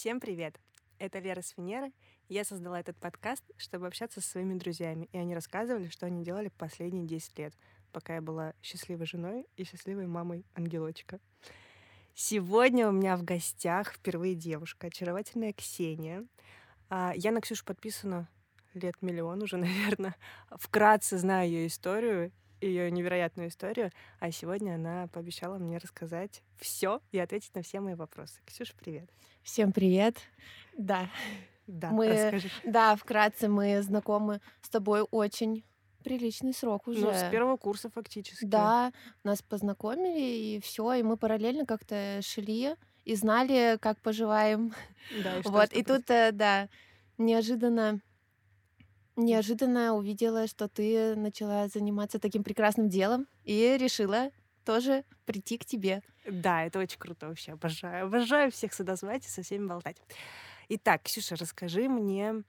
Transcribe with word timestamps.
Всем 0.00 0.18
привет! 0.18 0.58
Это 0.98 1.18
Лера 1.18 1.42
с. 1.42 1.54
Я 2.30 2.44
создала 2.44 2.80
этот 2.80 2.96
подкаст, 2.96 3.44
чтобы 3.58 3.86
общаться 3.86 4.22
со 4.22 4.30
своими 4.30 4.54
друзьями, 4.54 5.10
и 5.12 5.18
они 5.18 5.34
рассказывали, 5.34 5.90
что 5.90 6.06
они 6.06 6.24
делали 6.24 6.48
последние 6.48 7.04
10 7.04 7.38
лет, 7.38 7.52
пока 7.92 8.14
я 8.14 8.22
была 8.22 8.54
счастливой 8.62 9.04
женой 9.04 9.46
и 9.58 9.64
счастливой 9.64 10.06
мамой 10.06 10.46
ангелочка. 10.54 11.20
Сегодня 12.14 12.88
у 12.88 12.92
меня 12.92 13.14
в 13.18 13.24
гостях 13.24 13.92
впервые 13.92 14.34
девушка, 14.34 14.86
очаровательная 14.86 15.52
Ксения. 15.52 16.24
А, 16.88 17.12
я 17.14 17.30
на 17.30 17.42
Ксюшу 17.42 17.66
подписана 17.66 18.26
лет 18.72 19.02
миллион 19.02 19.42
уже, 19.42 19.56
наверное. 19.58 20.16
Вкратце 20.52 21.18
знаю 21.18 21.50
ее 21.50 21.66
историю, 21.66 22.32
ее 22.60 22.90
невероятную 22.90 23.48
историю, 23.48 23.90
а 24.18 24.30
сегодня 24.30 24.74
она 24.74 25.08
пообещала 25.08 25.58
мне 25.58 25.78
рассказать 25.78 26.42
все 26.58 27.00
и 27.12 27.18
ответить 27.18 27.54
на 27.54 27.62
все 27.62 27.80
мои 27.80 27.94
вопросы. 27.94 28.40
Ксюша, 28.44 28.74
привет. 28.78 29.08
Всем 29.42 29.72
привет. 29.72 30.16
Да. 30.76 31.08
Да, 31.66 31.90
мы, 31.90 32.08
расскажи. 32.08 32.50
да, 32.64 32.96
вкратце 32.96 33.48
мы 33.48 33.80
знакомы 33.82 34.40
с 34.60 34.68
тобой 34.68 35.06
очень 35.10 35.64
приличный 36.02 36.52
срок 36.52 36.88
уже. 36.88 37.00
Ну, 37.00 37.12
с 37.12 37.30
первого 37.30 37.56
курса 37.56 37.90
фактически. 37.90 38.44
Да, 38.44 38.92
нас 39.22 39.42
познакомили 39.42 40.20
и 40.20 40.60
все, 40.60 40.94
и 40.94 41.02
мы 41.02 41.16
параллельно 41.16 41.66
как-то 41.66 42.20
шли 42.22 42.74
и 43.04 43.14
знали, 43.14 43.78
как 43.80 44.00
поживаем. 44.00 44.72
Да, 45.22 45.38
и 45.38 45.40
что 45.42 45.50
вот, 45.52 45.68
с 45.68 45.72
и 45.72 45.82
тобой 45.82 45.98
тут, 45.98 46.10
э, 46.10 46.32
да, 46.32 46.68
неожиданно 47.18 48.00
неожиданно 49.24 49.94
увидела, 49.94 50.46
что 50.46 50.68
ты 50.68 51.14
начала 51.16 51.68
заниматься 51.68 52.18
таким 52.18 52.44
прекрасным 52.44 52.88
делом 52.88 53.26
и 53.44 53.76
решила 53.78 54.30
тоже 54.64 55.04
прийти 55.24 55.58
к 55.58 55.64
тебе. 55.64 56.02
Да, 56.26 56.64
это 56.64 56.78
очень 56.78 56.98
круто 56.98 57.28
вообще. 57.28 57.52
Обожаю. 57.52 58.06
Обожаю 58.06 58.50
всех 58.50 58.74
сюда 58.74 58.96
звать 58.96 59.26
и 59.26 59.28
со 59.28 59.42
всеми 59.42 59.66
болтать. 59.66 59.96
Итак, 60.68 61.02
Ксюша, 61.02 61.36
расскажи 61.36 61.88
мне 61.88 62.42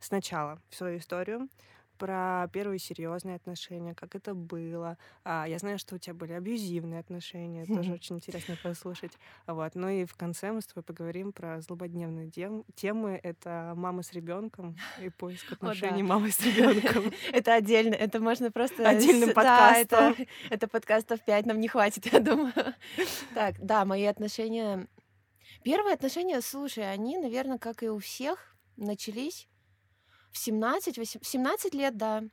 сначала 0.00 0.60
свою 0.70 0.98
историю 0.98 1.48
про 1.96 2.48
первые 2.52 2.78
серьезные 2.78 3.36
отношения, 3.36 3.94
как 3.94 4.14
это 4.14 4.34
было. 4.34 4.98
А, 5.24 5.46
я 5.48 5.58
знаю, 5.58 5.78
что 5.78 5.96
у 5.96 5.98
тебя 5.98 6.14
были 6.14 6.32
абьюзивные 6.32 7.00
отношения, 7.00 7.64
тоже 7.64 7.92
очень 7.92 8.16
интересно 8.16 8.56
послушать. 8.62 9.12
Вот. 9.46 9.74
Ну 9.74 9.88
и 9.88 10.04
в 10.04 10.14
конце 10.14 10.52
мы 10.52 10.60
с 10.60 10.66
тобой 10.66 10.82
поговорим 10.82 11.32
про 11.32 11.60
злободневные 11.60 12.30
темы. 12.74 13.20
Это 13.22 13.72
мама 13.76 14.02
с 14.02 14.12
ребенком 14.12 14.76
и 15.00 15.08
поиск 15.08 15.52
отношений 15.52 16.02
да. 16.02 16.08
мамы 16.08 16.30
с 16.30 16.40
ребенком. 16.40 17.12
Это 17.32 17.54
отдельно, 17.54 17.94
это 17.94 18.20
можно 18.20 18.50
просто... 18.50 18.88
Отдельным 18.88 19.30
с- 19.30 19.34
да, 19.34 19.42
подкастом. 19.42 20.12
это, 20.12 20.26
это 20.50 20.68
подкастов 20.68 21.20
5 21.24 21.46
нам 21.46 21.60
не 21.60 21.68
хватит, 21.68 22.06
я 22.12 22.20
думаю. 22.20 22.52
Так, 23.34 23.56
да, 23.58 23.84
мои 23.84 24.04
отношения... 24.04 24.86
Первые 25.62 25.94
отношения, 25.94 26.40
слушай, 26.40 26.90
они, 26.90 27.18
наверное, 27.18 27.58
как 27.58 27.82
и 27.82 27.88
у 27.88 27.98
всех, 27.98 28.56
начались 28.76 29.48
в 30.36 30.38
17, 30.38 30.98
8, 30.98 31.20
17 31.22 31.74
лет, 31.74 31.96
да. 31.96 32.24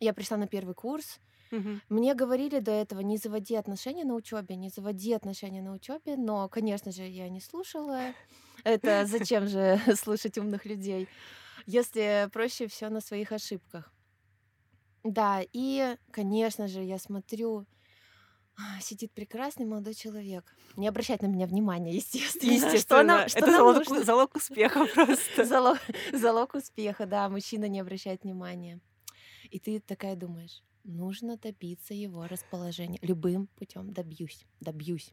Я 0.00 0.14
пришла 0.14 0.36
на 0.38 0.48
первый 0.48 0.74
курс. 0.74 1.20
Мгм. 1.50 1.80
Мне 1.88 2.14
говорили 2.14 2.60
до 2.60 2.72
этого, 2.72 3.00
не 3.00 3.18
заводи 3.18 3.56
отношения 3.56 4.04
на 4.04 4.14
учебе, 4.14 4.56
не 4.56 4.70
заводи 4.70 5.12
отношения 5.14 5.62
на 5.62 5.72
учебе, 5.72 6.16
но, 6.16 6.48
конечно 6.48 6.92
же, 6.92 7.04
я 7.04 7.28
не 7.28 7.40
слушала. 7.40 8.14
Это 8.64 9.06
зачем 9.06 9.48
же 9.48 9.80
слушать 9.96 10.38
умных 10.38 10.66
людей, 10.66 11.10
если 11.66 12.28
проще 12.32 12.68
все 12.68 12.90
на 12.90 13.00
своих 13.00 13.32
ошибках. 13.32 13.94
Да, 15.02 15.42
и, 15.52 15.96
конечно 16.10 16.68
же, 16.68 16.82
я 16.82 16.98
смотрю, 16.98 17.66
сидит 18.80 19.12
прекрасный 19.12 19.66
молодой 19.66 19.94
человек. 19.94 20.54
Не 20.76 20.88
обращать 20.88 21.22
на 21.22 21.26
меня 21.26 21.46
внимания, 21.46 21.94
естественно. 21.94 22.50
Естественно, 22.52 22.78
Что 22.78 23.02
нам, 23.02 23.28
что 23.28 23.38
это 23.38 23.50
залог, 23.52 23.76
нужно? 23.76 24.04
залог 24.04 24.36
успеха 24.36 24.86
просто. 24.94 25.44
Залог, 25.44 25.78
залог 26.12 26.54
успеха, 26.54 27.06
да, 27.06 27.28
мужчина 27.28 27.66
не 27.66 27.80
обращает 27.80 28.24
внимания. 28.24 28.80
И 29.50 29.58
ты 29.58 29.80
такая 29.80 30.16
думаешь, 30.16 30.62
нужно 30.84 31.36
добиться 31.36 31.94
его 31.94 32.26
расположения. 32.26 32.98
Любым 33.02 33.48
путем 33.56 33.92
добьюсь, 33.92 34.46
добьюсь. 34.60 35.12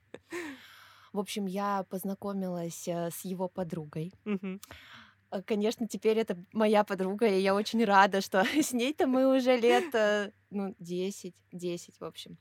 В 1.13 1.19
общем, 1.19 1.45
я 1.45 1.83
познакомилась 1.89 2.87
э, 2.87 3.09
с 3.11 3.25
его 3.25 3.47
подругой. 3.47 4.13
Э, 4.25 5.41
Конечно, 5.45 5.87
теперь 5.87 6.17
это 6.19 6.37
моя 6.53 6.83
подруга, 6.83 7.27
и 7.27 7.41
я 7.41 7.55
очень 7.55 7.83
рада, 7.83 8.21
что 8.21 8.43
с 8.43 8.71
ней-то 8.71 9.07
мы 9.07 9.35
уже 9.35 9.57
лет, 9.57 9.93
э, 9.95 10.31
ну, 10.51 10.75
10, 10.79 11.33
10, 11.51 11.99
в 11.99 12.03
общем. 12.03 12.37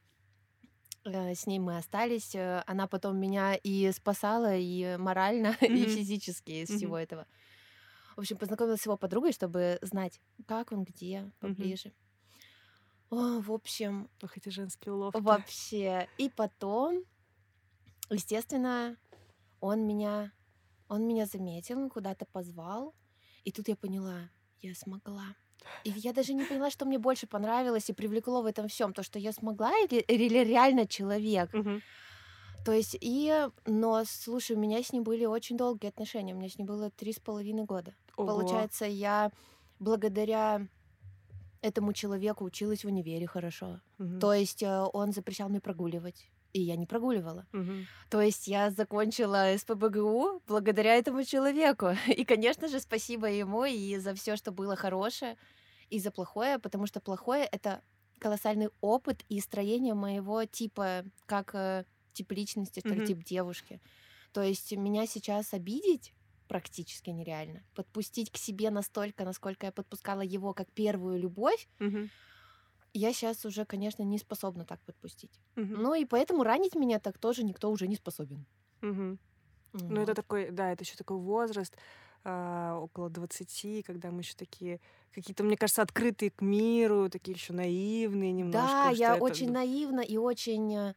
Э, 1.07 1.35
С 1.35 1.47
ней 1.47 1.59
мы 1.59 1.77
остались. 1.79 2.35
э, 2.35 2.63
Она 2.67 2.87
потом 2.89 3.19
меня 3.19 3.55
и 3.55 3.91
спасала, 3.93 4.57
и 4.57 4.97
морально, 4.97 5.57
и 5.63 5.87
Мгм. 5.87 5.87
физически 5.87 6.63
из 6.65 6.71
Мгм. 6.71 6.71
всего 6.71 6.99
этого. 6.99 7.27
В 8.17 8.21
общем, 8.21 8.39
познакомилась 8.39 8.83
с 8.83 8.87
его 8.87 8.97
подругой, 8.99 9.33
чтобы 9.33 9.79
знать, 9.83 10.21
как 10.47 10.73
он, 10.73 10.85
где, 10.85 11.33
поближе. 11.41 11.93
О, 13.11 13.41
в 13.41 13.51
общем, 13.53 14.11
Ох, 14.23 14.37
эти 14.37 14.49
женские 14.49 14.93
уловки. 14.95 15.45
вообще. 15.47 16.09
И 16.17 16.29
потом, 16.29 17.05
естественно, 18.11 18.99
он 19.61 19.87
меня, 19.87 20.33
он 20.89 21.07
меня 21.09 21.27
заметил, 21.27 21.91
куда-то 21.91 22.27
позвал, 22.27 22.97
и 23.45 23.53
тут 23.53 23.69
я 23.69 23.77
поняла, 23.77 24.31
я 24.61 24.75
смогла. 24.75 25.37
И 25.85 25.91
я 25.91 26.13
даже 26.13 26.33
не 26.35 26.45
поняла, 26.45 26.71
что 26.71 26.85
мне 26.85 26.99
больше 26.99 27.27
понравилось 27.27 27.91
и 27.91 27.93
привлекло 27.93 28.43
в 28.43 28.47
этом 28.47 28.69
всем, 28.69 28.93
то, 28.93 29.03
что 29.03 29.19
я 29.19 29.33
смогла 29.33 29.73
или, 29.79 30.01
или 30.01 30.45
реально 30.45 30.87
человек. 30.87 31.51
То 32.65 32.73
есть 32.73 32.97
и, 33.01 33.49
но 33.65 34.03
слушай, 34.05 34.57
у 34.57 34.59
меня 34.59 34.83
с 34.83 34.93
ним 34.93 35.05
были 35.05 35.25
очень 35.25 35.57
долгие 35.57 35.87
отношения, 35.87 36.35
у 36.35 36.37
меня 36.37 36.49
с 36.49 36.59
ним 36.59 36.67
было 36.67 36.91
три 36.91 37.13
с 37.13 37.21
половиной 37.21 37.65
года. 37.65 37.95
Ого. 38.17 38.27
Получается, 38.27 38.87
я 38.87 39.31
благодаря 39.79 40.67
этому 41.63 41.93
человеку 41.93 42.45
училась 42.45 42.85
в 42.85 42.89
универе 42.89 43.27
хорошо. 43.29 43.81
Мгм. 43.99 44.19
То 44.19 44.33
есть 44.33 44.63
э, 44.65 44.85
он 44.93 45.13
запрещал 45.13 45.49
мне 45.49 45.61
прогуливать, 45.61 46.29
и 46.57 46.61
я 46.61 46.77
не 46.77 46.87
прогуливала. 46.87 47.47
Мгм. 47.53 47.87
То 48.11 48.21
есть 48.21 48.49
я 48.49 48.71
закончила 48.71 49.57
СПБГУ 49.59 50.43
благодаря 50.47 50.95
этому 50.97 51.25
человеку. 51.25 51.89
И, 52.21 52.25
конечно 52.25 52.69
же, 52.69 52.81
спасибо 52.81 53.27
ему 53.27 53.65
и 53.65 53.99
за 53.99 54.15
все, 54.15 54.37
что 54.37 54.53
было 54.53 54.77
хорошее, 54.77 55.37
и 55.91 55.99
за 56.01 56.11
плохое, 56.11 56.59
потому 56.59 56.87
что 56.87 57.01
плохое— 57.01 57.45
это 57.53 57.83
колоссальный 58.19 58.71
опыт 58.81 59.25
и 59.29 59.41
строение 59.41 59.95
моего 59.95 60.45
типа, 60.47 61.05
как 61.27 61.55
э, 61.55 61.85
тип 62.13 62.33
личности, 62.33 62.81
что 62.81 62.95
ли, 62.95 62.97
Мгм. 62.97 63.05
тип 63.05 63.25
девушки. 63.25 63.81
То 64.33 64.43
есть 64.43 64.73
меня 64.73 65.07
сейчас 65.07 65.53
обидеть 65.55 66.15
практически 66.49 67.11
нереально. 67.11 67.63
Подпустить 67.75 68.31
к 68.31 68.37
себе 68.39 68.71
настолько, 68.71 69.25
насколько 69.25 69.67
я 69.67 69.73
подпускала 69.73 70.23
его 70.23 70.55
как 70.55 70.73
первую 70.73 71.19
любовь, 71.19 71.69
Мгм. 71.81 72.11
Я 72.99 73.13
сейчас 73.13 73.45
уже, 73.45 73.65
конечно, 73.65 74.03
не 74.03 74.19
способна 74.19 74.65
так 74.67 74.83
подпустить. 74.85 75.41
Мгм. 75.57 75.81
Ну 75.83 75.95
и 75.95 76.05
поэтому 76.05 76.43
ранить 76.45 76.75
меня 76.75 77.01
так 77.01 77.19
тоже 77.19 77.45
никто 77.45 77.71
уже 77.71 77.89
не 77.89 77.97
способен. 77.97 78.47
Мгм. 78.83 79.19
Ну, 79.89 80.01
это 80.03 80.15
Вот. 80.15 80.17
такой, 80.17 80.51
да, 80.51 80.73
это 80.73 80.85
еще 80.85 80.97
такой 80.97 81.19
возраст, 81.19 81.77
а, 82.25 82.79
около 82.81 83.11
20, 83.11 83.83
когда 83.83 84.11
мы 84.13 84.21
еще 84.23 84.35
такие 84.37 84.81
какие-то, 85.13 85.45
мне 85.45 85.57
кажется, 85.57 85.83
открытые 85.83 86.31
к 86.33 86.43
миру, 86.43 87.11
такие 87.11 87.35
еще 87.37 87.53
наивные 87.55 88.33
немножко. 88.33 88.89
Да, 88.89 88.91
я 88.91 89.17
это 89.17 89.37
очень 89.37 89.51
наивна 89.53 90.01
и 90.01 90.17
очень... 90.17 90.95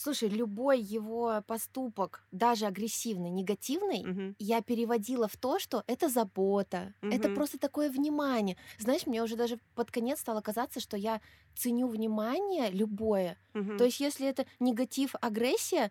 Слушай, 0.00 0.28
любой 0.28 0.80
его 0.80 1.42
поступок, 1.44 2.24
даже 2.30 2.66
агрессивный, 2.66 3.30
негативный, 3.30 4.08
Мгм. 4.08 4.34
я 4.38 4.62
переводила 4.62 5.26
в 5.26 5.36
то, 5.36 5.58
что 5.58 5.82
это 5.88 6.08
забота, 6.08 6.94
это 7.08 7.28
Мгм. 7.28 7.28
просто 7.28 7.58
такое 7.58 7.90
внимание. 7.90 8.56
Знаешь, 8.78 9.06
мне 9.08 9.20
уже 9.24 9.34
даже 9.34 9.58
под 9.74 9.90
конец 9.90 10.20
стало 10.20 10.40
казаться, 10.40 10.78
что 10.78 10.96
я 10.96 11.20
ценю 11.56 11.88
внимание 11.88 12.70
любое. 12.70 13.38
Мгм. 13.54 13.76
То 13.76 13.84
есть, 13.84 13.98
если 13.98 14.28
это 14.28 14.46
негатив, 14.60 15.16
агрессия, 15.20 15.90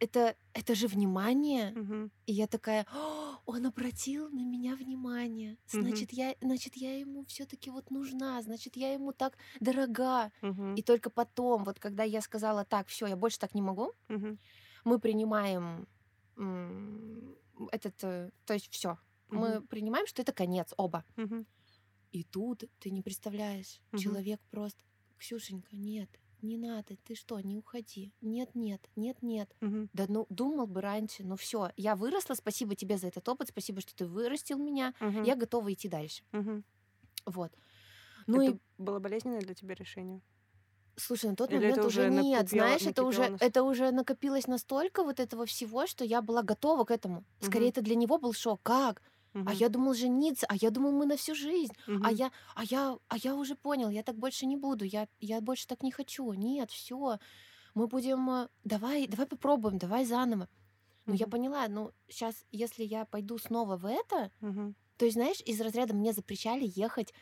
это, 0.00 0.36
это 0.52 0.74
же 0.74 0.86
внимание. 0.86 1.72
Мгм. 1.72 2.10
И 2.26 2.32
я 2.32 2.46
такая, 2.46 2.86
«О, 2.92 3.40
он 3.46 3.66
обратил 3.66 4.28
на 4.30 4.44
меня 4.44 4.76
внимание. 4.76 5.56
Значит, 5.66 6.12
я, 6.12 6.34
значит, 6.40 6.76
я 6.76 6.98
ему 6.98 7.24
все-таки 7.24 7.70
вот 7.70 7.90
нужна, 7.90 8.42
значит, 8.42 8.76
я 8.76 8.92
ему 8.92 9.12
так 9.12 9.38
дорога. 9.60 10.30
Мгм. 10.42 10.74
И 10.74 10.82
только 10.82 11.10
потом, 11.10 11.64
вот 11.64 11.78
когда 11.80 12.04
я 12.04 12.20
сказала, 12.20 12.64
так, 12.64 12.88
все, 12.88 13.06
я 13.06 13.16
больше 13.16 13.38
так 13.38 13.54
не 13.54 13.62
могу, 13.62 13.92
Мгм. 14.08 14.38
мы 14.84 14.98
принимаем 14.98 15.86
этот, 17.72 18.04
э, 18.04 18.30
то 18.44 18.54
есть 18.54 18.68
все, 18.70 18.98
мы 19.28 19.56
Мгм. 19.56 19.66
принимаем, 19.68 20.06
что 20.06 20.22
это 20.22 20.32
конец, 20.32 20.72
оба. 20.76 21.04
Мгм. 21.16 21.46
И 22.12 22.24
тут 22.24 22.64
ты 22.78 22.90
не 22.90 23.02
представляешь, 23.02 23.80
Мгм. 23.92 24.00
человек 24.00 24.40
просто, 24.50 24.82
Ксюшенька, 25.18 25.76
нет, 25.76 26.08
не 26.42 26.56
надо, 26.58 26.96
ты 27.04 27.14
что, 27.14 27.40
не 27.40 27.56
уходи, 27.56 28.14
нет, 28.20 28.54
нет, 28.54 28.88
нет, 28.96 29.22
нет. 29.22 29.54
Мгм. 29.60 29.88
Да 29.92 30.06
ну, 30.08 30.26
думал 30.30 30.66
бы 30.66 30.80
раньше, 30.80 31.24
но 31.24 31.36
все, 31.36 31.70
я 31.76 31.96
выросла, 31.96 32.34
спасибо 32.34 32.74
тебе 32.76 32.98
за 32.98 33.08
этот 33.08 33.28
опыт, 33.28 33.48
спасибо, 33.48 33.80
что 33.80 33.94
ты 33.94 34.06
вырастил 34.06 34.58
меня, 34.58 34.94
Мгм. 35.00 35.22
я 35.22 35.34
готова 35.36 35.72
идти 35.72 35.88
дальше. 35.88 36.24
Мгм. 36.32 36.64
Вот. 37.26 37.56
Ну 38.26 38.40
это 38.40 38.52
и 38.52 38.58
было 38.78 39.00
болезненное 39.00 39.40
для 39.42 39.54
тебя 39.54 39.74
решение? 39.74 40.22
Слушай, 40.96 41.30
на 41.30 41.36
тот 41.36 41.50
Или 41.50 41.54
момент 41.54 41.84
уже 41.84 42.04
уже 42.10 42.10
нет, 42.10 42.48
знаешь, 42.48 42.86
это 42.86 43.04
уже, 43.04 43.32
это 43.38 43.62
уже 43.62 43.90
накопилось 43.92 44.46
настолько 44.48 45.04
вот 45.04 45.20
этого 45.20 45.46
всего, 45.46 45.86
что 45.86 46.04
я 46.04 46.20
была 46.22 46.42
готова 46.42 46.84
к 46.84 46.90
этому. 46.90 47.24
Скорее, 47.40 47.68
Мгм. 47.68 47.70
это 47.70 47.82
для 47.82 47.94
него 47.94 48.18
был 48.18 48.32
шок. 48.32 48.60
Как? 48.62 49.02
А 49.46 49.52
я 49.54 49.68
думал 49.68 49.94
жениться, 49.94 50.46
а 50.48 50.56
я 50.56 50.70
думал 50.70 50.92
мы 50.92 51.06
на 51.06 51.16
всю 51.16 51.34
жизнь. 51.34 51.72
А 52.02 52.12
я, 52.12 52.30
а 52.54 52.64
я, 52.64 52.98
а 53.08 53.16
я 53.16 53.34
уже 53.34 53.54
понял, 53.54 53.90
я 53.90 54.02
так 54.02 54.16
больше 54.16 54.46
не 54.46 54.56
буду, 54.56 54.84
я, 54.84 55.08
я 55.20 55.40
больше 55.40 55.66
так 55.66 55.82
не 55.82 55.90
хочу. 55.92 56.32
Нет, 56.32 56.70
все, 56.70 57.18
мы 57.74 57.86
будем, 57.86 58.30
э, 58.30 58.48
давай, 58.64 59.06
давай 59.06 59.26
попробуем, 59.26 59.78
давай 59.78 60.04
заново. 60.04 60.48
Но 61.06 61.14
я 61.14 61.26
поняла, 61.26 61.68
ну 61.68 61.92
сейчас, 62.08 62.44
если 62.52 62.84
я 62.84 63.04
пойду 63.06 63.38
снова 63.38 63.76
в 63.76 63.86
это, 63.86 64.30
то 64.96 65.04
есть, 65.04 65.14
знаешь, 65.14 65.40
из 65.46 65.60
разряда 65.60 65.94
мне 65.94 66.12
запрещали 66.12 66.64
ехать. 66.74 67.14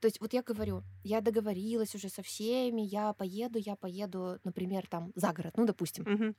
То 0.00 0.06
есть, 0.08 0.20
вот 0.20 0.32
я 0.32 0.42
говорю, 0.42 0.82
я 1.04 1.20
договорилась 1.20 1.94
уже 1.94 2.08
со 2.08 2.22
всеми, 2.22 2.82
я 2.82 3.12
поеду, 3.14 3.58
я 3.58 3.76
поеду, 3.76 4.38
например, 4.44 4.86
там 4.88 5.12
за 5.16 5.32
город, 5.32 5.54
ну, 5.56 5.64
допустим, 5.66 6.04
Мгм. 6.04 6.36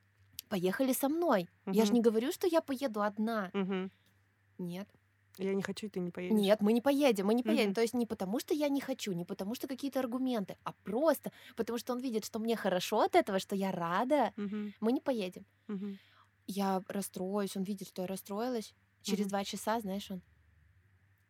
поехали 0.47 0.93
со 0.93 1.09
мной. 1.09 1.49
Я 1.65 1.85
же 1.85 1.93
не 1.93 2.01
говорю, 2.01 2.31
что 2.31 2.47
я 2.47 2.61
поеду 2.61 3.01
одна. 3.01 3.49
Мгм. 3.53 3.91
Нет. 4.57 4.87
Я 5.39 5.53
не 5.55 5.61
хочу, 5.63 5.87
и 5.87 5.89
ты 5.89 5.99
не 5.99 6.11
поедешь. 6.11 6.45
Нет, 6.45 6.61
мы 6.61 6.73
не 6.73 6.81
поедем, 6.81 7.27
мы 7.27 7.33
не 7.33 7.43
поедем. 7.43 7.71
Мгм. 7.71 7.73
То 7.73 7.81
есть 7.81 7.93
не 7.93 8.05
потому, 8.05 8.39
что 8.39 8.53
я 8.53 8.67
не 8.69 8.81
хочу, 8.81 9.13
не 9.13 9.25
потому, 9.25 9.55
что 9.55 9.67
какие-то 9.67 9.99
аргументы, 10.01 10.57
а 10.63 10.73
просто 10.83 11.31
потому, 11.55 11.79
что 11.79 11.93
он 11.93 11.99
видит, 11.99 12.25
что 12.25 12.39
мне 12.39 12.55
хорошо 12.57 13.01
от 13.01 13.15
этого, 13.15 13.39
что 13.39 13.55
я 13.55 13.71
рада, 13.71 14.33
Мгм. 14.37 14.73
мы 14.81 14.91
не 14.91 15.01
поедем. 15.01 15.45
Мгм. 15.67 15.99
Я 16.47 16.81
расстроюсь, 16.87 17.55
он 17.55 17.63
видит, 17.63 17.87
что 17.89 18.01
я 18.03 18.07
расстроилась. 18.07 18.73
Через 19.01 19.27
два 19.27 19.43
часа, 19.43 19.79
знаешь, 19.79 20.09
он 20.11 20.23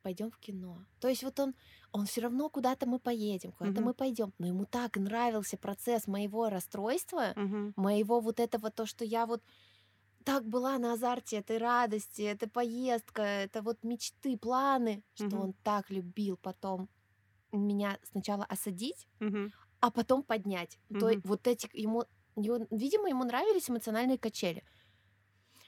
пойдем 0.01 0.31
в 0.31 0.39
кино. 0.39 0.85
То 0.99 1.07
есть 1.09 1.23
вот 1.23 1.39
он, 1.39 1.55
он 1.91 2.05
все 2.05 2.21
равно 2.21 2.49
куда-то 2.49 2.87
мы 2.87 2.99
поедем, 2.99 3.51
куда-то 3.51 3.81
Мгм. 3.81 3.83
мы 3.83 3.93
пойдем. 3.93 4.33
Но 4.39 4.47
ему 4.47 4.65
так 4.65 4.97
нравился 4.97 5.57
процесс 5.57 6.07
моего 6.07 6.49
расстройства, 6.49 7.35
Мгм. 7.35 7.73
моего 7.75 8.19
вот 8.19 8.39
этого, 8.39 8.71
то, 8.71 8.85
что 8.85 9.05
я 9.05 9.25
вот 9.27 9.43
так 10.27 10.45
была 10.47 10.77
на 10.79 10.93
азарте 10.93 11.37
этой 11.37 11.57
радости, 11.57 12.21
это 12.23 12.49
поездка, 12.49 13.21
это 13.21 13.61
вот 13.61 13.83
мечты, 13.83 14.37
планы, 14.37 15.03
что 15.13 15.37
Мгм. 15.37 15.39
он 15.39 15.53
так 15.63 15.89
любил 15.89 16.37
потом 16.37 16.89
меня 17.53 17.99
сначала 18.03 18.45
осадить, 18.45 19.07
Мгм. 19.19 19.51
а 19.81 19.91
потом 19.91 20.23
поднять. 20.23 20.79
То 20.99 21.09
есть 21.09 21.19
Мгм. 21.19 21.23
вот 21.23 21.47
эти 21.47 21.69
ему, 21.73 22.05
его- 22.37 22.67
видимо, 22.71 23.09
ему 23.09 23.25
нравились 23.25 23.69
эмоциональные 23.69 24.19
качели. 24.19 24.63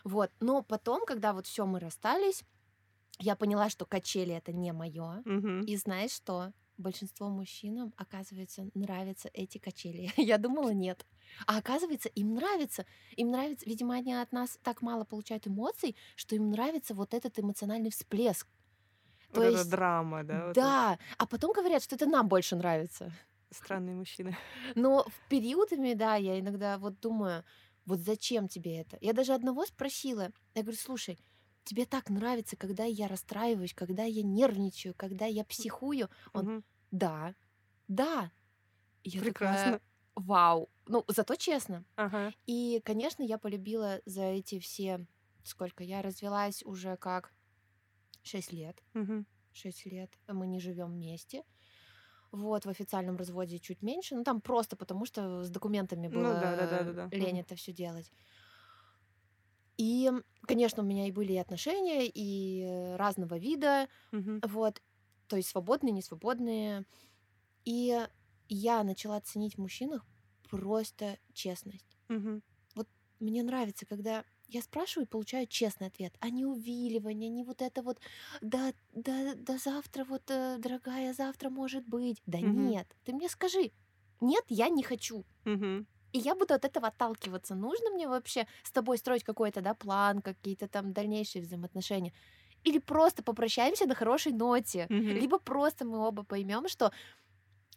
Вот, 0.04 0.32
но 0.40 0.62
потом, 0.64 1.06
когда 1.06 1.34
вот 1.34 1.46
все 1.48 1.66
мы 1.66 1.80
расстались, 1.80 2.44
я 3.20 3.36
поняла, 3.36 3.70
что 3.70 3.86
качели 3.86 4.34
это 4.36 4.54
не 4.54 4.74
мое. 4.74 5.26
Мгм. 5.26 5.62
И 5.66 5.78
знаешь 5.78 6.12
что? 6.14 6.54
Большинство 6.80 7.28
мужчинам, 7.28 7.94
оказывается, 7.98 8.70
нравятся 8.74 9.30
эти 9.34 9.58
качели. 9.58 10.14
Я 10.18 10.38
думала, 10.38 10.70
нет. 10.70 11.06
А 11.46 11.58
оказывается, 11.58 12.08
им 12.08 12.36
нравится. 12.36 12.86
Им 13.18 13.32
нравится, 13.32 13.66
видимо, 13.66 13.96
они 13.96 14.14
от 14.14 14.32
нас 14.32 14.58
так 14.64 14.82
мало 14.82 15.04
получают 15.04 15.46
эмоций, 15.46 15.98
что 16.16 16.36
им 16.38 16.52
нравится 16.52 16.94
вот 16.94 17.14
этот 17.14 17.38
эмоциональный 17.38 17.92
всплеск. 17.92 18.48
Вот 19.28 19.36
То 19.36 19.44
эта 19.44 19.58
есть, 19.58 19.70
драма, 19.70 20.24
да? 20.24 20.46
вот 20.48 20.56
да. 20.56 21.00
А 21.18 21.26
потом 21.26 21.52
говорят, 21.52 21.84
что 21.84 21.96
это 21.96 22.06
нам 22.06 22.30
больше 22.30 22.56
нравится. 22.56 23.12
это 23.50 23.60
Странные 23.60 23.96
мужчины. 23.98 24.38
Но 24.76 25.04
в 25.04 25.30
периодами, 25.30 25.94
да, 25.96 26.16
я 26.16 26.40
иногда 26.40 26.78
вот 26.78 27.02
думаю, 27.02 27.44
вот 27.86 28.00
зачем 28.00 28.48
тебе 28.48 28.80
это? 28.80 28.98
Я 29.02 29.12
даже 29.12 29.34
одного 29.34 29.66
спросила. 29.66 30.32
Я 30.56 30.62
говорю, 30.62 30.78
слушай, 30.78 31.20
тебе 31.64 31.86
так 31.86 32.10
нравится, 32.10 32.56
когда 32.58 32.86
я 32.86 33.08
расстраиваюсь, 33.08 33.74
когда 33.74 34.04
я 34.04 34.24
нервничаю, 34.24 34.94
когда 34.96 35.26
я 35.26 35.44
психую? 35.46 36.10
Он, 36.34 36.50
Мгм. 36.50 36.64
да, 36.92 37.36
да. 37.88 38.32
И 39.04 39.12
я 39.12 39.22
Прекрасно. 39.22 39.78
такая, 39.78 39.82
вау. 40.16 40.70
Ну, 40.88 41.04
зато 41.08 41.36
честно. 41.36 41.86
Ага. 41.96 42.34
И, 42.48 42.82
конечно, 42.86 43.24
я 43.24 43.38
полюбила 43.38 44.02
за 44.06 44.24
эти 44.24 44.60
все... 44.60 45.08
Сколько? 45.44 45.84
Я 45.84 46.02
развелась 46.02 46.64
уже 46.64 46.98
как 46.98 47.34
6 48.24 48.54
лет. 48.54 48.84
Мгм. 48.94 49.26
6 49.54 49.86
лет. 49.86 50.20
Мы 50.28 50.48
не 50.48 50.60
живем 50.60 50.94
вместе. 50.94 51.44
Вот, 52.32 52.66
в 52.66 52.70
официальном 52.70 53.18
разводе 53.18 53.60
чуть 53.60 53.82
меньше. 53.82 54.16
Ну, 54.16 54.24
там 54.24 54.42
просто 54.42 54.76
потому, 54.78 55.06
что 55.06 55.44
с 55.44 55.50
документами 55.50 56.08
Ну 56.12 56.20
было 56.20 56.36
да, 56.36 56.56
да, 56.56 56.68
да, 56.68 56.84
да, 56.84 56.94
да. 56.94 57.12
лень 57.12 57.40
это 57.40 57.56
все 57.56 57.74
делать. 57.74 58.12
И, 59.80 60.12
конечно, 60.48 60.84
у 60.84 60.88
меня 60.88 61.08
и 61.08 61.14
были 61.14 61.34
и 61.34 61.38
отношения, 61.40 62.08
и 62.08 62.96
разного 62.98 63.40
вида, 63.40 63.90
Мгм. 64.12 64.42
вот, 64.44 64.82
то 65.28 65.38
есть 65.38 65.50
свободные, 65.50 65.94
несвободные. 65.94 66.86
И 67.66 68.08
я 68.50 68.84
начала 68.84 69.22
ценить 69.22 69.56
в 69.56 69.60
мужчинах 69.62 70.06
просто 70.50 71.20
честность. 71.34 71.98
Мгм. 72.10 72.42
Мне 73.20 73.44
нравится, 73.44 73.86
когда 73.86 74.24
я 74.48 74.62
спрашиваю 74.62 75.06
и 75.06 75.10
получаю 75.10 75.46
честный 75.48 75.88
ответ, 75.88 76.16
а 76.22 76.30
не 76.30 76.46
увиливание, 76.46 77.30
не 77.30 77.44
вот 77.44 77.62
это 77.62 77.84
вот, 77.84 78.00
да, 78.42 78.74
да, 78.94 79.36
да 79.36 79.58
завтра 79.58 80.06
вот, 80.06 80.24
э, 80.32 80.58
дорогая, 80.58 81.14
завтра 81.14 81.50
может 81.50 81.86
быть. 81.86 82.22
Да 82.26 82.40
Мгм. 82.42 82.72
нет, 82.72 82.96
ты 83.04 83.14
мне 83.14 83.28
скажи, 83.30 83.72
нет, 84.22 84.46
я 84.48 84.70
не 84.70 84.84
хочу. 84.84 85.26
Мгм. 85.46 85.86
И 86.14 86.20
я 86.20 86.36
буду 86.36 86.54
от 86.54 86.66
этого 86.66 86.88
отталкиваться. 86.88 87.56
Нужно 87.56 87.92
мне 87.92 88.08
вообще 88.08 88.48
с 88.64 88.72
тобой 88.72 88.98
строить 88.98 89.24
какой-то, 89.24 89.62
да, 89.62 89.74
план, 89.76 90.22
какие-то 90.22 90.68
там 90.68 90.94
дальнейшие 90.94 91.42
взаимоотношения? 91.44 92.14
Или 92.64 92.80
просто 92.80 93.24
попрощаемся 93.24 93.86
на 93.88 93.96
хорошей 93.96 94.34
ноте? 94.34 94.90
Мгм. 94.90 95.20
Либо 95.20 95.40
просто 95.40 95.86
мы 95.86 96.00
оба 96.08 96.24
поймем, 96.24 96.68
что 96.68 96.92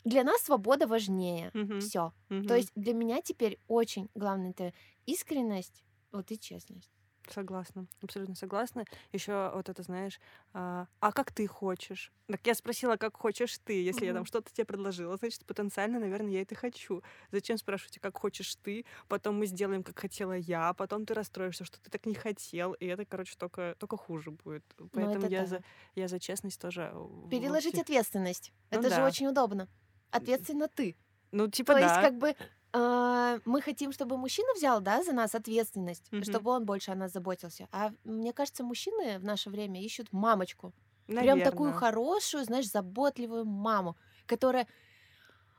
для 0.05 0.25
нас 0.25 0.43
свобода 0.43 0.87
важнее. 0.87 1.55
Мгм. 1.55 1.79
Все. 1.79 2.13
То 2.47 2.55
Мгм. 2.55 2.57
есть 2.57 2.73
для 2.75 2.95
меня 2.95 3.23
теперь 3.23 3.59
очень 3.69 4.09
главное 4.15 4.51
это 4.53 4.75
искренность, 5.07 5.85
вот 6.13 6.31
и 6.33 6.39
честность. 6.39 7.02
Согласна, 7.33 7.87
абсолютно 8.03 8.35
согласна. 8.35 8.85
Еще 9.13 9.51
вот 9.55 9.69
это, 9.69 9.83
знаешь, 9.83 10.21
а, 10.53 10.87
а 11.01 11.13
как 11.13 11.33
ты 11.33 11.47
хочешь? 11.47 12.13
Так 12.27 12.47
я 12.47 12.55
спросила, 12.55 12.97
как 12.97 13.17
хочешь 13.17 13.59
ты, 13.65 13.83
если 13.83 14.07
я 14.07 14.13
там 14.13 14.25
что-то 14.25 14.53
тебе 14.53 14.65
предложила, 14.65 15.17
значит, 15.17 15.45
потенциально, 15.47 15.99
наверное, 15.99 16.31
я 16.33 16.43
это 16.43 16.55
хочу. 16.55 17.03
Зачем 17.31 17.59
спрашивать, 17.59 17.99
как 18.01 18.17
хочешь 18.19 18.55
ты, 18.57 18.85
потом 19.09 19.39
мы 19.39 19.47
сделаем, 19.47 19.83
как 19.83 19.99
хотела 19.99 20.33
я, 20.35 20.73
потом 20.75 21.07
ты 21.07 21.15
расстроишься, 21.15 21.65
что 21.65 21.81
ты 21.81 21.91
так 21.91 22.07
не 22.07 22.15
хотел, 22.15 22.73
и 22.75 22.87
это, 22.87 23.05
короче, 23.05 23.35
только, 23.37 23.75
только 23.79 23.97
хуже 23.97 24.31
будет. 24.31 24.65
Поэтому 24.93 25.07
Ну, 25.07 25.19
это 25.19 25.27
я, 25.29 25.41
да. 25.41 25.47
за, 25.47 25.63
я 25.95 26.09
за 26.09 26.21
честность 26.21 26.61
тоже. 26.61 26.91
в- 26.95 27.29
Переложить 27.31 27.79
ответственность. 27.79 28.53
Ну 28.71 28.79
это 28.79 28.89
же 28.91 28.97
да. 28.97 29.07
очень 29.07 29.27
удобно. 29.27 29.69
Ответственно 30.11 30.69
ты. 30.69 30.97
Ну, 31.31 31.49
типа, 31.49 31.73
То 31.75 31.81
да. 31.81 31.87
есть, 31.87 32.01
как 32.09 32.19
бы 32.19 32.35
мы 32.75 33.61
хотим, 33.63 33.93
чтобы 33.93 34.17
мужчина 34.17 34.49
взял, 34.55 34.81
да, 34.81 35.03
за 35.03 35.13
нас 35.13 35.35
ответственность, 35.35 36.11
Мгм. 36.13 36.23
чтобы 36.25 36.51
он 36.51 36.65
больше 36.65 36.91
о 36.91 36.95
нас 36.95 37.13
заботился. 37.13 37.69
А 37.73 37.93
мне 38.05 38.33
кажется, 38.33 38.65
мужчины 38.65 39.19
в 39.19 39.25
наше 39.25 39.51
время 39.51 39.83
ищут 39.83 40.13
мамочку. 40.13 40.75
Прям 41.19 41.37
Наверно. 41.37 41.43
такую 41.43 41.73
хорошую, 41.73 42.45
знаешь, 42.45 42.69
заботливую 42.71 43.45
маму, 43.45 43.97
которая 44.27 44.67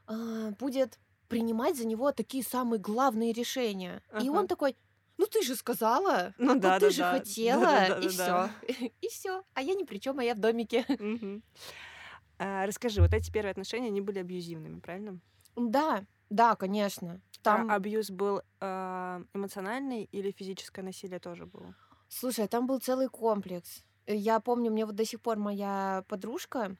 а, 0.07 0.51
будет 0.51 0.99
принимать 1.27 1.77
за 1.77 1.87
него 1.87 2.11
такие 2.11 2.43
самые 2.43 2.79
главные 2.79 3.33
решения. 3.33 4.03
И 4.17 4.29
Ага. 4.29 4.29
он 4.29 4.47
такой, 4.47 4.77
ну 5.17 5.25
ты 5.25 5.41
же 5.43 5.55
сказала, 5.55 6.35
Ну 6.37 6.55
ну 6.59 6.71
да, 6.71 6.79
ты 6.79 6.89
да, 6.89 6.91
же 6.91 7.03
да. 7.03 7.03
хотела, 7.03 7.89
и 7.89 8.07
все. 8.07 8.49
И 9.01 9.07
все. 9.09 9.43
А 9.53 9.61
я 9.61 9.73
ни 9.75 9.83
при 9.83 9.97
чем, 9.99 10.19
а 10.19 10.23
я 10.23 10.35
в 10.35 10.39
домике. 10.39 10.85
А, 12.39 12.65
Расскажи, 12.65 13.01
вот 13.01 13.13
эти 13.13 13.31
первые 13.31 13.51
отношения, 13.51 13.87
они 13.87 14.01
были 14.01 14.19
абьюзивными, 14.19 14.79
правильно? 14.79 15.19
Да, 15.55 16.05
да, 16.29 16.55
конечно. 16.55 17.21
Там, 17.41 17.65
А 17.65 17.67
абьюз 17.67 18.09
был 18.09 18.41
а, 18.61 19.21
эмоциональный 19.33 20.03
или 20.05 20.31
физическое 20.31 20.81
насилие 20.81 21.19
тоже 21.19 21.45
было? 21.45 21.75
слушай, 22.07 22.47
там 22.47 22.67
был 22.67 22.79
целый 22.79 23.07
комплекс. 23.09 23.83
Э, 24.05 24.15
Я 24.15 24.39
помню, 24.39 24.71
мне 24.71 24.85
вот 24.85 24.95
до 24.95 25.05
сих 25.05 25.21
пор 25.21 25.37
моя 25.37 26.03
подружка 26.07 26.77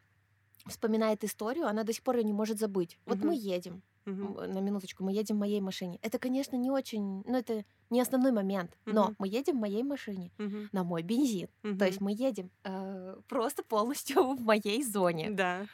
вспоминает 0.67 1.23
историю, 1.23 1.67
она 1.67 1.83
до 1.83 1.93
сих 1.93 2.03
пор 2.03 2.17
ее 2.17 2.23
не 2.25 2.33
может 2.33 2.59
забыть. 2.59 2.99
Вот 3.05 3.23
мы 3.23 3.35
Мгм. 3.35 3.37
едем, 3.37 3.83
м, 4.21 4.33
на 4.35 4.59
минуточку, 4.61 5.03
мы 5.03 5.13
едем 5.13 5.37
в 5.37 5.39
моей 5.39 5.61
машине. 5.61 5.99
Это, 6.03 6.19
конечно, 6.19 6.57
не 6.57 6.71
очень, 6.71 7.23
ну 7.25 7.37
это 7.37 7.65
не 7.91 8.01
основной 8.01 8.31
момент, 8.33 8.77
но 8.89 9.03
Мгм. 9.03 9.15
мы 9.19 9.27
едем 9.29 9.57
в 9.57 9.61
моей 9.61 9.83
машине 9.83 10.33
Мгм. 10.37 10.69
на 10.73 10.83
мой 10.83 11.03
бензин. 11.03 11.49
То 11.77 11.85
есть 11.85 12.01
мы 12.01 12.13
едем 12.13 12.51
э, 12.65 13.17
просто 13.27 13.63
полностью 13.63 14.23
в 14.35 14.41
моей 14.41 14.83
зоне. 14.83 15.35
Да. 15.37 15.67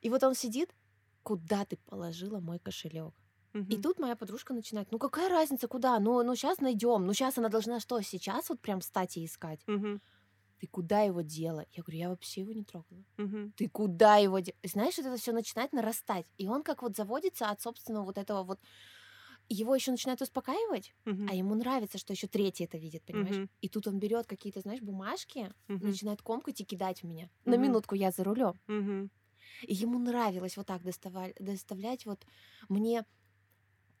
И 0.00 0.10
вот 0.10 0.22
он 0.22 0.34
сидит, 0.34 0.74
куда 1.22 1.64
ты 1.64 1.76
положила 1.76 2.40
мой 2.40 2.58
кошелек? 2.58 3.14
И 3.68 3.78
Мгм. 3.78 3.78
тут 3.78 3.98
моя 4.00 4.16
подружка 4.16 4.52
начинает, 4.54 4.90
ну 4.92 4.98
какая 4.98 5.28
разница, 5.28 5.68
куда? 5.68 5.98
Ну, 6.00 6.22
ну 6.24 6.34
сейчас 6.34 6.60
найдем. 6.60 7.06
Ну 7.06 7.12
сейчас 7.14 7.38
она 7.38 7.48
должна 7.48 7.80
что, 7.80 8.00
сейчас 8.00 8.48
вот 8.50 8.60
прям 8.60 8.80
встать 8.80 9.16
и 9.16 9.24
искать? 9.24 9.66
Мгм. 9.66 10.00
Ты 10.58 10.66
куда 10.68 11.02
его 11.02 11.22
дела? 11.22 11.66
Я 11.72 11.82
говорю, 11.82 11.98
я 11.98 12.08
вообще 12.10 12.42
его 12.42 12.52
не 12.52 12.64
трогала. 12.64 13.04
Мгм. 13.18 13.52
Ты 13.56 13.68
куда 13.68 14.16
его 14.16 14.40
дела? 14.40 14.56
Знаешь, 14.64 14.96
вот 14.98 15.06
это 15.06 15.16
все 15.16 15.32
начинает 15.32 15.72
нарастать. 15.72 16.26
И 16.38 16.48
он 16.48 16.62
как 16.62 16.82
вот 16.82 16.96
заводится 16.96 17.50
от 17.50 17.60
собственного 17.62 18.04
вот 18.04 18.18
этого 18.18 18.44
вот... 18.44 18.60
Его 19.48 19.74
еще 19.74 19.90
начинает 19.90 20.22
успокаивать, 20.22 20.94
Мгм. 21.06 21.30
а 21.30 21.34
ему 21.34 21.54
нравится, 21.56 21.98
что 21.98 22.12
еще 22.12 22.28
третий 22.28 22.64
это 22.64 22.78
видит, 22.78 23.04
понимаешь? 23.04 23.40
Мгм. 23.40 23.48
И 23.60 23.68
тут 23.68 23.86
он 23.88 23.98
берет 23.98 24.26
какие-то, 24.26 24.60
знаешь, 24.60 24.80
бумажки, 24.82 25.52
Мгм. 25.68 25.98
начинает 25.98 26.22
комкать 26.22 26.60
и 26.60 26.64
кидать 26.64 27.02
в 27.02 27.06
меня. 27.06 27.30
На 27.44 27.56
Мгм. 27.56 27.56
минутку 27.56 27.94
я 27.94 28.10
за 28.12 28.24
рулем. 28.24 28.60
Мгм. 28.68 29.10
И 29.62 29.74
ему 29.74 29.98
нравилось 29.98 30.56
вот 30.56 30.66
так 30.66 30.82
доставать, 30.82 31.34
доставлять 31.38 32.06
вот 32.06 32.24
мне 32.68 33.04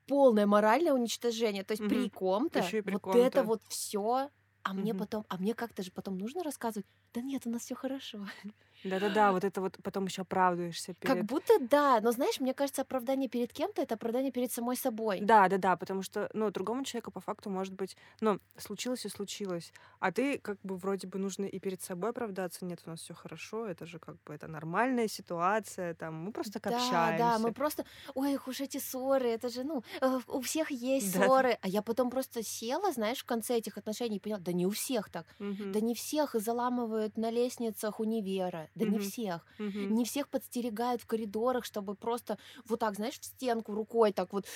полное 0.06 0.46
моральное 0.46 0.92
уничтожение. 0.92 1.64
То 1.64 1.72
есть 1.72 1.84
Мгм. 1.84 2.10
при 2.10 2.10
ком-то 2.10 2.76
при 2.84 2.96
вот 2.96 3.02
ком-то. 3.04 3.42
это 3.42 3.42
вот 3.44 3.62
все, 3.68 4.30
а 4.62 4.72
мне 4.74 4.94
Мгм. 4.94 4.94
потом, 4.94 5.24
а 5.28 5.38
мне 5.38 5.54
как-то 5.54 5.82
же 5.82 5.92
потом 5.92 6.18
нужно 6.18 6.42
рассказывать. 6.42 6.86
Да 7.14 7.20
нет, 7.22 7.46
у 7.46 7.50
нас 7.50 7.62
все 7.62 7.74
хорошо. 7.74 8.26
Да-да-да, 8.82 9.32
вот 9.32 9.44
это 9.44 9.60
вот 9.60 9.78
потом 9.82 10.06
еще 10.06 10.22
оправдываешься 10.22 10.94
Как 11.02 11.20
перед... 11.20 11.26
будто 11.26 11.58
да, 11.58 12.00
но 12.00 12.10
знаешь, 12.12 12.40
мне 12.40 12.54
кажется, 12.54 12.80
оправдание 12.82 13.28
перед 13.28 13.52
кем-то 13.52 13.82
это 13.82 13.94
оправдание 13.96 14.32
перед 14.32 14.50
самой 14.52 14.76
собой. 14.76 15.26
Да, 15.26 15.48
да, 15.48 15.58
да, 15.58 15.76
потому 15.76 16.02
что, 16.02 16.30
ну, 16.32 16.50
другому 16.50 16.82
человеку 16.84 17.10
по 17.10 17.20
факту 17.20 17.50
может 17.50 17.74
быть, 17.74 17.96
ну, 18.22 18.40
случилось 18.56 19.04
и 19.04 19.08
случилось, 19.10 19.72
а 19.98 20.12
ты 20.12 20.38
как 20.38 20.58
бы 20.62 20.76
вроде 20.78 21.08
бы 21.08 21.18
нужно 21.18 21.44
и 21.44 21.58
перед 21.60 21.82
собой 21.82 22.10
оправдаться, 22.10 22.64
нет, 22.64 22.80
у 22.86 22.90
нас 22.90 23.00
все 23.00 23.12
хорошо, 23.12 23.66
это 23.66 23.84
же 23.84 23.98
как 23.98 24.16
бы 24.24 24.32
это 24.34 24.48
нормальная 24.48 25.08
ситуация, 25.08 25.94
там, 25.94 26.14
мы 26.14 26.32
просто 26.32 26.54
так 26.54 26.66
Да, 26.68 26.68
общаемся. 26.68 27.10
да, 27.12 27.38
мы 27.38 27.52
просто, 27.52 27.84
ой, 28.14 28.38
уж 28.46 28.60
эти 28.60 28.78
ссоры, 28.78 29.28
это 29.30 29.48
же, 29.48 29.64
ну, 29.64 29.82
э, 30.00 30.20
у 30.26 30.40
всех 30.40 30.70
есть 30.70 31.10
Да. 31.14 31.28
ссоры. 31.28 31.58
А 31.62 31.68
я 31.68 31.82
потом 31.82 32.10
просто 32.10 32.42
села, 32.42 32.92
знаешь, 32.92 33.20
в 33.20 33.24
конце 33.24 33.56
этих 33.58 33.78
отношений 33.78 34.16
и 34.16 34.20
поняла, 34.20 34.40
да 34.40 34.52
не 34.52 34.66
у 34.66 34.70
всех 34.70 35.10
так. 35.10 35.26
Мгм, 35.38 35.72
Да 35.72 35.80
не 35.80 35.94
всех 35.94 36.34
заламывают 36.34 37.16
на 37.16 37.30
лестницах 37.30 38.00
универа. 38.00 38.69
Да 38.74 38.86
не 38.86 38.98
Мгм. 38.98 39.00
всех. 39.00 39.46
мгм. 39.58 39.88
Не 39.88 40.04
всех 40.04 40.28
подстерегают 40.28 41.02
в 41.02 41.06
коридорах, 41.06 41.64
чтобы 41.64 41.94
просто 41.96 42.38
вот 42.66 42.80
так, 42.80 42.96
знаешь, 42.96 43.18
в 43.20 43.24
стенку 43.24 43.74
рукой 43.74 44.12
так 44.12 44.32
вот 44.32 44.46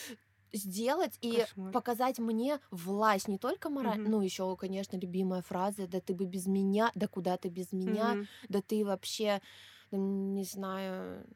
сделать 0.52 1.18
и 1.20 1.46
Кошмар. 1.52 1.74
показать 1.74 2.18
мне 2.20 2.60
власть 2.70 3.28
не 3.28 3.38
только 3.38 3.68
мораль, 3.70 3.98
Мгм. 3.98 4.04
ну 4.04 4.20
еще, 4.22 4.56
конечно, 4.56 4.96
любимая 4.96 5.42
фраза, 5.42 5.88
да 5.88 6.00
ты 6.00 6.14
бы 6.14 6.26
без 6.26 6.46
меня, 6.46 6.92
да 6.94 7.08
куда 7.08 7.36
ты 7.36 7.48
без 7.48 7.72
меня, 7.72 8.16
Мгм. 8.16 8.28
да 8.48 8.62
ты 8.62 8.84
вообще, 8.84 9.42
не 9.90 10.44
знаю, 10.44 11.26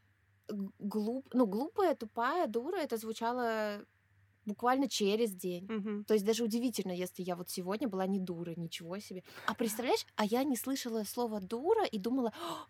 глуп, 0.78 1.28
ну 1.34 1.46
глупая, 1.46 1.94
тупая, 1.96 2.46
дура, 2.46 2.78
это 2.78 2.96
звучало 2.96 3.84
буквально 4.48 4.88
через 4.88 5.30
день. 5.32 5.66
Мгм. 5.68 6.04
То 6.04 6.14
есть 6.14 6.26
даже 6.26 6.42
удивительно, 6.44 6.92
если 6.92 7.22
я 7.22 7.36
вот 7.36 7.48
сегодня 7.50 7.86
была 7.88 8.06
не 8.06 8.18
дура, 8.18 8.52
ничего 8.56 8.98
себе. 8.98 9.22
А 9.46 9.54
представляешь, 9.54 10.06
а 10.16 10.24
я 10.24 10.44
не 10.44 10.56
слышала 10.56 11.04
слово 11.04 11.40
дура 11.40 11.84
и 11.84 11.98
думала, 11.98 12.32
«О, 12.42 12.66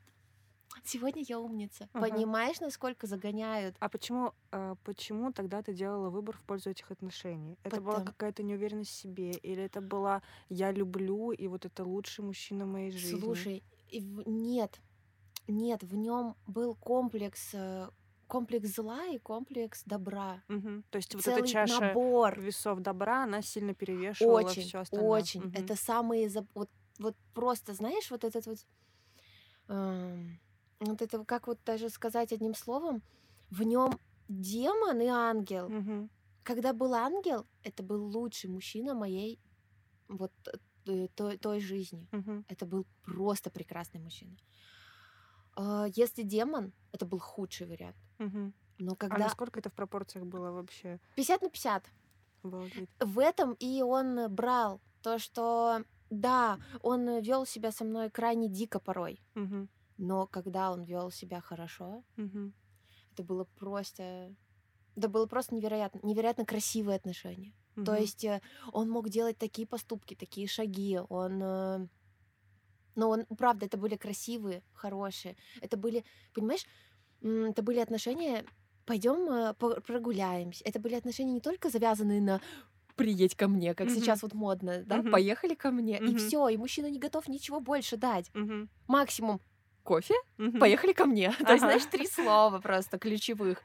сегодня 0.85 1.23
я 1.29 1.39
умница. 1.39 1.89
Ага. 1.93 2.09
Понимаешь, 2.09 2.61
насколько 2.61 3.07
загоняют? 3.07 3.77
А 3.81 3.89
почему, 3.89 4.33
а, 4.51 4.75
почему 4.85 5.33
тогда 5.33 5.63
ты 5.63 5.73
делала 5.75 6.11
выбор 6.11 6.37
в 6.37 6.43
пользу 6.43 6.71
этих 6.71 6.91
отношений? 6.91 7.57
Это 7.65 7.81
была 7.81 7.95
Потом- 7.99 8.07
какая-то 8.07 8.43
неуверенность 8.43 8.91
в 8.91 8.95
себе? 8.95 9.31
Или 9.31 9.63
это 9.63 9.81
была 9.81 10.23
«я 10.49 10.73
люблю, 10.73 11.33
и 11.33 11.49
вот 11.49 11.65
это 11.65 11.85
лучший 11.85 12.25
мужчина 12.25 12.67
моей 12.67 12.91
жизни»? 12.91 13.21
Слушай, 13.21 13.63
нет, 13.93 14.81
нет, 15.47 15.83
в 15.83 15.95
нем 15.97 16.35
был 16.47 16.75
комплекс, 16.75 17.51
э, 17.55 17.89
комплекс 18.29 18.69
зла 18.75 19.07
и 19.07 19.19
комплекс 19.19 19.83
добра. 19.85 20.43
Мгм. 20.49 20.85
То 20.91 20.97
есть 20.97 21.15
вот 21.15 21.25
Целый 21.25 21.41
эта 21.41 21.49
чаша 21.49 21.81
набор. 21.81 22.39
весов 22.41 22.81
добра, 22.81 23.25
она 23.25 23.43
сильно 23.43 23.75
перевешивала 23.75 24.41
Очень, 24.43 24.63
все 24.63 24.79
остальное. 24.81 25.09
очень. 25.09 25.41
Мгм. 25.41 25.53
Это 25.55 25.75
самые 25.77 26.29
вот, 26.55 26.71
вот 26.99 27.17
просто, 27.35 27.75
знаешь, 27.75 28.11
вот 28.11 28.25
этот 28.25 28.47
вот, 28.47 28.59
эм, 29.69 30.39
вот 30.81 31.03
это 31.03 31.25
как 31.25 31.47
вот 31.47 31.59
даже 31.65 31.89
сказать 31.89 32.33
одним 32.33 32.55
словом, 32.55 33.03
в 33.51 33.63
нем 33.63 33.99
демон 34.29 35.01
и 35.01 35.07
ангел. 35.07 35.69
Мгм. 35.69 36.11
Когда 36.45 36.73
был 36.73 36.95
ангел, 36.95 37.47
это 37.63 37.83
был 37.83 38.05
лучший 38.07 38.51
мужчина 38.51 38.95
моей 38.95 39.39
вот 40.09 40.33
э, 40.87 41.09
той, 41.15 41.37
той 41.39 41.61
жизни. 41.61 42.09
Мгм. 42.13 42.45
Это 42.49 42.67
был 42.67 42.87
просто 43.03 43.51
прекрасный 43.51 44.01
мужчина. 44.01 44.37
А, 45.57 45.87
Если 45.97 46.23
демон, 46.23 46.73
это 46.93 47.05
был 47.07 47.19
худший 47.19 47.67
вариант. 47.67 47.97
Мгм. 48.19 48.55
Но 48.79 48.97
А 49.09 49.19
когда 49.19 49.21
насколько 49.21 49.61
это 49.61 49.71
в 49.71 49.75
пропорциях 49.75 50.27
было 50.27 50.51
вообще? 50.53 51.01
50 51.15 51.43
на 51.43 51.51
50, 51.51 51.93
Обалдеть. 52.43 52.91
в 53.01 53.19
этом 53.19 53.55
и 53.55 53.83
он 53.83 54.33
брал 54.35 54.83
то, 55.03 55.19
что 55.19 55.85
да, 56.11 56.59
он 56.81 57.21
вел 57.21 57.47
себя 57.47 57.71
со 57.73 57.85
мной 57.85 58.11
крайне 58.11 58.49
дико 58.49 58.81
порой, 58.81 59.23
Мгм. 59.35 59.69
но 59.99 60.27
когда 60.27 60.73
он 60.73 60.85
вел 60.85 61.11
себя 61.11 61.41
хорошо, 61.41 62.05
Мгм. 62.17 62.53
это 63.13 63.23
было 63.23 63.45
просто, 63.45 64.35
это 64.97 65.09
было 65.09 65.27
просто 65.27 65.55
невероятно, 65.57 66.01
невероятно 66.05 66.47
красивые 66.47 66.97
отношения. 66.97 67.55
То 67.85 67.95
Мгм. 67.95 67.97
есть 67.97 68.25
э, 68.25 68.43
он 68.73 68.91
мог 68.91 69.11
делать 69.11 69.39
такие 69.39 69.69
поступки, 69.69 70.15
такие 70.17 70.49
шаги, 70.49 71.01
он, 71.09 71.43
э, 71.43 71.89
ну 72.95 73.09
он, 73.11 73.27
правда, 73.27 73.67
это 73.67 73.77
были 73.77 73.97
красивые, 73.97 74.65
хорошие, 74.73 75.37
это 75.61 75.77
были, 75.77 76.05
понимаешь, 76.35 76.67
это 77.23 77.63
были 77.63 77.79
отношения. 77.81 78.45
Пойдем 78.87 79.55
прогуляемся. 79.83 80.65
Это 80.65 80.81
были 80.81 80.95
отношения 80.95 81.33
не 81.33 81.41
только 81.41 81.69
завязанные 81.71 82.21
на 82.23 82.41
приедь 82.97 83.37
ко 83.37 83.49
мне, 83.49 83.75
как 83.75 83.91
Мгм. 83.91 83.91
сейчас 83.91 84.23
вот 84.23 84.35
модно, 84.35 84.83
да, 84.85 85.03
Мгм. 85.03 85.11
поехали 85.11 85.55
ко 85.55 85.71
мне, 85.71 86.01
и 86.01 86.15
Мгм. 86.15 86.17
все, 86.17 86.49
и 86.49 86.57
мужчина 86.57 86.89
не 86.91 86.99
готов 86.99 87.29
ничего 87.29 87.61
больше 87.61 87.97
дать. 87.97 88.31
Мгм. 88.35 88.69
Максимум 88.87 89.41
кофе, 89.85 90.15
Мгм. 90.39 90.59
поехали 90.59 90.93
ко 90.93 91.07
мне. 91.07 91.33
То 91.47 91.53
есть, 91.55 91.63
знаешь, 91.65 91.87
три 91.87 92.07
слова 92.07 92.61
просто 92.61 92.99
ключевых. 92.99 93.63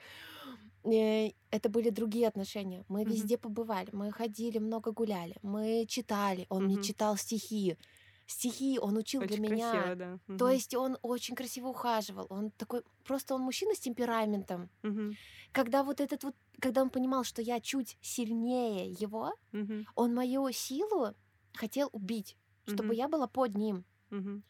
Э, 0.86 1.30
Это 1.52 1.70
были 1.70 1.90
другие 1.92 2.28
отношения. 2.28 2.84
Мы 2.88 3.04
везде 3.06 3.38
побывали, 3.38 3.90
мы 3.94 4.12
ходили, 4.12 4.58
много 4.58 4.92
гуляли, 4.92 5.36
мы 5.44 5.86
читали. 5.88 6.46
Он 6.50 6.66
мне 6.66 6.78
читал 6.80 7.16
стихи. 7.18 7.78
Стихи 8.26 8.80
он 8.80 8.98
учил 8.98 9.24
Очень 9.24 9.26
для 9.26 9.38
меня. 9.38 9.92
красиво, 9.92 9.96
да. 9.96 10.20
То 10.38 10.50
Мгм. 10.50 10.50
есть 10.50 10.74
он 10.76 10.98
очень 11.02 11.36
красиво 11.36 11.68
ухаживал. 11.70 12.28
Он 12.30 12.52
такой, 12.52 12.84
просто 13.04 13.36
он 13.36 13.42
мужчина 13.42 13.76
с 13.76 13.80
темпераментом. 13.80 14.72
Мгм. 14.84 15.18
Когда 15.54 15.84
вот 15.84 16.02
этот 16.02 16.24
вот, 16.24 16.36
когда 16.62 16.82
он 16.84 16.90
понимал, 16.92 17.24
что 17.24 17.42
я 17.42 17.62
чуть 17.62 17.98
сильнее 18.02 18.92
его, 18.92 19.34
Мгм. 19.52 19.86
он 19.96 20.14
мою 20.16 20.52
силу 20.52 21.16
хотел 21.54 21.90
убить, 21.94 22.38
чтобы 22.66 22.96
Мгм. 22.96 22.98
я 22.98 23.10
была 23.10 23.28
под 23.28 23.56
ним. 23.58 23.86
Мгм. 24.12 24.44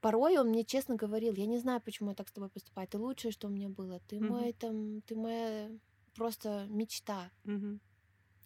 Порой 0.00 0.38
он 0.38 0.48
мне 0.48 0.64
честно 0.64 0.94
говорил, 0.96 1.34
я 1.34 1.46
не 1.46 1.58
знаю, 1.58 1.80
почему 1.82 2.10
я 2.10 2.14
так 2.14 2.28
с 2.28 2.32
тобой 2.32 2.48
поступаю. 2.50 2.88
Ты 2.88 2.98
лучшее, 2.98 3.32
что 3.32 3.48
у 3.48 3.50
меня 3.50 3.68
было. 3.68 4.00
Ты 4.00 4.20
Мгм. 4.20 4.22
мой 4.22 4.52
там, 4.52 5.02
ты 5.02 5.14
моя 5.16 5.70
просто 6.14 6.66
мечта. 6.68 7.30
Мгм. 7.44 7.80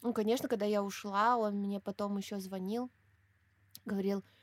Ну, 0.03 0.13
конечно, 0.15 0.49
когда 0.49 0.67
я 0.67 0.83
ушла, 0.83 1.37
он 1.37 1.57
мне 1.57 1.81
потом 1.81 2.17
еще 2.17 2.39
звонил, 2.41 2.91
говорил, 3.85 4.25
«А, 4.25 4.40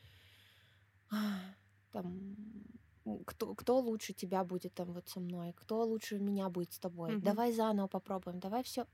там, 1.92 2.36
м, 3.06 3.24
кто, 3.24 3.54
кто 3.54 3.78
лучше 3.78 4.12
тебя 4.12 4.44
будет 4.44 4.74
там 4.74 4.92
вот 4.92 5.08
со 5.08 5.20
мной, 5.20 5.52
кто 5.56 5.82
лучше 5.84 6.18
меня 6.18 6.48
будет 6.48 6.72
с 6.72 6.78
тобой. 6.78 7.12
Мгм. 7.12 7.24
Давай 7.24 7.52
заново 7.52 7.88
попробуем, 7.88 8.38
давай 8.40 8.62
все. 8.62 8.86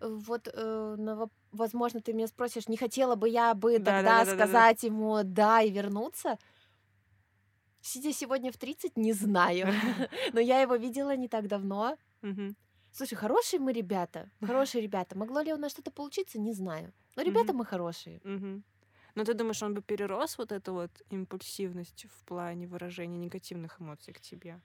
Вот, 0.00 0.48
э, 0.52 1.26
возможно, 1.52 2.00
ты 2.00 2.12
меня 2.12 2.26
спросишь, 2.26 2.68
не 2.68 2.76
хотела 2.76 3.16
бы 3.16 3.28
я 3.28 3.54
бы 3.54 3.74
тогда 3.78 3.92
Да-да-да-да-да. 3.94 4.34
сказать 4.34 4.82
ему 4.82 5.20
да 5.24 5.62
и 5.62 5.70
вернуться? 5.70 6.38
Сидя 7.82 8.12
сегодня 8.12 8.52
в 8.52 8.56
30, 8.56 8.96
не 8.96 9.12
знаю. 9.12 9.66
Но 10.34 10.40
я 10.40 10.60
его 10.60 10.76
видела 10.76 11.16
не 11.16 11.28
так 11.28 11.48
давно. 11.48 11.96
Слушай, 12.92 13.14
хорошие 13.14 13.60
мы 13.60 13.72
ребята, 13.72 14.30
хорошие 14.42 14.82
ребята. 14.82 15.16
Могло 15.16 15.40
ли 15.40 15.52
у 15.52 15.56
нас 15.56 15.72
что-то 15.72 15.90
получиться, 15.90 16.38
не 16.40 16.52
знаю. 16.52 16.92
Но 17.16 17.22
ребята 17.22 17.52
мы 17.52 17.64
хорошие. 17.64 18.20
Но 19.14 19.24
ты 19.24 19.34
думаешь, 19.34 19.62
он 19.62 19.74
бы 19.74 19.82
перерос 19.82 20.38
вот 20.38 20.52
эту 20.52 20.72
вот 20.74 21.02
импульсивность 21.10 22.06
в 22.10 22.24
плане 22.24 22.66
выражения 22.66 23.18
негативных 23.18 23.80
эмоций 23.80 24.12
к 24.14 24.20
тебе? 24.20 24.62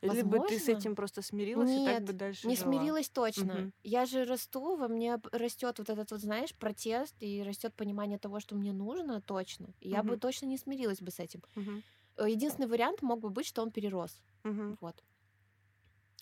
Или 0.00 0.22
бы 0.22 0.40
ты 0.40 0.58
с 0.58 0.68
Возможно. 0.68 0.68
этим 0.68 0.94
просто 0.94 1.22
смирилась 1.22 1.76
и 1.76 1.80
так 1.80 1.98
Нет, 1.98 2.04
бы 2.04 2.12
дальше 2.12 2.50
Не 2.50 2.54
жила? 2.54 2.94
смирилась 2.96 3.10
точно. 3.10 3.64
Мгм. 3.64 3.72
Я 3.84 4.06
же 4.06 4.24
расту, 4.24 4.76
во 4.76 4.88
мне 4.88 5.18
растет 5.32 5.78
вот 5.78 5.90
этот 5.90 6.10
вот, 6.12 6.20
знаешь, 6.20 6.56
протест 6.56 7.16
и 7.22 7.42
растет 7.42 7.74
понимание 7.76 8.18
того, 8.18 8.40
что 8.40 8.56
мне 8.56 8.72
нужно 8.72 9.22
точно. 9.22 9.74
И 9.80 9.90
я 9.90 10.02
бы 10.04 10.16
точно 10.18 10.46
не 10.46 10.58
смирилась 10.58 11.00
бы 11.02 11.10
с 11.12 11.20
этим. 11.20 11.42
Э, 12.18 12.28
Единственный 12.30 12.68
вариант 12.68 13.02
мог 13.02 13.20
бы 13.20 13.30
быть, 13.30 13.46
что 13.46 13.62
он 13.62 13.72
перерос. 13.72 14.22
Мгм. 14.44 14.76
Вот. 14.80 15.02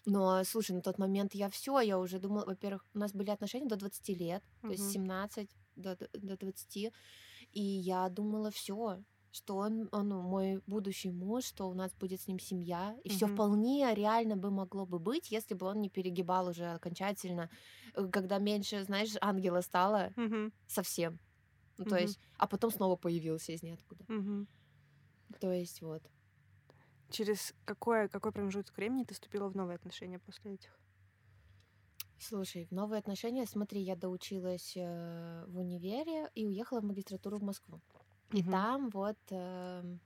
Но, 0.07 0.43
слушай, 0.45 0.73
на 0.73 0.83
тот 0.83 0.99
момент 0.99 1.35
я 1.35 1.49
все, 1.51 1.79
я 1.81 1.99
уже 1.99 2.19
думала, 2.19 2.45
во-первых, 2.47 2.85
у 2.95 2.99
нас 2.99 3.13
были 3.13 3.31
отношения 3.31 3.67
до 3.67 3.77
20 3.77 4.15
лет, 4.15 4.43
то 4.67 4.73
есть 4.73 4.85
Мгм. 4.85 4.91
17 4.91 5.51
до, 5.77 5.97
до 6.13 6.37
20, 6.37 6.93
и 7.53 7.61
я 7.63 8.09
думала 8.09 8.51
все, 8.51 9.03
что 9.31 9.57
он, 9.57 9.89
он 9.93 10.09
мой 10.11 10.61
будущий 10.67 11.11
муж, 11.11 11.45
что 11.45 11.69
у 11.69 11.75
нас 11.75 11.93
будет 11.95 12.21
с 12.23 12.29
ним 12.29 12.39
семья, 12.39 12.97
и 13.05 13.09
все 13.09 13.27
Мгм. 13.27 13.29
вполне 13.29 13.93
реально 13.95 14.37
бы 14.37 14.51
могло 14.51 14.87
бы 14.87 14.99
быть, 15.01 15.31
если 15.31 15.55
бы 15.55 15.67
он 15.67 15.81
не 15.81 15.91
перегибал 15.91 16.49
уже 16.49 16.67
окончательно, 16.73 17.51
э, 17.95 18.09
когда 18.09 18.39
меньше, 18.39 18.85
знаешь, 18.85 19.15
ангела 19.21 19.61
стало 19.63 20.15
Мгм. 20.17 20.51
совсем. 20.67 21.21
Ну, 21.79 21.87
то 21.87 21.97
Мгм. 21.97 21.99
есть, 21.99 22.21
а 22.39 22.49
потом 22.49 22.71
снова 22.73 22.97
появился 22.97 23.53
из 23.53 23.63
ниоткуда. 23.63 24.07
Мгм. 24.09 24.49
То 25.41 25.53
есть 25.53 25.83
вот. 25.83 26.11
Через 27.11 27.55
какой, 27.65 28.11
какой 28.11 28.31
промежуток 28.33 28.77
времени 28.77 29.05
ты 29.05 29.15
вступила 29.15 29.49
в 29.49 29.57
новые 29.57 29.77
отношения 29.77 30.19
после 30.19 30.55
этих? 30.55 30.79
Слушай, 32.19 32.65
в 32.67 32.71
новые 32.71 33.01
отношения, 33.01 33.45
смотри, 33.47 33.81
я 33.83 33.97
доучилась 33.97 34.75
э, 34.77 35.45
в 35.47 35.59
универе 35.59 36.31
и 36.35 36.47
уехала 36.47 36.81
в 36.81 36.85
магистратуру 36.85 37.39
в 37.39 37.43
Москву. 37.43 37.83
И 38.33 38.43
Мгм. 38.43 38.45
там 38.45 38.89
вот 38.91 39.19
эм, 39.31 40.01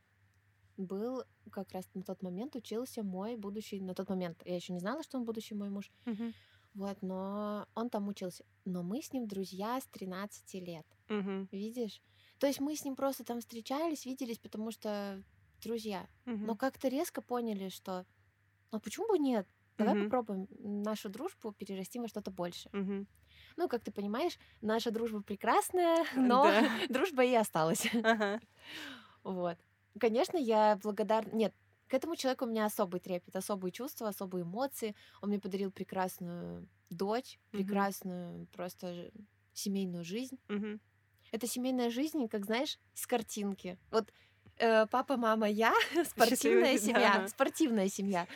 был 0.76 1.24
как 1.52 1.72
раз 1.72 1.88
на 1.94 2.02
тот 2.04 2.22
момент 2.22 2.56
учился 2.56 3.02
мой 3.04 3.36
будущий, 3.36 3.80
на 3.80 3.94
тот 3.94 4.08
момент 4.10 4.42
я 4.46 4.56
еще 4.56 4.72
не 4.74 4.80
знала, 4.80 5.02
что 5.04 5.18
он 5.18 5.24
будущий 5.24 5.54
мой 5.54 5.70
муж, 5.70 5.92
Мгм. 6.06 6.32
вот, 6.74 7.02
но 7.02 7.66
он 7.74 7.90
там 7.90 8.08
учился. 8.08 8.44
Но 8.64 8.82
мы 8.82 9.02
с 9.02 9.12
ним 9.12 9.28
друзья 9.28 9.80
с 9.80 9.86
13 9.88 10.60
лет, 10.60 10.86
Мгм. 11.08 11.48
видишь? 11.52 12.02
То 12.38 12.46
есть 12.48 12.60
мы 12.60 12.76
с 12.76 12.84
ним 12.84 12.96
просто 12.96 13.24
там 13.24 13.40
встречались, 13.40 14.06
виделись, 14.06 14.38
потому 14.40 14.72
что 14.72 15.24
друзья. 15.62 16.08
Мгм. 16.26 16.52
Но 16.52 16.56
как-то 16.56 16.88
резко 16.88 17.22
поняли, 17.22 17.68
что 17.70 18.06
а 18.72 18.80
почему 18.80 19.08
бы 19.08 19.18
нет? 19.18 19.48
Давай 19.78 19.94
Мгм. 19.94 20.04
попробуем 20.04 20.48
нашу 20.82 21.08
дружбу 21.08 21.52
перерасти 21.52 21.98
во 22.00 22.08
что-то 22.08 22.30
больше. 22.30 22.68
Мгм. 22.72 23.06
Ну, 23.56 23.68
как 23.68 23.82
ты 23.84 23.90
понимаешь, 23.92 24.38
наша 24.60 24.90
дружба 24.90 25.22
прекрасная, 25.22 26.04
но 26.16 26.44
Да. 26.44 26.50
дружба 26.88 27.24
и 27.24 27.34
осталась. 27.34 27.86
Ага. 28.04 28.40
Вот. 29.22 29.56
Конечно, 30.00 30.36
я 30.36 30.76
благодарна... 30.82 31.30
Нет, 31.34 31.54
к 31.88 31.94
этому 31.94 32.16
человеку 32.16 32.44
у 32.44 32.48
меня 32.48 32.66
особый 32.66 33.00
трепет, 33.00 33.34
особые 33.36 33.72
чувства, 33.72 34.08
особые 34.08 34.42
эмоции. 34.42 34.94
Он 35.22 35.28
мне 35.30 35.38
подарил 35.38 35.70
прекрасную 35.70 36.68
дочь, 36.90 37.38
прекрасную 37.50 38.46
просто 38.48 38.94
ж- 38.94 39.10
семейную 39.52 40.04
жизнь. 40.04 40.38
Мгм. 40.48 40.80
Это 41.32 41.46
семейная 41.46 41.90
жизнь, 41.90 42.26
как 42.28 42.44
знаешь, 42.46 42.78
с 42.94 43.06
картинки. 43.06 43.78
Вот 43.90 44.12
э, 44.56 44.86
папа, 44.86 45.16
мама, 45.16 45.48
я, 45.48 45.72
спортивная 46.04 46.76
Счастливый, 46.76 46.78
семья, 46.78 47.18
да. 47.20 47.28
спортивная 47.28 47.88
семья. 47.88 48.26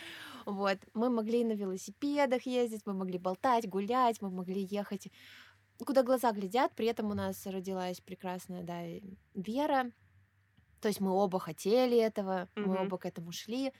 Вот, 0.46 0.78
мы 0.94 1.10
могли 1.10 1.44
на 1.44 1.52
велосипедах 1.52 2.46
ездить, 2.46 2.82
мы 2.86 2.94
могли 2.94 3.18
болтать, 3.18 3.68
гулять, 3.68 4.20
мы 4.22 4.30
могли 4.30 4.62
ехать 4.62 5.08
куда 5.84 6.02
глаза 6.02 6.32
глядят. 6.32 6.72
При 6.74 6.86
этом 6.86 7.10
у 7.10 7.14
нас 7.14 7.46
родилась 7.46 8.00
прекрасная, 8.00 8.62
да, 8.62 8.82
Вера. 9.34 9.90
То 10.80 10.88
есть 10.88 11.00
мы 11.00 11.12
оба 11.12 11.38
хотели 11.38 11.96
этого, 11.96 12.48
мы 12.56 12.74
Мгм. 12.74 12.86
оба 12.86 12.98
к 12.98 13.06
этому 13.06 13.32
шли. 13.32 13.72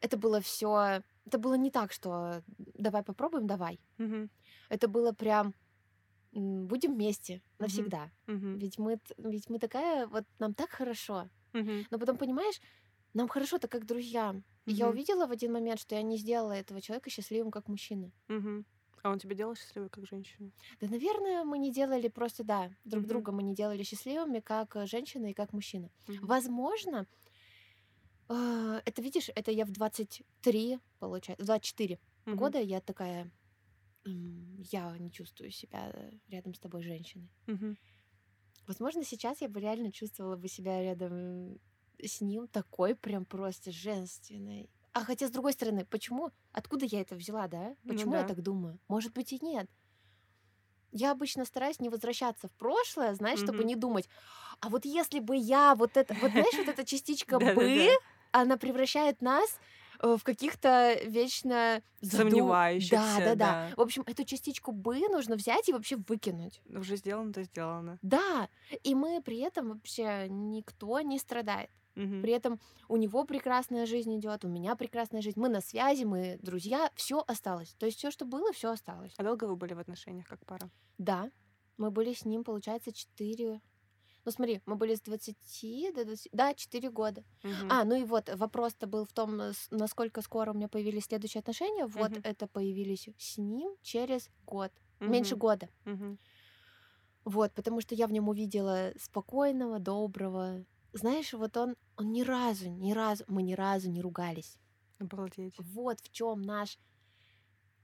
Это 0.00 0.16
было 0.16 0.40
все, 0.40 1.02
это 1.24 1.38
было 1.38 1.54
не 1.54 1.70
так, 1.70 1.92
что 1.92 2.42
давай 2.74 3.02
попробуем, 3.02 3.46
давай. 3.46 3.80
Мгм. 3.98 4.30
Это 4.68 4.88
было 4.88 5.12
прям 5.12 5.54
будем 6.32 6.94
вместе 6.94 7.42
навсегда. 7.58 8.10
Мгм. 8.26 8.58
Ведь 8.58 8.78
мы, 8.78 8.98
ведь 9.18 9.48
мы 9.48 9.58
такая, 9.58 10.06
вот 10.06 10.24
нам 10.38 10.52
так 10.52 10.70
хорошо. 10.70 11.30
Мгм. 11.52 11.86
Но 11.90 11.98
потом, 11.98 12.16
понимаешь, 12.16 12.60
нам 13.14 13.28
хорошо-то 13.28 13.68
как 13.68 13.86
друзьям. 13.86 14.44
И 14.66 14.72
я 14.74 14.88
увидела 14.88 15.26
в 15.26 15.30
один 15.32 15.52
момент, 15.52 15.80
что 15.80 15.94
я 15.94 16.02
не 16.02 16.16
сделала 16.18 16.52
этого 16.52 16.80
человека 16.80 17.10
счастливым 17.10 17.50
как 17.50 17.68
мужчина. 17.68 18.12
Мгм. 18.28 18.66
А 19.02 19.10
он 19.10 19.18
тебя 19.18 19.34
делал 19.34 19.54
счастливой 19.54 19.88
как 19.90 20.06
женщину? 20.06 20.52
Да, 20.80 20.88
наверное, 20.88 21.44
мы 21.44 21.58
не 21.58 21.72
делали 21.72 22.08
просто, 22.08 22.44
да, 22.44 22.70
друг 22.84 23.06
Мгм. 23.06 23.06
друга 23.06 23.32
мы 23.32 23.42
не 23.42 23.54
делали 23.54 23.82
счастливыми 23.82 24.40
как 24.40 24.76
э, 24.76 24.86
женщина 24.86 25.26
и 25.30 25.34
как 25.34 25.52
мужчина. 25.52 25.90
Мгм. 26.06 26.28
Возможно, 26.28 27.06
э, 28.28 28.80
это, 28.84 29.02
видишь, 29.02 29.30
это 29.34 29.50
я 29.50 29.64
в 29.64 29.70
23, 29.70 30.78
получается, 30.98 31.42
в 31.44 31.46
24 31.46 31.98
Мгм. 32.26 32.54
года 32.54 32.60
я 32.60 32.80
такая, 32.80 33.32
я 34.04 34.98
не 34.98 35.10
чувствую 35.12 35.50
себя 35.50 35.92
рядом 36.28 36.54
с 36.54 36.60
тобой 36.60 36.82
женщиной. 36.82 37.30
Мгм. 37.46 37.76
Возможно, 38.66 39.04
сейчас 39.04 39.40
я 39.42 39.48
бы 39.48 39.60
реально 39.60 39.92
чувствовала 39.92 40.36
бы 40.36 40.48
себя 40.48 40.82
рядом 40.82 41.60
с 42.02 42.20
ним 42.20 42.48
такой 42.48 42.94
прям 42.96 43.26
просто 43.26 43.70
женственной. 43.72 44.70
А 44.92 45.04
хотя, 45.04 45.26
с 45.28 45.30
другой 45.30 45.52
стороны, 45.52 45.84
почему? 45.86 46.30
Откуда 46.52 46.86
я 46.86 47.00
это 47.00 47.16
взяла, 47.16 47.48
да? 47.48 47.76
Ну 47.82 48.04
Почему 48.04 48.16
я 48.16 48.24
да. 48.24 48.24
так 48.24 48.42
думаю? 48.42 48.80
Может 48.88 49.12
быть 49.12 49.32
и 49.32 49.38
нет. 49.44 49.68
Я 50.92 51.10
обычно 51.10 51.44
стараюсь 51.44 51.80
не 51.80 51.88
возвращаться 51.88 52.46
в 52.48 52.52
прошлое, 52.54 53.14
знаешь, 53.14 53.40
чтобы 53.40 53.64
Мгм. 53.64 53.64
не 53.64 53.74
думать, 53.74 54.08
а 54.60 54.68
вот 54.70 54.84
если 54.84 55.20
бы 55.20 55.36
я 55.36 55.74
вот 55.76 55.96
это, 55.96 56.14
вот 56.20 56.32
знаешь, 56.32 56.58
вот 56.58 56.68
эта 56.68 56.84
частичка 56.84 57.40
бы, 57.40 57.88
она 58.32 58.56
превращает 58.58 59.20
нас 59.22 59.58
э, 60.02 60.16
в 60.16 60.24
каких-то 60.24 60.94
вечно 61.04 61.82
Сомневающихся, 62.02 63.20
Да, 63.20 63.20
да, 63.22 63.34
да. 63.36 63.56
да. 63.56 63.74
В 63.76 63.80
общем, 63.82 64.04
эту 64.06 64.24
частичку 64.24 64.72
бы 64.72 65.00
нужно 65.08 65.36
взять 65.36 65.68
и 65.68 65.72
вообще 65.72 65.96
выкинуть. 65.96 66.62
Уже 66.66 66.96
сделано, 66.96 67.32
то 67.32 67.42
сделано. 67.42 68.00
Да, 68.02 68.48
и 68.82 68.94
мы 68.94 69.22
при 69.22 69.38
этом 69.38 69.68
вообще 69.70 70.26
никто 70.28 71.00
не 71.00 71.18
страдает. 71.18 71.70
Мгм. 71.94 72.22
При 72.22 72.32
этом 72.32 72.58
у 72.88 72.96
него 72.96 73.24
прекрасная 73.24 73.86
жизнь 73.86 74.16
идет, 74.18 74.44
у 74.44 74.48
меня 74.48 74.76
прекрасная 74.76 75.22
жизнь, 75.22 75.38
мы 75.38 75.48
на 75.48 75.60
связи, 75.60 76.04
мы 76.04 76.38
друзья, 76.42 76.90
все 76.94 77.22
осталось. 77.26 77.74
То 77.78 77.86
есть 77.86 77.98
все, 77.98 78.10
что 78.10 78.24
было, 78.24 78.52
все 78.52 78.70
осталось. 78.70 79.12
А 79.16 79.22
долго 79.22 79.44
вы 79.44 79.56
были 79.56 79.74
в 79.74 79.78
отношениях 79.78 80.26
как 80.26 80.44
пара? 80.44 80.70
Да, 80.98 81.30
мы 81.76 81.90
были 81.90 82.12
с 82.12 82.24
ним, 82.24 82.44
получается, 82.44 82.92
4. 82.92 83.60
Ну 84.24 84.32
смотри, 84.32 84.62
мы 84.64 84.76
были 84.76 84.94
с 84.94 85.02
20 85.02 85.94
до 85.94 86.04
20... 86.04 86.28
Да, 86.32 86.54
4 86.54 86.90
года. 86.90 87.24
Мгм. 87.42 87.68
А, 87.70 87.84
ну 87.84 87.94
и 87.94 88.04
вот 88.04 88.30
вопрос-то 88.34 88.86
был 88.86 89.04
в 89.04 89.12
том, 89.12 89.40
э, 89.40 89.52
насколько 89.70 90.22
скоро 90.22 90.52
у 90.52 90.54
меня 90.54 90.68
появились 90.68 91.04
следующие 91.04 91.40
отношения. 91.40 91.86
Вот 91.86 92.10
Мгм. 92.12 92.20
это 92.24 92.46
появились 92.46 93.08
с 93.18 93.36
ним 93.36 93.76
через 93.82 94.30
год. 94.46 94.72
Меньше 95.00 95.34
Мгм. 95.34 95.40
года. 95.40 95.68
Мгм. 95.84 96.18
Вот, 97.24 97.52
потому 97.52 97.80
что 97.80 97.94
я 97.94 98.06
в 98.06 98.12
нем 98.12 98.28
увидела 98.28 98.92
спокойного, 98.98 99.78
доброго. 99.78 100.64
Знаешь, 100.94 101.32
вот 101.32 101.56
он, 101.56 101.76
он 101.96 102.12
ни 102.12 102.22
разу, 102.22 102.70
ни 102.70 102.92
разу, 102.92 103.24
мы 103.28 103.42
ни 103.42 103.54
разу 103.54 103.90
не 103.90 104.00
ругались. 104.00 104.56
Обалдеть. 104.98 105.54
Вот 105.58 106.00
в 106.00 106.10
чем 106.10 106.42
наш 106.42 106.78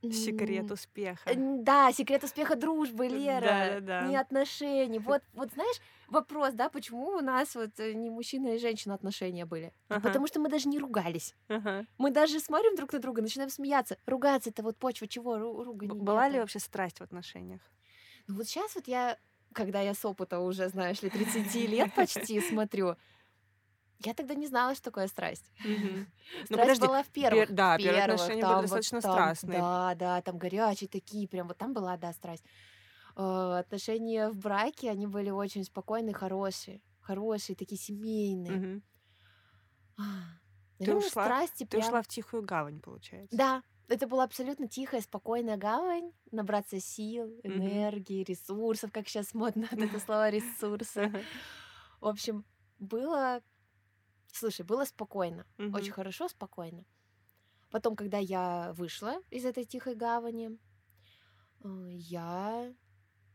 Секрет 0.02 0.70
успеха. 0.70 1.30
Да, 1.36 1.92
секрет 1.92 2.24
успеха 2.24 2.56
дружбы, 2.56 3.06
Лера, 3.06 3.40
Да-да-да. 3.80 4.06
не 4.08 4.16
отношений. 4.16 4.98
Вот, 4.98 5.22
вот 5.34 5.52
знаешь, 5.52 5.76
вопрос, 6.08 6.54
да, 6.54 6.70
почему 6.70 7.08
у 7.08 7.20
нас 7.20 7.54
вот 7.54 7.78
э, 7.78 7.92
не 7.92 8.08
мужчина 8.08 8.54
и 8.54 8.58
женщина 8.58 8.94
отношения 8.94 9.44
были? 9.44 9.74
Да 9.90 9.96
Ага. 9.96 10.08
Потому 10.08 10.26
что 10.26 10.40
мы 10.40 10.48
даже 10.48 10.70
не 10.70 10.78
ругались. 10.78 11.34
Ага. 11.48 11.84
Мы 11.98 12.10
даже 12.10 12.40
смотрим 12.40 12.76
друг 12.76 12.94
на 12.94 12.98
друга, 12.98 13.20
начинаем 13.20 13.50
смеяться. 13.50 13.98
Ругаться 14.06 14.48
это 14.48 14.62
вот 14.62 14.78
почва 14.78 15.06
чего? 15.06 15.36
Ру- 15.36 15.64
ругань. 15.64 15.90
Была 15.90 16.28
ли 16.28 16.34
нету. 16.34 16.44
вообще 16.44 16.60
страсть 16.60 17.00
в 17.00 17.02
отношениях? 17.02 17.60
Ну 18.26 18.36
вот 18.36 18.48
сейчас 18.48 18.74
вот 18.76 18.88
я, 18.88 19.18
когда 19.54 19.80
я 19.80 19.94
с 19.94 20.04
опыта 20.04 20.38
уже, 20.40 20.68
знаешь 20.68 21.02
ли, 21.02 21.10
30 21.10 21.54
лет 21.68 21.94
почти 21.96 22.40
смотрю, 22.40 22.96
я 24.02 24.14
тогда 24.14 24.34
не 24.34 24.46
знала, 24.46 24.74
что 24.74 24.84
такое 24.84 25.08
страсть. 25.08 25.44
Ну, 25.64 26.06
Страсть 26.44 26.48
подожди, 26.48 26.86
была 26.86 27.02
в 27.02 27.08
первых. 27.08 27.48
пер- 27.50 27.52
да, 27.52 27.74
в 27.74 27.78
первые 27.78 28.00
первых, 28.02 28.14
отношения 28.20 28.40
там 28.42 28.50
были 28.50 28.60
вот 28.60 28.62
достаточно 28.76 29.00
там, 29.00 29.12
страстные. 29.12 29.58
Да, 29.60 29.94
да, 29.94 30.22
там 30.22 30.38
горячие 30.38 30.88
такие, 30.88 31.28
прям 31.28 31.48
вот 31.48 31.58
там 31.58 31.74
была, 31.74 31.96
да, 31.96 32.12
страсть. 32.12 32.44
Э, 33.16 33.58
Отношения 33.58 34.30
в 34.30 34.38
браке, 34.38 34.90
они 34.90 35.06
были 35.06 35.30
очень 35.30 35.64
спокойные, 35.64 36.14
хорошие. 36.14 36.80
Хорошие, 37.00 37.56
такие 37.56 37.78
семейные. 37.78 38.52
Мгм. 38.52 38.82
А, 39.98 40.02
Наверное, 40.78 41.02
ушла- 41.02 41.08
страсти 41.24 41.64
Ты 41.64 41.76
прям... 41.76 41.88
ушла 41.88 42.02
в 42.02 42.06
тихую 42.08 42.42
гавань, 42.42 42.80
получается. 42.80 43.36
Да, 43.36 43.62
это 43.90 44.06
была 44.06 44.24
абсолютно 44.24 44.68
тихая, 44.68 45.00
спокойная 45.00 45.56
гавань, 45.56 46.12
набраться 46.30 46.80
сил, 46.80 47.40
энергии, 47.42 48.24
ресурсов, 48.24 48.92
как 48.92 49.08
сейчас 49.08 49.34
модно 49.34 49.68
вот 49.70 49.80
это 49.80 50.00
слово 50.06 50.30
ресурсы. 50.30 51.12
В 52.00 52.06
общем, 52.06 52.44
было, 52.78 53.42
слушай, 54.32 54.64
было 54.64 54.84
спокойно, 54.84 55.44
очень 55.58 55.92
хорошо, 55.92 56.28
спокойно. 56.28 56.84
Потом, 57.70 57.94
когда 57.94 58.18
я 58.18 58.72
вышла 58.74 59.20
из 59.30 59.44
этой 59.44 59.64
тихой 59.64 59.94
гавани, 59.94 60.58
э, 61.62 61.88
я 61.92 62.74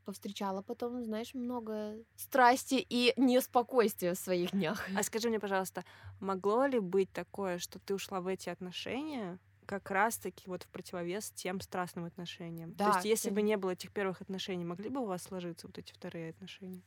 повстречала 0.04 0.62
потом, 0.62 1.04
знаешь, 1.04 1.34
много 1.34 1.98
страсти 2.15 2.76
и 2.76 3.13
неспокойствия 3.18 4.13
в 4.13 4.20
своих 4.20 4.52
днях. 4.52 4.88
А 4.96 5.04
скажи 5.04 5.30
мне, 5.30 5.39
пожалуйста, 5.39 5.84
могло 6.20 6.65
ли 6.65 6.80
быть 6.80 7.12
такое, 7.12 7.60
что 7.60 7.80
ты 7.80 7.96
ушла 7.96 8.22
в 8.22 8.28
эти 8.28 8.50
отношения 8.50 9.39
как 9.65 9.91
раз-таки 9.91 10.43
вот 10.47 10.63
в 10.63 10.69
противовес 10.69 11.32
тем 11.32 11.60
страстным 11.62 12.06
отношениям? 12.06 12.71
То 12.71 12.78
Да, 12.78 12.88
есть, 12.88 13.06
если 13.06 13.30
бы 13.30 13.36
конечно. 13.36 13.47
не 13.47 13.58
было 13.58 13.71
этих 13.71 13.91
первых 13.91 14.21
отношений, 14.21 14.65
могли 14.65 14.89
бы 14.89 15.01
у 15.01 15.06
вас 15.06 15.23
сложиться 15.23 15.67
вот 15.67 15.78
эти 15.78 15.91
вторые 15.93 16.30
отношения? 16.30 16.84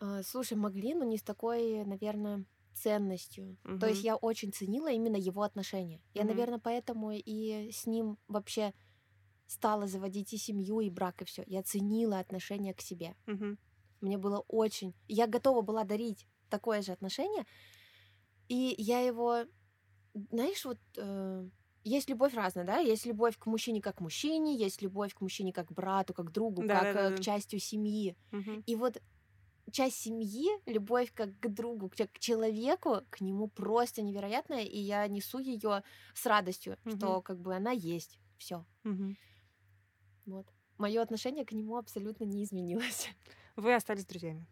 А, 0.00 0.22
Слушай, 0.22 0.56
могли, 0.56 0.94
но 0.94 1.04
не 1.04 1.18
с 1.18 1.22
такой, 1.22 1.84
наверное, 1.84 2.44
ценностью. 2.72 3.58
То 3.78 3.88
есть 3.88 4.04
я 4.04 4.16
очень 4.16 4.52
ценила 4.52 4.90
именно 4.90 5.16
его 5.16 5.42
отношения. 5.42 6.00
Я, 6.14 6.22
Мгм. 6.22 6.30
наверное, 6.30 6.58
поэтому 6.58 7.10
и 7.12 7.70
с 7.72 7.86
ним 7.86 8.16
вообще 8.28 8.72
стала 9.46 9.86
заводить 9.86 10.32
и 10.32 10.38
семью, 10.38 10.80
и 10.80 10.88
брак, 10.90 11.22
и 11.22 11.24
все. 11.24 11.42
Я 11.46 11.62
ценила 11.62 12.18
отношения 12.20 12.72
к 12.72 12.80
себе. 12.80 13.16
Мгм. 13.26 13.58
Мне 14.00 14.16
было 14.16 14.38
очень... 14.48 14.94
Я 15.08 15.26
готова 15.26 15.60
была 15.62 15.84
дарить 15.84 16.26
такое 16.48 16.80
же 16.82 16.92
отношение. 16.92 17.44
И 18.48 18.74
я 18.78 19.00
его... 19.00 19.44
Знаешь, 20.14 20.64
вот... 20.64 20.78
э, 20.96 21.48
есть 21.84 22.08
любовь 22.10 22.34
разная, 22.34 22.64
да? 22.64 22.78
Есть 22.78 23.06
любовь 23.06 23.36
к 23.38 23.46
мужчине 23.46 23.80
как 23.80 23.96
к 23.96 24.00
мужчине, 24.00 24.56
есть 24.56 24.82
любовь 24.82 25.14
к 25.14 25.20
мужчине 25.20 25.52
как 25.52 25.68
к 25.68 25.72
брату, 25.72 26.12
как 26.14 26.26
к 26.26 26.30
другу, 26.30 26.62
как 26.62 26.70
э, 26.70 26.92
Да-да-да-да. 26.92 27.16
к 27.16 27.20
частью 27.20 27.58
семьи. 27.60 28.16
Мгм. 28.32 28.62
И 28.66 28.76
вот 28.76 29.00
часть 29.72 29.96
семьи, 29.96 30.48
любовь 30.66 31.12
как 31.14 31.38
к 31.38 31.48
другу, 31.48 31.88
к 31.90 32.18
человеку, 32.18 33.02
к 33.10 33.20
нему 33.20 33.48
просто 33.48 34.02
невероятная, 34.02 34.62
и 34.64 34.78
я 34.78 35.06
несу 35.08 35.38
ее 35.38 35.82
с 36.14 36.26
радостью, 36.26 36.76
что 36.86 37.14
Мгм. 37.14 37.22
как 37.22 37.38
бы 37.40 37.54
она 37.54 37.70
есть. 37.70 38.18
Все. 38.38 38.64
Мгм. 38.84 39.16
Вот. 40.26 40.46
Мое 40.78 41.02
отношение 41.02 41.44
к 41.44 41.52
нему 41.52 41.76
абсолютно 41.76 42.24
не 42.24 42.42
изменилось. 42.44 43.08
Вы 43.56 43.74
остались 43.74 44.04
друзьями. 44.06 44.46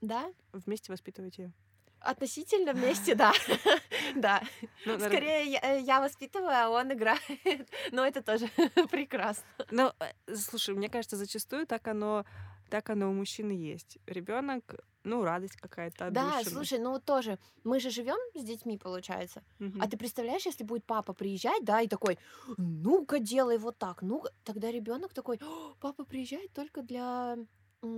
Да? 0.00 0.32
Вместе 0.52 0.92
воспитываете. 0.92 1.52
Относительно 2.00 2.72
вместе, 2.72 3.14
да. 3.14 3.32
Да. 4.16 4.42
Ну, 4.86 4.98
Скорее, 4.98 5.44
я, 5.44 5.60
э, 5.62 5.80
я 5.80 6.00
воспитываю, 6.00 6.50
а 6.50 6.70
он 6.70 6.92
играет. 6.92 7.20
Но 7.92 8.06
это 8.06 8.22
тоже 8.22 8.48
прекрасно. 8.90 9.44
Ну, 9.70 9.92
э, 10.00 10.34
слушай, 10.34 10.74
мне 10.74 10.88
кажется, 10.88 11.16
зачастую 11.16 11.66
так 11.66 11.88
оно, 11.88 12.24
так 12.68 12.90
оно 12.90 13.10
у 13.10 13.12
мужчины 13.12 13.52
есть. 13.52 13.98
Ребенок, 14.06 14.74
ну, 15.04 15.22
радость 15.22 15.56
какая-то. 15.56 16.10
Да, 16.10 16.42
слушай, 16.44 16.78
ну 16.78 16.90
вот 16.90 17.04
тоже. 17.04 17.38
Мы 17.64 17.80
же 17.80 17.90
живем 17.90 18.18
с 18.34 18.44
детьми, 18.44 18.78
получается. 18.78 19.42
Мгм. 19.58 19.80
А 19.82 19.88
ты 19.88 19.96
представляешь, 19.96 20.46
если 20.46 20.64
будет 20.64 20.84
папа 20.84 21.12
приезжать, 21.12 21.64
да, 21.64 21.80
и 21.80 21.88
такой, 21.88 22.18
ну-ка 22.56 23.18
делай 23.18 23.58
вот 23.58 23.78
так, 23.78 24.02
ну 24.02 24.24
тогда 24.44 24.70
ребенок 24.70 25.12
такой, 25.14 25.38
«О, 25.42 25.74
папа 25.80 26.04
приезжает 26.04 26.52
только 26.52 26.82
для 26.82 27.36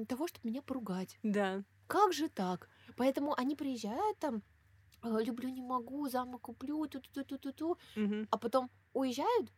того, 0.09 0.29
чтобы 0.29 0.49
меня 0.49 0.63
поругать. 0.63 1.19
Да. 1.23 1.63
Как 1.87 2.13
же 2.13 2.29
так? 2.29 2.69
Поэтому 2.97 3.35
они 3.37 3.57
приезжают 3.57 4.19
там, 4.19 4.37
«Э, 4.37 4.41
люблю, 5.05 5.49
не 5.51 5.63
могу, 5.63 6.09
замок 6.09 6.43
куплю, 6.43 6.87
ту-ту-ту-ту-ту, 6.87 7.77
Мгм. 7.97 8.29
а 8.31 8.39
потом 8.39 8.71
уезжают, 8.93 9.53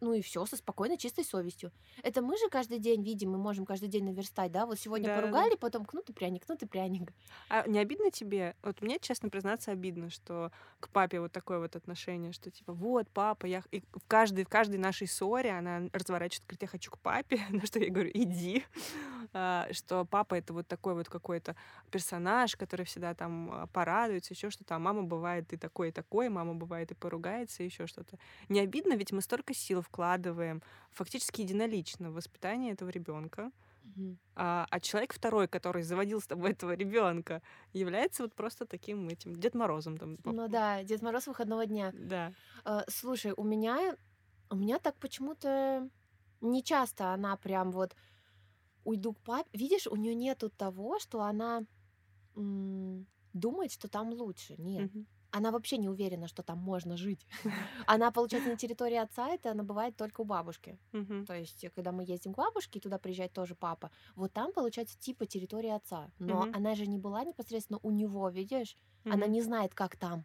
ну 0.00 0.12
и 0.12 0.22
все, 0.22 0.44
со 0.46 0.56
спокойной, 0.56 0.96
чистой 0.96 1.24
совестью. 1.24 1.72
Это 2.02 2.22
мы 2.22 2.36
же 2.36 2.48
каждый 2.48 2.78
день 2.78 3.02
видим, 3.02 3.30
мы 3.30 3.38
можем 3.38 3.64
каждый 3.64 3.88
день 3.88 4.04
наверстать, 4.04 4.52
да, 4.52 4.66
вот 4.66 4.78
сегодня 4.78 5.06
Да-да-да. 5.08 5.22
поругали, 5.22 5.56
потом 5.56 5.84
кнут 5.84 6.08
и 6.10 6.12
пряник, 6.12 6.46
кнут 6.46 6.62
и 6.62 6.66
пряник. 6.66 7.12
А 7.48 7.66
не 7.66 7.78
обидно 7.78 8.10
тебе? 8.10 8.54
Вот 8.62 8.82
мне, 8.82 8.98
честно 8.98 9.28
признаться, 9.28 9.70
обидно, 9.72 10.10
что 10.10 10.52
к 10.80 10.88
папе 10.90 11.20
вот 11.20 11.32
такое 11.32 11.58
вот 11.58 11.76
отношение, 11.76 12.32
что 12.32 12.50
типа 12.50 12.72
вот 12.72 13.08
папа, 13.10 13.46
я 13.46 13.62
и 13.70 13.80
в 13.80 14.06
каждой 14.06 14.44
в 14.44 14.48
каждой 14.48 14.78
нашей 14.78 15.06
ссоре 15.06 15.50
она 15.50 15.88
разворачивает, 15.92 16.46
говорит, 16.46 16.62
я 16.62 16.68
хочу 16.68 16.90
к 16.90 16.98
папе, 16.98 17.40
на 17.50 17.64
что 17.66 17.78
я 17.78 17.90
говорю, 17.90 18.10
иди, 18.12 18.64
А, 19.32 19.68
что 19.72 20.04
папа 20.04 20.34
это 20.34 20.52
вот 20.52 20.66
такой 20.66 20.94
вот 20.94 21.08
какой-то 21.08 21.56
персонаж, 21.90 22.56
который 22.56 22.86
всегда 22.86 23.14
там 23.14 23.50
а, 23.52 23.66
порадуется, 23.66 24.34
еще 24.34 24.50
что-то, 24.50 24.76
а 24.76 24.78
мама 24.78 25.02
бывает 25.02 25.52
и 25.52 25.56
такой, 25.56 25.88
и 25.88 25.92
такой, 25.92 26.28
мама 26.28 26.54
бывает 26.54 26.90
и 26.90 26.94
поругается, 26.94 27.62
и 27.62 27.66
еще 27.66 27.86
что-то. 27.86 28.18
Не 28.48 28.60
обидно, 28.60 28.94
ведь 28.94 29.12
мы 29.12 29.20
столько 29.20 29.54
сил 29.54 29.82
вкладываем 29.86 30.62
фактически 30.90 31.42
единолично 31.42 32.10
в 32.10 32.14
воспитание 32.14 32.72
этого 32.72 32.90
ребенка. 32.90 33.50
Мгм. 33.84 34.18
А, 34.36 34.66
а 34.70 34.80
человек 34.80 35.14
второй, 35.14 35.48
который 35.48 35.82
заводил 35.82 36.20
с 36.20 36.26
тобой 36.26 36.52
этого 36.52 36.74
ребенка, 36.74 37.42
является 37.72 38.22
вот 38.24 38.34
просто 38.34 38.66
таким 38.66 39.08
этим 39.08 39.34
Дед 39.36 39.54
Морозом 39.54 39.98
там. 39.98 40.16
Ну 40.24 40.48
да, 40.48 40.82
Дед 40.82 41.02
Мороз 41.02 41.26
выходного 41.26 41.66
дня. 41.66 41.92
Да. 41.92 42.34
Э, 42.64 42.82
Слушай, 42.88 43.32
у 43.36 43.44
меня, 43.44 43.96
у 44.50 44.56
меня 44.56 44.78
так 44.78 44.98
почему-то 44.98 45.90
не 46.40 46.62
часто 46.64 47.12
она 47.14 47.36
прям 47.36 47.72
вот 47.72 47.96
уйду 48.84 49.14
к 49.14 49.20
папе. 49.22 49.48
Видишь, 49.52 49.86
у 49.86 49.96
нее 49.96 50.14
нету 50.14 50.50
того, 50.50 50.98
что 51.00 51.22
она 51.22 51.62
м, 52.36 53.08
думает, 53.34 53.72
что 53.72 53.88
там 53.88 54.10
лучше. 54.12 54.56
Нет. 54.58 54.86
Мгм. 54.86 55.06
Она 55.36 55.50
вообще 55.50 55.76
не 55.76 55.88
уверена, 55.88 56.28
что 56.28 56.42
там 56.42 56.58
можно 56.58 56.96
жить. 56.96 57.26
Она, 57.86 58.10
получается, 58.10 58.50
на 58.50 58.56
территории 58.56 58.96
отца, 58.96 59.28
это 59.28 59.50
она 59.50 59.62
бывает 59.64 59.94
только 59.96 60.22
у 60.22 60.24
бабушки. 60.24 60.78
То 61.26 61.34
есть, 61.34 61.64
э, 61.64 61.70
когда 61.70 61.92
мы 61.92 62.04
ездим 62.04 62.32
к 62.32 62.38
бабушке, 62.38 62.78
и 62.78 62.82
туда 62.82 62.98
приезжает 62.98 63.32
тоже 63.32 63.54
папа, 63.54 63.90
вот 64.14 64.32
там, 64.32 64.52
получается, 64.52 64.98
типа 64.98 65.26
территория 65.26 65.74
отца. 65.76 66.10
Но 66.18 66.40
она 66.56 66.74
же 66.74 66.86
не 66.86 66.98
была 66.98 67.22
непосредственно 67.24 67.78
у 67.82 67.90
него, 67.90 68.28
видишь? 68.30 68.76
Она 69.12 69.26
не 69.26 69.42
знает, 69.42 69.74
как 69.74 69.96
там. 69.96 70.24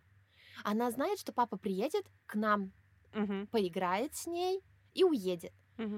Она 0.64 0.90
знает, 0.92 1.20
что 1.20 1.34
папа 1.34 1.58
приедет 1.58 2.06
к 2.26 2.36
нам, 2.36 2.72
поиграет 3.52 4.16
с 4.16 4.28
ней 4.28 4.62
и 4.94 5.04
уедет. 5.04 5.52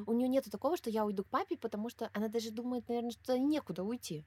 У 0.07 0.13
нее 0.13 0.27
нету 0.27 0.49
такого, 0.49 0.75
что 0.77 0.89
я 0.89 1.05
уйду 1.05 1.23
к 1.23 1.29
папе, 1.29 1.55
потому 1.57 1.89
что 1.89 2.09
она 2.13 2.29
даже 2.29 2.51
думает, 2.51 2.87
наверное, 2.89 3.11
что 3.11 3.37
некуда 3.37 3.83
уйти. 3.83 4.25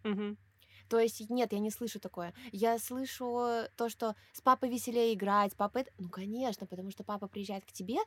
То 0.89 0.99
есть, 0.99 1.29
нет, 1.31 1.53
я 1.53 1.59
не 1.59 1.71
слышу 1.71 2.01
такое. 2.01 2.33
Я 2.53 2.79
слышу 2.79 3.67
то, 3.77 3.89
что 3.89 4.15
с 4.33 4.41
папой 4.41 4.69
веселее 4.71 5.15
играть, 5.15 5.57
папа. 5.57 5.85
Ну, 5.99 6.09
конечно, 6.09 6.67
потому 6.67 6.91
что 6.91 7.05
папа 7.05 7.29
приезжает 7.29 7.65
к 7.65 7.73
тебе 7.73 7.99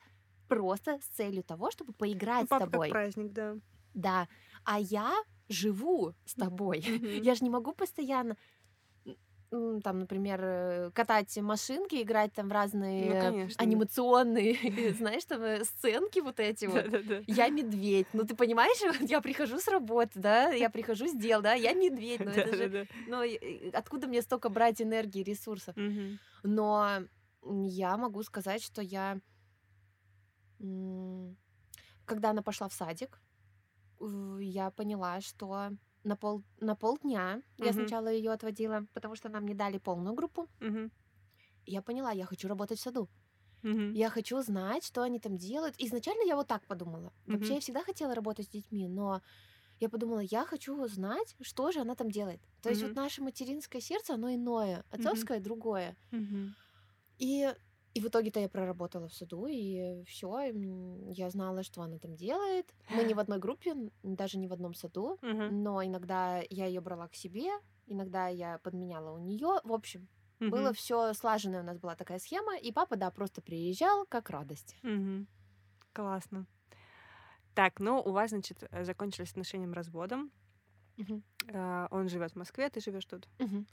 просто 0.47 0.99
с 1.01 1.05
целью 1.15 1.43
того, 1.43 1.71
чтобы 1.71 1.93
поиграть 1.93 2.49
папа 2.49 2.65
с 2.65 2.71
тобой. 2.71 2.87
как 2.87 2.93
праздник, 2.93 3.31
да. 3.33 3.57
Да. 3.93 4.27
А 4.63 4.79
я 4.79 5.13
живу 5.49 6.13
с 6.25 6.35
тобой. 6.35 6.83
Мгм. 6.87 7.21
Я 7.21 7.35
же 7.35 7.43
не 7.43 7.49
могу 7.49 7.73
постоянно 7.73 8.37
там, 9.49 9.99
например, 9.99 10.39
э, 10.43 10.91
катать 10.93 11.35
машинки, 11.37 12.01
играть 12.01 12.33
там 12.33 12.49
в 12.49 12.51
разные 12.51 13.13
Ну, 13.13 13.19
конечно, 13.19 13.55
да. 13.57 13.63
анимационные, 13.63 14.53
знаешь, 14.93 15.25
там 15.25 15.41
сценки 15.63 16.19
вот 16.19 16.39
эти 16.39 16.65
вот. 16.65 16.85
Я 17.27 17.49
медведь. 17.49 18.07
Ну, 18.13 18.25
ты 18.25 18.35
понимаешь, 18.35 18.77
я 19.09 19.21
прихожу 19.21 19.59
с 19.59 19.67
работы, 19.67 20.19
да, 20.19 20.49
я 20.49 20.69
прихожу 20.69 21.07
с 21.07 21.13
дел, 21.13 21.41
да, 21.41 21.53
я 21.53 21.73
медведь. 21.73 22.19
Ну, 22.19 22.31
это 22.31 22.55
же, 22.55 22.87
ну, 23.07 23.21
откуда 23.73 24.07
мне 24.07 24.21
столько 24.21 24.49
брать 24.49 24.81
энергии, 24.81 25.23
ресурсов? 25.23 25.75
Но 26.43 26.99
я 27.43 27.97
могу 27.97 28.21
сказать, 28.23 28.63
что 28.63 28.81
я, 28.81 29.19
когда 32.05 32.29
она 32.29 32.41
пошла 32.41 32.67
в 32.69 32.73
садик, 32.73 33.19
я 34.39 34.71
поняла, 34.71 35.21
что 35.21 35.71
на 36.03 36.15
пол 36.17 36.43
на 36.59 36.75
полдня 36.75 37.43
я 37.57 37.71
Мгм. 37.71 37.73
сначала 37.73 38.07
ее 38.09 38.31
отводила, 38.31 38.87
потому 38.93 39.15
что 39.15 39.29
нам 39.29 39.45
не 39.45 39.53
дали 39.55 39.77
полную 39.77 40.15
группу. 40.15 40.49
И 41.65 41.71
я 41.73 41.81
поняла, 41.81 42.11
я 42.11 42.25
хочу 42.25 42.47
работать 42.47 42.79
в 42.79 42.81
саду. 42.81 43.09
Мгм. 43.63 43.95
Я 43.95 44.09
хочу 44.09 44.41
знать, 44.41 44.85
что 44.85 45.03
они 45.03 45.19
там 45.19 45.37
делают. 45.37 45.75
Изначально 45.79 46.23
я 46.27 46.35
вот 46.35 46.47
так 46.47 46.67
подумала. 46.67 47.13
Вообще 47.31 47.55
я 47.55 47.61
всегда 47.61 47.83
хотела 47.83 48.15
работать 48.15 48.47
с 48.47 48.49
детьми, 48.49 48.87
но 48.89 49.21
я 49.79 49.89
подумала, 49.89 50.19
я 50.21 50.45
хочу 50.45 50.87
знать, 50.87 51.35
что 51.41 51.71
же 51.71 51.81
она 51.81 51.95
там 51.95 52.11
делает. 52.11 52.43
То 52.61 52.69
есть 52.69 52.81
Мгм. 52.81 52.83
вот 52.83 52.95
наше 52.95 53.23
материнское 53.23 53.81
сердце, 53.81 54.15
оно 54.15 54.33
иное, 54.33 54.85
отцовское 54.91 55.39
другое. 55.41 55.97
Мгм. 56.11 56.55
И, 57.17 57.53
и 57.99 58.01
в 58.01 58.07
итоге-то 58.07 58.39
я 58.39 58.47
проработала 58.47 59.09
в 59.09 59.13
саду, 59.13 59.45
и 59.45 60.03
все, 60.05 60.51
я 61.11 61.29
знала, 61.29 61.63
что 61.63 61.81
она 61.81 61.99
там 61.99 62.15
делает. 62.15 62.73
Мы 62.87 63.03
не 63.03 63.13
в 63.13 63.19
одной 63.19 63.39
группе, 63.39 63.75
даже 64.03 64.37
не 64.37 64.47
в 64.47 64.53
одном 64.53 64.73
саду, 64.73 65.19
Мгм. 65.21 65.53
но 65.53 65.83
иногда 65.83 66.41
я 66.49 66.65
ее 66.65 66.79
брала 66.79 67.09
к 67.09 67.15
себе, 67.15 67.49
иногда 67.87 68.27
я 68.29 68.57
подменяла 68.59 69.11
у 69.11 69.19
нее. 69.19 69.59
В 69.65 69.73
общем, 69.73 70.07
было 70.47 70.71
Мгм. 70.71 70.73
все 70.73 71.13
слаженная 71.13 71.59
у 71.61 71.65
нас 71.65 71.77
была 71.77 71.95
такая 71.97 72.19
схема, 72.19 72.57
и 72.57 72.71
папа, 72.71 72.95
да, 72.95 73.11
просто 73.11 73.41
приезжал 73.41 74.05
как 74.05 74.29
радость. 74.29 74.77
Мгм. 74.83 75.27
Классно. 75.93 76.47
Так, 77.55 77.79
ну, 77.79 77.99
у 78.01 78.11
вас, 78.11 78.29
значит, 78.29 78.63
э, 78.71 78.83
закончились 78.83 79.31
отношениям 79.31 79.73
разводом. 79.73 80.31
А, 81.53 81.87
Он 81.91 82.09
живет 82.09 82.31
в 82.31 82.35
Москве, 82.35 82.69
ты 82.69 82.79
живешь 82.81 83.05
тут. 83.05 83.27
Мгм. 83.39 83.65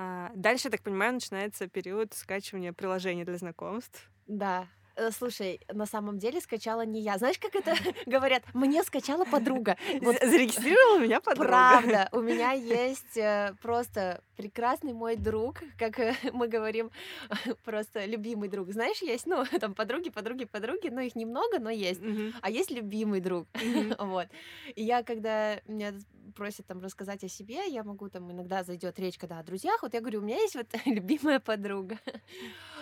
А, 0.00 0.30
Дальше, 0.36 0.70
так 0.70 0.80
понимаю, 0.82 1.14
начинается 1.14 1.66
период 1.66 2.14
скачивания 2.14 2.72
приложений 2.72 3.24
для 3.24 3.36
знакомств. 3.36 4.08
Да. 4.28 4.68
Э, 4.94 5.10
Слушай, 5.10 5.60
на 5.72 5.86
самом 5.86 6.18
деле 6.18 6.40
скачала 6.40 6.86
не 6.86 7.00
я. 7.00 7.18
Знаешь, 7.18 7.36
как 7.40 7.56
это 7.56 7.74
говорят? 8.06 8.44
Мне 8.54 8.84
скачала 8.84 9.24
подруга. 9.24 9.76
Вот 10.00 10.14
Зарегистрировала 10.22 11.00
меня 11.00 11.20
подруга. 11.20 11.48
Правда, 11.48 12.08
у 12.12 12.20
меня 12.20 12.52
есть 12.84 13.16
э, 13.16 13.54
просто 13.60 14.22
прекрасный 14.38 14.92
мой 14.92 15.16
друг, 15.16 15.62
как 15.76 15.98
э, 15.98 16.14
мы 16.32 16.46
говорим, 16.48 16.90
просто 17.64 18.06
любимый 18.06 18.48
друг. 18.48 18.70
Знаешь, 18.72 19.02
есть, 19.02 19.26
ну, 19.26 19.44
там 19.60 19.74
подруги, 19.74 20.10
подруги, 20.10 20.44
подруги, 20.44 20.88
ну, 20.88 21.00
их 21.00 21.16
немного, 21.16 21.58
но 21.58 21.70
есть. 21.70 22.00
Мгм. 22.00 22.32
А 22.40 22.48
есть 22.48 22.70
любимый 22.70 23.20
друг. 23.20 23.48
Мгм. 23.54 23.94
Вот. 23.98 24.28
И 24.76 24.84
я, 24.84 25.02
когда 25.02 25.60
меня 25.66 25.92
просят 26.36 26.66
там 26.66 26.80
рассказать 26.80 27.24
о 27.24 27.28
себе, 27.28 27.66
я 27.68 27.82
могу 27.82 28.08
там 28.08 28.30
иногда 28.30 28.62
зайдет 28.62 28.98
речь, 29.00 29.18
когда 29.18 29.40
о 29.40 29.42
друзьях, 29.42 29.82
вот 29.82 29.94
я 29.94 30.00
говорю, 30.00 30.20
у 30.20 30.24
меня 30.24 30.36
есть 30.36 30.54
вот 30.54 30.68
любимая 30.86 31.40
подруга. 31.40 31.98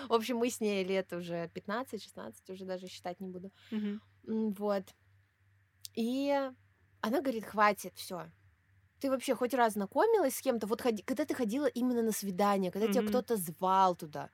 В 0.08 0.12
общем, 0.12 0.36
мы 0.36 0.50
с 0.50 0.60
ней 0.60 0.84
лет 0.84 1.12
уже 1.14 1.50
15-16, 1.54 2.50
уже 2.50 2.64
даже 2.66 2.86
считать 2.88 3.18
не 3.20 3.28
буду. 3.28 3.50
М, 3.72 4.52
Вот. 4.52 4.84
И 5.94 6.50
она 7.00 7.20
говорит, 7.22 7.46
хватит, 7.46 7.94
все. 7.96 8.30
Ты 9.00 9.10
вообще 9.10 9.34
хоть 9.34 9.54
раз 9.54 9.74
знакомилась 9.74 10.36
с 10.36 10.40
кем-то? 10.40 10.66
Вот 10.66 10.80
ходи- 10.80 11.02
когда 11.04 11.24
ты 11.24 11.34
ходила 11.34 11.66
именно 11.66 12.02
на 12.02 12.12
свидание, 12.12 12.70
когда 12.72 12.88
тебя 12.88 13.02
Мгм. 13.02 13.08
кто-то 13.08 13.36
звал 13.36 13.94
туда. 13.96 14.30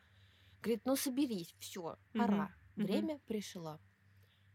Говорит, 0.62 0.82
ну 0.84 0.96
соберись, 0.96 1.54
все, 1.58 1.96
пора. 2.16 2.54
Мгм. 2.76 2.86
Время 2.86 3.20
пришло. 3.26 3.80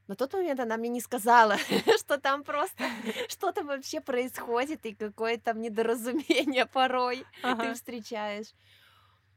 На 0.08 0.16
тот 0.16 0.34
момент 0.34 0.60
она 0.60 0.78
мне 0.78 0.90
не 0.90 1.02
сказала, 1.02 1.58
что 2.00 2.18
там 2.20 2.44
просто 2.44 2.84
что-то 3.30 3.64
вообще 3.64 4.02
происходит, 4.02 4.86
и 4.86 4.96
какое 4.96 5.38
там 5.38 5.62
недоразумение 5.62 6.66
порой 6.66 7.28
ты 7.60 7.74
Ага. 7.74 7.74
встречаешь. 7.74 8.54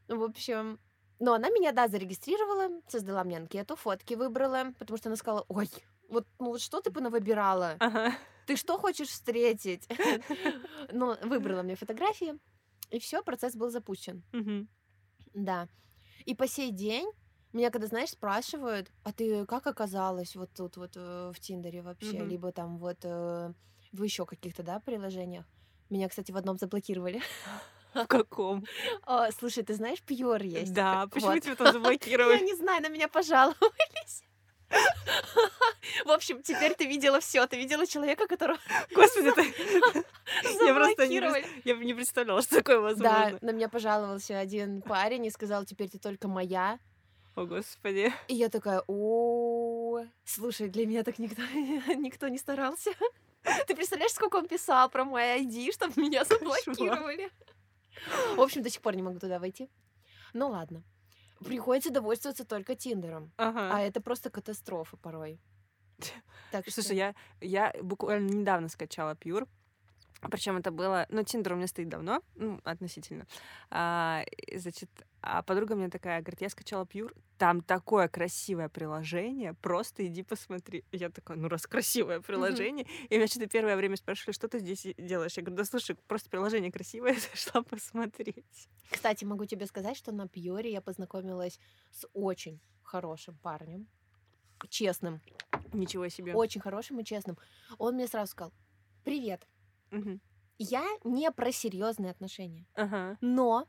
В 0.08 0.22
общем, 0.22 0.80
но 1.20 1.34
она 1.34 1.50
меня, 1.50 1.72
да, 1.72 1.88
зарегистрировала, 1.88 2.82
создала 2.88 3.24
мне 3.24 3.38
анкету, 3.38 3.76
фотки 3.76 4.14
выбрала, 4.14 4.72
потому 4.78 4.98
что 4.98 5.08
она 5.08 5.16
сказала, 5.16 5.44
ой, 5.48 5.70
вот, 6.08 6.26
ну 6.38 6.48
вот 6.48 6.60
что 6.60 6.80
ты 6.80 6.90
понавыбирала? 6.92 7.80
Ага. 7.80 8.12
Ты 8.50 8.56
что 8.56 8.78
хочешь 8.78 9.08
встретить? 9.10 9.88
Ну, 10.92 11.16
выбрала 11.22 11.62
мне 11.62 11.76
фотографии, 11.76 12.34
и 12.90 12.98
все, 12.98 13.22
процесс 13.22 13.54
был 13.54 13.70
запущен. 13.70 14.24
Да. 15.34 15.68
И 16.24 16.34
по 16.34 16.48
сей 16.48 16.72
день 16.72 17.08
меня, 17.52 17.70
когда, 17.70 17.86
знаешь, 17.86 18.10
спрашивают, 18.10 18.90
а 19.04 19.12
ты 19.12 19.46
как 19.46 19.68
оказалась 19.68 20.34
вот 20.34 20.50
тут 20.52 20.76
вот 20.78 20.96
э, 20.96 21.32
в 21.32 21.38
Тиндере 21.38 21.82
вообще, 21.82 22.18
Мгм. 22.18 22.28
либо 22.28 22.50
там 22.50 22.78
вот 22.78 23.04
э, 23.04 23.52
в 23.92 24.02
еще 24.02 24.26
каких-то, 24.26 24.64
да, 24.64 24.80
приложениях. 24.80 25.46
Меня, 25.88 26.08
кстати, 26.08 26.32
в 26.32 26.36
одном 26.36 26.58
заблокировали. 26.58 27.22
В 27.94 28.06
каком? 28.06 28.66
О, 29.06 29.30
слушай, 29.38 29.62
ты 29.62 29.74
знаешь, 29.74 30.02
Пьюр 30.02 30.42
есть? 30.42 30.74
Да, 30.74 31.06
почему 31.06 31.34
Вот. 31.34 31.42
тебя 31.44 31.54
там 31.54 31.72
заблокировали? 31.72 32.38
Я 32.38 32.40
не 32.40 32.56
знаю, 32.56 32.82
на 32.82 32.88
меня 32.88 33.06
пожаловались. 33.06 34.24
В 36.10 36.12
общем, 36.12 36.42
теперь 36.42 36.74
ты 36.74 36.86
видела 36.86 37.20
все. 37.20 37.46
Ты 37.46 37.56
видела 37.56 37.86
человека, 37.86 38.26
которого 38.26 38.58
Господи, 38.92 39.30
ты... 39.30 39.42
Я 40.66 40.74
просто 40.74 41.06
не, 41.06 41.20
я 41.64 41.76
не 41.76 41.94
представляла, 41.94 42.42
что 42.42 42.56
такое 42.56 42.78
Да, 42.96 43.28
возможно. 43.28 43.38
на 43.40 43.52
меня 43.52 43.68
пожаловался 43.68 44.36
один 44.36 44.82
парень 44.82 45.26
и 45.26 45.30
сказал, 45.30 45.64
теперь 45.64 45.88
ты 45.88 46.00
только 46.00 46.26
моя. 46.26 46.80
О, 47.36 47.44
господи. 47.44 48.12
И 48.26 48.34
я 48.34 48.48
такая, 48.48 48.82
о, 48.88 50.04
слушай, 50.24 50.68
для 50.68 50.84
меня 50.84 51.04
так 51.04 51.20
никто, 51.20 51.42
никто 51.94 52.26
не 52.26 52.38
старался. 52.38 52.90
Ты 53.68 53.76
представляешь, 53.76 54.12
сколько 54.12 54.34
он 54.34 54.48
писал 54.48 54.90
про 54.90 55.04
мой 55.04 55.22
ID, 55.40 55.72
чтобы 55.72 56.02
меня 56.02 56.24
заблокировали? 56.24 57.30
В 58.34 58.40
общем, 58.40 58.62
до 58.62 58.70
сих 58.70 58.82
пор 58.82 58.96
не 58.96 59.02
могу 59.02 59.20
туда 59.20 59.38
войти. 59.38 59.70
Ну 60.32 60.48
ладно. 60.48 60.82
Приходится 61.38 61.90
довольствоваться 61.90 62.44
только 62.44 62.74
Тиндером. 62.74 63.30
Ага. 63.36 63.70
А 63.76 63.80
это 63.80 64.00
просто 64.00 64.28
катастрофа 64.28 64.96
порой. 64.96 65.38
Так 66.50 66.64
что... 66.64 66.82
Слушай, 66.82 66.96
я, 66.96 67.14
я 67.40 67.74
буквально 67.82 68.28
недавно 68.28 68.68
скачала 68.68 69.14
Пьюр. 69.14 69.46
Причем 70.30 70.58
это 70.58 70.70
было... 70.70 71.06
Ну, 71.08 71.22
Тиндер 71.22 71.54
у 71.54 71.56
меня 71.56 71.66
стоит 71.66 71.88
давно, 71.88 72.22
ну, 72.34 72.60
относительно. 72.64 73.26
А, 73.70 74.22
значит, 74.54 74.90
а 75.22 75.42
подруга 75.42 75.74
мне 75.76 75.88
такая 75.88 76.20
говорит, 76.20 76.42
я 76.42 76.50
скачала 76.50 76.84
Пьюр, 76.84 77.14
там 77.38 77.62
такое 77.62 78.06
красивое 78.06 78.68
приложение, 78.68 79.54
просто 79.54 80.06
иди 80.06 80.22
посмотри. 80.22 80.84
Я 80.92 81.08
такая, 81.08 81.38
ну, 81.38 81.48
раз 81.48 81.66
красивое 81.66 82.20
приложение. 82.20 82.86
И 83.08 83.16
меня 83.16 83.28
что-то 83.28 83.46
первое 83.46 83.76
время 83.76 83.96
спрашивали, 83.96 84.34
что 84.34 84.46
ты 84.48 84.58
здесь 84.58 84.86
делаешь? 84.98 85.36
Я 85.38 85.42
говорю, 85.42 85.56
да 85.56 85.64
слушай, 85.64 85.96
просто 86.06 86.28
приложение 86.28 86.70
красивое, 86.70 87.12
я 87.14 87.20
зашла 87.20 87.62
посмотреть. 87.62 88.68
Кстати, 88.90 89.24
могу 89.24 89.46
тебе 89.46 89.66
сказать, 89.66 89.96
что 89.96 90.12
на 90.12 90.28
Пьоре 90.28 90.70
я 90.70 90.82
познакомилась 90.82 91.58
с 91.92 92.06
очень 92.12 92.60
хорошим 92.82 93.38
парнем. 93.38 93.88
Честным. 94.68 95.20
Ничего 95.72 96.08
себе. 96.08 96.34
Очень 96.34 96.60
хорошим 96.60 97.00
и 97.00 97.04
честным. 97.04 97.38
Он 97.78 97.94
мне 97.94 98.06
сразу 98.06 98.32
сказал, 98.32 98.52
привет, 99.04 99.46
Мгм. 99.90 100.20
я 100.58 100.84
не 101.04 101.30
про 101.30 101.52
серьезные 101.52 102.10
отношения, 102.10 102.66
Ага. 102.74 103.16
но 103.20 103.66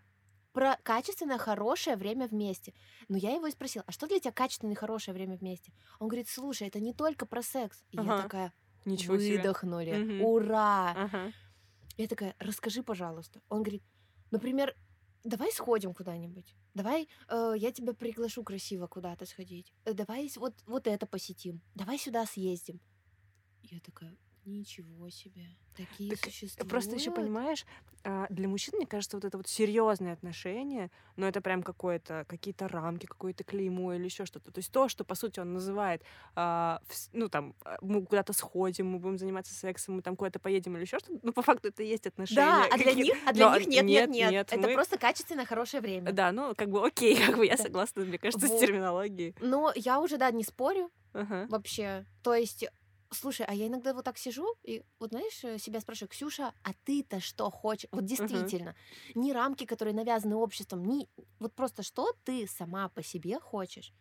про 0.51 0.77
качественное 0.83 1.37
хорошее 1.37 1.95
время 1.95 2.27
вместе. 2.27 2.73
Но 3.07 3.17
я 3.17 3.31
его 3.31 3.47
и 3.47 3.51
спросила, 3.51 3.85
а 3.87 3.91
что 3.91 4.07
для 4.07 4.19
тебя 4.19 4.33
качественное 4.33 4.75
хорошее 4.75 5.13
время 5.13 5.37
вместе? 5.37 5.73
Он 5.99 6.07
говорит, 6.07 6.27
слушай, 6.27 6.67
это 6.67 6.79
не 6.79 6.93
только 6.93 7.25
про 7.25 7.41
секс. 7.41 7.83
И 7.91 7.97
я 7.97 8.11
Ага. 8.11 8.23
такая, 8.23 8.53
Ничего 8.85 9.17
себе. 9.17 9.37
выдохнули, 9.37 10.03
Мгм. 10.03 10.21
ура! 10.21 10.91
Ага. 10.91 11.31
Я 11.97 12.07
такая, 12.07 12.35
расскажи, 12.39 12.83
пожалуйста. 12.83 13.41
Он 13.49 13.63
говорит, 13.63 13.83
например, 14.31 14.75
давай 15.23 15.51
сходим 15.51 15.93
куда-нибудь. 15.93 16.55
Давай 16.73 17.07
э, 17.27 17.53
я 17.57 17.71
тебя 17.71 17.93
приглашу 17.93 18.43
красиво 18.43 18.87
куда-то 18.87 19.25
сходить. 19.25 19.73
Э, 19.85 19.93
Давай 19.93 20.29
вот, 20.35 20.53
вот 20.65 20.87
это 20.87 21.05
посетим. 21.05 21.61
Давай 21.75 21.97
сюда 21.97 22.25
съездим. 22.25 22.79
Я 23.63 23.79
такая, 23.79 24.15
ничего 24.45 25.09
себе. 25.09 25.45
Такие 25.75 26.11
Так, 26.11 26.25
существуют. 26.25 26.69
Просто 26.69 26.95
еще 26.95 27.11
понимаешь, 27.11 27.65
а, 28.03 28.25
для 28.29 28.47
мужчин, 28.49 28.73
мне 28.75 28.85
кажется, 28.85 29.15
вот 29.15 29.23
это 29.25 29.37
вот 29.37 29.47
серьезные 29.47 30.13
отношения, 30.13 30.91
но 31.15 31.27
это 31.27 31.39
прям 31.39 31.63
какое-то, 31.63 32.25
какие-то 32.27 32.67
рамки, 32.67 33.05
какое-то 33.05 33.43
клеймо 33.43 33.93
или 33.93 34.03
еще 34.05 34.25
что-то. 34.25 34.51
То 34.51 34.59
есть 34.59 34.71
то, 34.71 34.89
что, 34.89 35.03
по 35.05 35.15
сути, 35.15 35.39
он 35.39 35.53
называет, 35.53 36.03
а, 36.35 36.81
ну, 37.13 37.29
там, 37.29 37.55
а, 37.63 37.77
мы 37.81 38.05
куда-то 38.05 38.33
сходим, 38.33 38.87
мы 38.87 38.99
будем 38.99 39.17
заниматься 39.17 39.53
сексом, 39.53 39.95
мы 39.95 40.01
там 40.01 40.15
куда-то 40.17 40.39
поедем 40.39 40.75
или 40.75 40.83
еще 40.83 40.99
что-то, 40.99 41.19
ну, 41.23 41.31
по 41.31 41.41
факту 41.41 41.69
это 41.69 41.83
и 41.83 41.87
есть 41.87 42.05
отношения. 42.07 42.41
Да, 42.41 42.67
а 42.71 42.77
для 42.77 42.93
них, 42.93 43.15
а 43.25 43.31
для 43.33 43.49
Но 43.51 43.57
них 43.57 43.67
нет, 43.67 43.85
нет, 43.85 44.09
нет, 44.09 44.31
нет. 44.31 44.47
Это 44.53 44.67
мы- 44.67 44.73
просто 44.73 44.97
качественное 44.97 45.45
хорошее 45.45 45.81
время. 45.81 46.11
Да, 46.11 46.31
ну, 46.33 46.53
как 46.55 46.69
бы 46.69 46.85
окей, 46.85 47.15
как 47.35 47.37
бы 47.37 47.45
я 47.45 47.55
согласна, 47.57 48.03
мне 48.03 48.17
кажется, 48.17 48.47
Вот. 48.47 48.57
с 48.57 48.59
терминологией. 48.59 49.35
Но 49.39 49.71
я 49.75 49.99
уже, 50.01 50.17
да, 50.17 50.31
не 50.31 50.43
спорю 50.43 50.91
Ага. 51.13 51.45
вообще. 51.49 52.05
То 52.23 52.33
есть, 52.33 52.65
слушай, 53.13 53.45
а 53.47 53.53
я 53.53 53.67
иногда 53.67 53.93
вот 53.93 54.05
так 54.05 54.17
сижу 54.17 54.55
и, 54.63 54.83
вот 54.99 55.09
знаешь, 55.11 55.43
э, 55.43 55.57
себя 55.57 55.81
спрашиваю, 55.81 56.09
Ксюша, 56.09 56.53
а 56.63 56.73
ты-то 56.83 57.19
что 57.19 57.49
хочешь? 57.49 57.89
Вот 57.91 58.05
действительно, 58.05 58.75
не 59.15 59.33
рамки, 59.33 59.65
которые 59.65 59.93
навязаны 59.95 60.35
обществом, 60.35 60.83
не 60.85 61.09
вот 61.39 61.53
просто 61.55 61.83
что 61.83 62.13
ты 62.23 62.47
сама 62.47 62.89
по 62.89 63.03
себе 63.03 63.39
хочешь. 63.39 63.93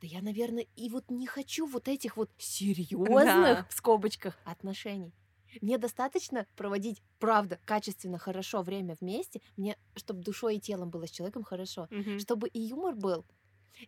Да 0.00 0.06
я, 0.06 0.22
наверное, 0.22 0.66
и 0.76 0.88
вот 0.90 1.10
не 1.10 1.26
хочу 1.26 1.66
вот 1.66 1.88
этих 1.88 2.16
вот 2.16 2.30
серьезных 2.38 3.66
в 3.68 3.74
скобочках 3.74 4.38
отношений. 4.44 5.14
Мне 5.60 5.78
достаточно 5.78 6.46
проводить, 6.56 7.02
правда, 7.18 7.58
качественно, 7.64 8.18
хорошо 8.18 8.62
время 8.62 8.96
вместе, 9.00 9.40
мне, 9.56 9.76
чтобы 9.96 10.22
душой 10.22 10.56
и 10.56 10.60
телом 10.60 10.90
было 10.90 11.06
с 11.06 11.10
человеком 11.10 11.42
хорошо, 11.42 11.88
Мгм. 11.90 12.16
чтобы 12.16 12.48
и 12.48 12.60
юмор 12.60 12.94
был, 12.94 13.26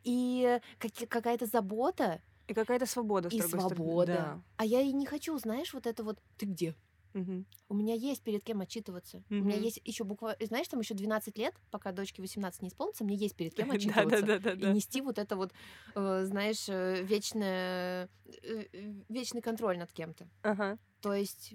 и 0.04 0.60
каки- 0.78 1.06
какая-то 1.06 1.46
забота, 1.46 2.22
И 2.50 2.54
какая-то 2.54 2.84
свобода, 2.86 3.28
и 3.28 3.40
свобода. 3.40 4.12
Да. 4.12 4.42
А 4.56 4.64
я 4.64 4.80
и 4.80 4.92
не 4.92 5.06
хочу, 5.06 5.38
знаешь, 5.38 5.72
вот 5.72 5.86
это 5.86 6.02
вот 6.02 6.18
«ты 6.36 6.46
где?» 6.46 6.74
Мгм. 7.12 7.46
У 7.68 7.74
меня 7.74 7.94
есть 7.94 8.22
перед 8.22 8.42
кем 8.44 8.60
отчитываться. 8.60 9.22
У 9.30 9.34
меня 9.34 9.56
есть 9.56 9.80
еще 9.84 10.04
буква... 10.04 10.36
Знаешь, 10.40 10.66
там 10.68 10.80
еще 10.80 10.94
12 10.94 11.38
лет, 11.38 11.54
пока 11.70 11.92
дочке 11.92 12.22
18 12.22 12.62
не 12.62 12.68
исполнится, 12.68 13.04
мне 13.04 13.16
есть 13.16 13.36
перед 13.36 13.54
кем 13.56 13.70
отчитываться. 13.70 14.22
да, 14.22 14.38
да, 14.38 14.54
да, 14.56 14.70
И 14.70 14.72
нести 14.74 15.00
вот 15.00 15.18
это 15.18 15.36
вот, 15.36 15.52
э, 15.94 16.24
знаешь, 16.24 16.68
э, 16.68 17.02
вечное, 17.02 18.08
э, 18.42 18.64
вечный 19.08 19.42
контроль 19.42 19.78
над 19.78 19.92
кем-то. 19.92 20.28
Ага. 20.42 20.78
То 21.00 21.14
есть, 21.14 21.54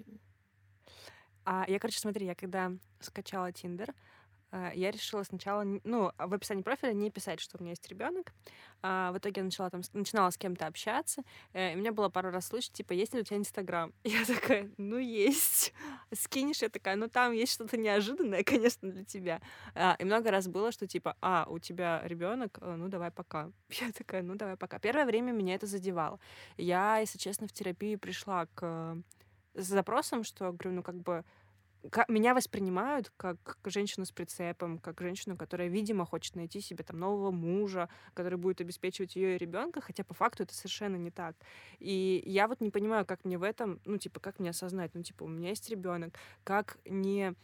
А 1.44 1.64
я, 1.68 1.78
короче, 1.78 2.00
смотри, 2.00 2.26
я 2.26 2.34
когда 2.34 2.72
скачала 3.00 3.52
Тиндер, 3.52 3.94
я 4.74 4.90
решила 4.90 5.22
сначала, 5.22 5.64
ну, 5.84 6.12
в 6.18 6.34
описании 6.34 6.62
профиля 6.62 6.92
не 6.92 7.10
писать, 7.10 7.40
что 7.40 7.58
у 7.58 7.62
меня 7.62 7.70
есть 7.70 7.88
ребенок. 7.88 8.32
А 8.82 9.10
в 9.12 9.18
итоге 9.18 9.40
я 9.40 9.44
начала 9.44 9.70
там, 9.70 9.82
начинала 9.92 10.30
с 10.30 10.36
кем-то 10.36 10.66
общаться, 10.66 11.22
э, 11.52 11.72
и 11.72 11.76
у 11.76 11.78
меня 11.78 11.92
было 11.92 12.08
пару 12.08 12.30
раз 12.30 12.46
случай, 12.46 12.70
типа, 12.70 12.92
есть 12.92 13.14
ли 13.14 13.20
у 13.20 13.24
тебя 13.24 13.38
Инстаграм? 13.38 13.92
Я 14.04 14.24
такая, 14.24 14.70
ну, 14.76 14.98
есть. 14.98 15.72
Скинешь? 16.12 16.62
Я 16.62 16.68
такая, 16.68 16.96
ну, 16.96 17.08
там 17.08 17.32
есть 17.32 17.52
что-то 17.52 17.76
неожиданное, 17.76 18.44
конечно, 18.44 18.90
для 18.90 19.04
тебя. 19.04 19.40
А, 19.74 19.96
и 19.98 20.04
много 20.04 20.30
раз 20.30 20.46
было, 20.46 20.72
что 20.72 20.86
типа, 20.86 21.16
а, 21.20 21.46
у 21.48 21.58
тебя 21.58 22.02
ребенок, 22.04 22.58
ну, 22.60 22.88
давай 22.88 23.10
пока. 23.10 23.50
Я 23.70 23.90
такая, 23.92 24.22
ну, 24.22 24.34
давай 24.34 24.56
пока. 24.56 24.78
Первое 24.78 25.06
время 25.06 25.32
меня 25.32 25.54
это 25.54 25.66
задевало. 25.66 26.20
Я, 26.56 26.98
если 26.98 27.18
честно, 27.18 27.48
в 27.48 27.52
терапии 27.52 27.96
пришла 27.96 28.46
к 28.54 28.96
с 29.56 29.66
запросом, 29.66 30.22
что, 30.22 30.52
говорю, 30.52 30.72
ну, 30.72 30.82
как 30.82 30.96
бы, 30.96 31.24
меня 32.08 32.34
воспринимают 32.34 33.12
как 33.16 33.58
женщину 33.64 34.04
с 34.06 34.12
прицепом, 34.12 34.78
как 34.78 35.00
женщину, 35.00 35.36
которая, 35.36 35.68
видимо, 35.68 36.04
хочет 36.04 36.36
найти 36.36 36.60
себе 36.60 36.84
там 36.84 36.98
нового 36.98 37.30
мужа, 37.30 37.88
который 38.14 38.38
будет 38.38 38.60
обеспечивать 38.60 39.16
ее 39.16 39.36
и 39.36 39.38
ребенка, 39.38 39.80
хотя 39.80 40.04
по 40.04 40.14
факту 40.14 40.42
это 40.42 40.54
совершенно 40.54 40.96
не 40.96 41.10
так. 41.10 41.36
И 41.78 42.22
я 42.26 42.48
вот 42.48 42.60
не 42.60 42.70
понимаю, 42.70 43.06
как 43.06 43.24
мне 43.24 43.38
в 43.38 43.42
этом, 43.42 43.80
ну, 43.84 43.98
типа, 43.98 44.20
как 44.20 44.38
мне 44.38 44.50
осознать, 44.50 44.94
ну, 44.94 45.02
типа, 45.02 45.24
у 45.24 45.28
меня 45.28 45.50
есть 45.50 45.68
ребенок, 45.70 46.14
как 46.44 46.78
не 46.84 47.34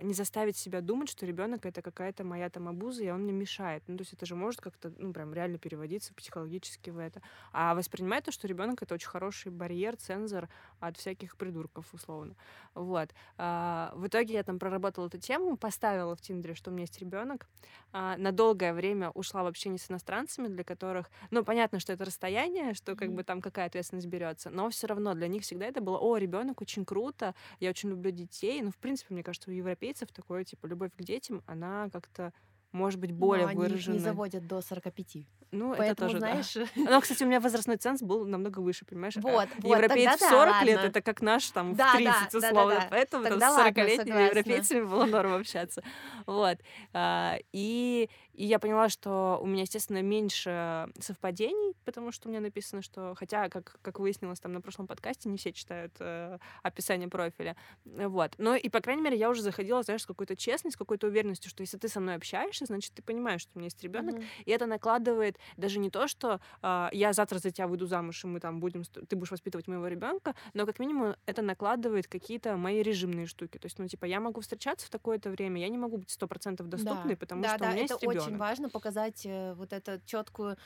не 0.00 0.14
заставить 0.14 0.56
себя 0.56 0.80
думать, 0.80 1.08
что 1.08 1.26
ребенок 1.26 1.66
это 1.66 1.82
какая-то 1.82 2.24
моя 2.24 2.48
там 2.50 2.68
обуза, 2.68 3.04
и 3.04 3.10
он 3.10 3.22
мне 3.22 3.32
мешает. 3.32 3.82
Ну, 3.86 3.96
то 3.96 4.02
есть 4.02 4.12
это 4.14 4.24
же 4.26 4.34
может 4.34 4.60
как-то, 4.60 4.92
ну, 4.98 5.12
прям 5.12 5.34
реально 5.34 5.58
переводиться 5.58 6.14
психологически 6.14 6.90
в 6.90 6.98
это. 6.98 7.20
А 7.52 7.74
воспринимать 7.74 8.24
то, 8.24 8.32
что 8.32 8.48
ребенок 8.48 8.82
это 8.82 8.94
очень 8.94 9.08
хороший 9.08 9.52
барьер, 9.52 9.96
цензор 9.96 10.48
от 10.80 10.96
всяких 10.96 11.36
придурков, 11.36 11.92
условно. 11.92 12.34
Вот. 12.74 13.10
А, 13.36 13.92
в 13.94 14.06
итоге 14.06 14.34
я 14.34 14.42
там 14.42 14.58
проработала 14.58 15.06
эту 15.06 15.18
тему, 15.18 15.56
поставила 15.56 16.16
в 16.16 16.20
Тиндере, 16.20 16.54
что 16.54 16.70
у 16.70 16.72
меня 16.72 16.84
есть 16.84 16.98
ребенок. 16.98 17.46
А, 17.92 18.16
на 18.16 18.32
долгое 18.32 18.72
время 18.72 19.10
ушла 19.10 19.42
в 19.42 19.46
общение 19.46 19.78
с 19.78 19.90
иностранцами, 19.90 20.48
для 20.48 20.64
которых, 20.64 21.10
ну, 21.30 21.44
понятно, 21.44 21.78
что 21.80 21.92
это 21.92 22.04
расстояние, 22.04 22.74
что 22.74 22.96
как 22.96 23.12
бы 23.12 23.24
там 23.24 23.42
какая 23.42 23.66
ответственность 23.66 24.06
берется, 24.06 24.48
но 24.50 24.70
все 24.70 24.86
равно 24.86 25.14
для 25.14 25.28
них 25.28 25.42
всегда 25.42 25.66
это 25.66 25.80
было, 25.80 25.98
о, 25.98 26.16
ребенок 26.16 26.60
очень 26.62 26.84
круто, 26.84 27.34
я 27.60 27.70
очень 27.70 27.90
люблю 27.90 28.10
детей. 28.10 28.62
Ну, 28.62 28.70
в 28.70 28.76
принципе, 28.76 29.12
мне 29.12 29.22
кажется, 29.22 29.50
у 29.50 29.52
европейцев 29.82 30.08
такое, 30.12 30.44
типа, 30.44 30.66
любовь 30.66 30.92
к 30.96 31.02
детям, 31.02 31.42
она 31.46 31.88
как-то 31.92 32.32
может 32.70 32.98
быть 32.98 33.12
более 33.12 33.44
ну, 33.44 33.50
они 33.50 33.60
их 33.64 33.68
выраженная. 33.68 33.98
не 33.98 34.02
заводят 34.02 34.46
до 34.46 34.62
45. 34.62 35.26
Ну, 35.50 35.74
это 35.74 35.78
Поэтому, 35.78 36.08
тоже, 36.08 36.20
да. 36.20 36.42
знаешь, 36.42 36.70
Но, 36.76 37.00
кстати, 37.02 37.22
у 37.22 37.26
меня 37.26 37.38
возрастной 37.38 37.76
ценз 37.76 38.00
был 38.00 38.24
намного 38.24 38.60
выше, 38.60 38.86
понимаешь? 38.86 39.16
Вот, 39.16 39.46
А 39.46 39.60
вот, 39.60 39.76
Европеец 39.76 40.12
тогда 40.12 40.16
в 40.16 40.30
да, 40.30 40.30
40 40.30 40.64
лет, 40.64 40.76
ладно. 40.76 40.88
это 40.88 41.02
как 41.02 41.20
наш 41.20 41.50
там 41.50 41.74
Да, 41.74 41.92
в 41.92 41.96
30 41.96 42.04
да, 42.32 42.40
да, 42.40 42.48
условно. 42.48 42.74
да, 42.76 42.80
да. 42.80 42.86
Поэтому 42.90 43.24
там 43.24 43.32
Тогда 43.32 43.50
с 43.50 43.56
ладно, 43.58 43.68
40-летними 43.80 43.96
согласна. 44.06 44.24
европейцами 44.38 44.80
было 44.84 45.04
норм 45.04 45.34
общаться. 45.34 45.82
Вот. 46.26 46.58
А, 46.94 47.36
И, 47.52 48.08
и 48.34 48.44
я 48.46 48.58
поняла, 48.58 48.88
что 48.88 49.38
у 49.42 49.46
меня, 49.46 49.62
естественно, 49.62 50.02
меньше 50.02 50.88
совпадений, 50.98 51.74
потому 51.84 52.12
что 52.12 52.28
у 52.28 52.30
меня 52.30 52.40
написано, 52.40 52.82
что... 52.82 53.14
Хотя, 53.16 53.48
как, 53.48 53.78
как 53.82 53.98
выяснилось 54.00 54.40
там 54.40 54.52
на 54.52 54.60
прошлом 54.60 54.86
подкасте, 54.86 55.28
не 55.28 55.36
все 55.36 55.52
читают 55.52 55.92
э, 56.00 56.38
описание 56.62 57.08
профиля. 57.08 57.56
Вот. 57.84 58.34
Но 58.38 58.54
и, 58.54 58.68
по 58.68 58.80
крайней 58.80 59.02
мере, 59.02 59.16
я 59.16 59.28
уже 59.30 59.42
заходила, 59.42 59.82
знаешь, 59.82 60.02
с 60.02 60.06
какой-то 60.06 60.36
честностью, 60.36 60.72
с 60.72 60.76
какой-то 60.76 61.06
уверенностью, 61.08 61.50
что 61.50 61.60
если 61.62 61.76
ты 61.76 61.88
со 61.88 62.00
мной 62.00 62.14
общаешься, 62.14 62.64
значит, 62.66 62.94
ты 62.94 63.02
понимаешь, 63.02 63.42
что 63.42 63.52
у 63.54 63.58
меня 63.58 63.66
есть 63.66 63.82
ребенок, 63.82 64.14
Мгм. 64.14 64.24
и 64.44 64.50
это 64.50 64.66
накладывает 64.66 65.36
даже 65.56 65.78
не 65.78 65.90
то, 65.90 66.08
что 66.08 66.40
а, 66.62 66.88
я 66.92 67.12
завтра 67.12 67.38
за 67.38 67.50
тебя 67.50 67.66
выйду 67.66 67.86
замуж, 67.86 68.24
и 68.24 68.26
мы 68.26 68.40
там 68.40 68.60
будем, 68.60 68.84
ты 68.84 69.16
будешь 69.16 69.30
воспитывать 69.30 69.68
моего 69.68 69.86
ребенка, 69.88 70.34
но 70.54 70.66
как 70.66 70.78
минимум 70.78 71.14
это 71.26 71.42
накладывает 71.42 72.06
какие-то 72.08 72.56
мои 72.56 72.82
режимные 72.82 73.26
штуки. 73.26 73.58
То 73.58 73.66
есть, 73.66 73.78
ну, 73.78 73.86
типа, 73.88 74.06
я 74.06 74.20
могу 74.20 74.40
встречаться 74.40 74.86
в 74.86 74.90
такое-то 74.90 75.30
время, 75.30 75.60
я 75.60 75.68
не 75.68 75.78
могу 75.78 75.98
быть 75.98 76.10
сто 76.10 76.26
процентов 76.26 76.68
доступной, 76.68 77.14
Да, 77.14 77.16
потому 77.16 77.42
да, 77.42 77.48
что 77.50 77.58
да, 77.58 77.66
у 77.66 77.70
меня 77.70 77.82
есть 77.82 77.92
очень 78.26 78.36
важно 78.36 78.68
показать 78.68 79.26
э, 79.26 79.54
вот 79.54 79.72
эту 79.72 80.00
четкую 80.04 80.56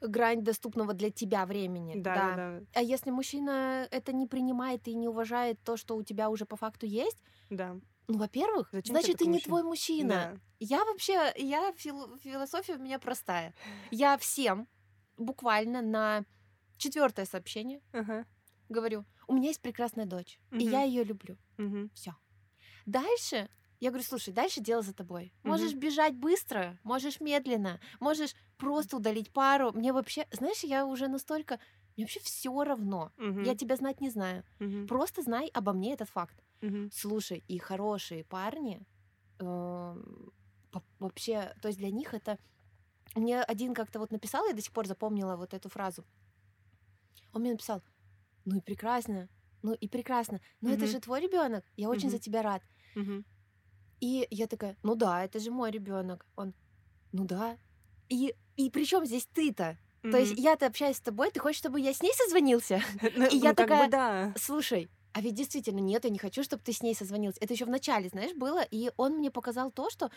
грань 0.00 0.42
доступного 0.44 0.92
для 0.92 1.10
тебя 1.10 1.46
времени. 1.46 1.94
Да, 2.00 2.14
да, 2.14 2.36
да, 2.36 2.66
А 2.74 2.82
если 2.82 3.10
мужчина 3.10 3.86
это 3.90 4.12
не 4.12 4.26
принимает 4.26 4.86
и 4.88 4.94
не 4.94 5.08
уважает 5.08 5.58
то, 5.64 5.76
что 5.76 5.96
у 5.96 6.02
тебя 6.02 6.28
уже 6.30 6.44
по 6.44 6.56
факту 6.56 6.86
есть, 6.86 7.18
да. 7.50 7.76
ну, 8.08 8.18
во-первых, 8.18 8.68
Зачем 8.72 8.94
значит, 8.94 9.16
ты 9.18 9.24
не 9.24 9.32
мужчина? 9.32 9.48
твой 9.48 9.62
мужчина. 9.62 10.08
Да. 10.08 10.40
Я 10.60 10.84
вообще, 10.84 11.32
я 11.36 11.72
фил- 11.76 12.18
философия 12.18 12.74
у 12.74 12.78
меня 12.78 12.98
простая. 12.98 13.54
Я 13.90 14.16
всем 14.18 14.68
буквально 15.16 15.80
на 15.82 16.24
четвертое 16.76 17.24
сообщение 17.24 17.80
Ага. 17.92 18.26
говорю: 18.68 19.04
у 19.28 19.32
меня 19.34 19.48
есть 19.48 19.62
прекрасная 19.62 20.04
дочь, 20.06 20.38
и 20.52 20.56
Мгм. 20.56 20.70
я 20.70 20.82
ее 20.82 21.04
люблю. 21.04 21.36
Мгм. 21.56 21.90
Все. 21.94 22.14
Дальше 22.84 23.48
я 23.80 23.90
говорю, 23.90 24.04
слушай, 24.04 24.32
дальше 24.32 24.60
дело 24.60 24.82
за 24.82 24.94
тобой. 24.94 25.32
Можешь 25.42 25.72
Мгм. 25.72 25.80
бежать 25.80 26.14
быстро, 26.14 26.78
можешь 26.82 27.20
медленно, 27.20 27.80
можешь 28.00 28.34
просто 28.56 28.96
удалить 28.96 29.32
пару. 29.32 29.72
Мне 29.72 29.92
вообще, 29.92 30.26
знаешь, 30.32 30.64
я 30.64 30.86
уже 30.86 31.08
настолько, 31.08 31.58
мне 31.96 32.04
вообще 32.04 32.20
все 32.20 32.64
равно. 32.64 33.12
Мгм. 33.16 33.44
Я 33.44 33.54
тебя 33.54 33.76
знать 33.76 34.00
не 34.00 34.10
знаю. 34.10 34.44
Мгм. 34.58 34.86
Просто 34.88 35.22
знай 35.22 35.48
обо 35.54 35.72
мне 35.72 35.92
этот 35.94 36.08
факт. 36.08 36.42
Мгм. 36.62 36.90
Слушай, 36.92 37.44
и 37.48 37.58
хорошие 37.58 38.24
парни 38.24 38.86
по- 40.70 40.82
вообще, 40.98 41.54
то 41.60 41.68
есть 41.68 41.78
для 41.78 41.90
них 41.90 42.14
это... 42.14 42.38
Мне 43.14 43.42
один 43.42 43.74
как-то 43.74 43.98
вот 43.98 44.10
написал, 44.12 44.46
я 44.46 44.54
до 44.54 44.60
сих 44.62 44.72
пор 44.72 44.86
запомнила 44.86 45.36
вот 45.36 45.54
эту 45.54 45.68
фразу. 45.68 46.04
Он 47.32 47.42
мне 47.42 47.52
написал, 47.52 47.82
ну 48.44 48.56
и 48.56 48.60
прекрасно, 48.60 49.28
ну 49.62 49.72
и 49.74 49.88
прекрасно, 49.88 50.40
но 50.60 50.70
это 50.70 50.86
Мгм. 50.86 50.92
же 50.92 51.00
твой 51.00 51.20
ребенок, 51.20 51.64
я 51.76 51.88
очень 51.88 52.10
за 52.10 52.16
Мгм. 52.16 52.22
тебя 52.22 52.42
рад. 52.42 52.62
Мгм. 52.94 53.24
И 54.00 54.26
я 54.30 54.46
такая, 54.46 54.76
ну 54.82 54.94
да, 54.94 55.24
это 55.24 55.38
же 55.38 55.50
мой 55.50 55.70
ребенок. 55.70 56.26
Он, 56.36 56.54
ну 57.12 57.24
да. 57.24 57.56
И, 58.08 58.34
и 58.56 58.70
при 58.70 58.84
чем 58.84 59.06
здесь 59.06 59.26
ты-то? 59.32 59.78
То 60.02 60.18
есть 60.18 60.34
я-то 60.38 60.66
общаюсь 60.66 60.98
с 60.98 61.00
тобой, 61.00 61.30
ты 61.30 61.40
хочешь, 61.40 61.58
чтобы 61.58 61.80
я 61.80 61.92
с 61.92 62.02
ней 62.02 62.12
созвонился? 62.14 62.80
Ну, 63.16 63.26
и 63.26 63.36
я 63.36 63.50
ну, 63.50 63.54
такая. 63.56 64.34
Слушай, 64.36 64.88
а 65.12 65.20
ведь 65.20 65.34
действительно 65.34 65.78
нет, 65.78 66.04
я 66.04 66.10
не 66.10 66.18
хочу, 66.18 66.42
чтобы 66.42 66.62
ты 66.62 66.72
с 66.72 66.82
ней 66.82 66.94
созвонился. 66.94 67.38
Это 67.40 67.54
еще 67.54 67.64
в 67.64 67.70
начале, 67.70 68.08
знаешь, 68.08 68.34
было, 68.34 68.62
и 68.70 68.90
он 68.96 69.14
мне 69.14 69.30
показал 69.30 69.70
то, 69.70 69.88
что 69.88 70.10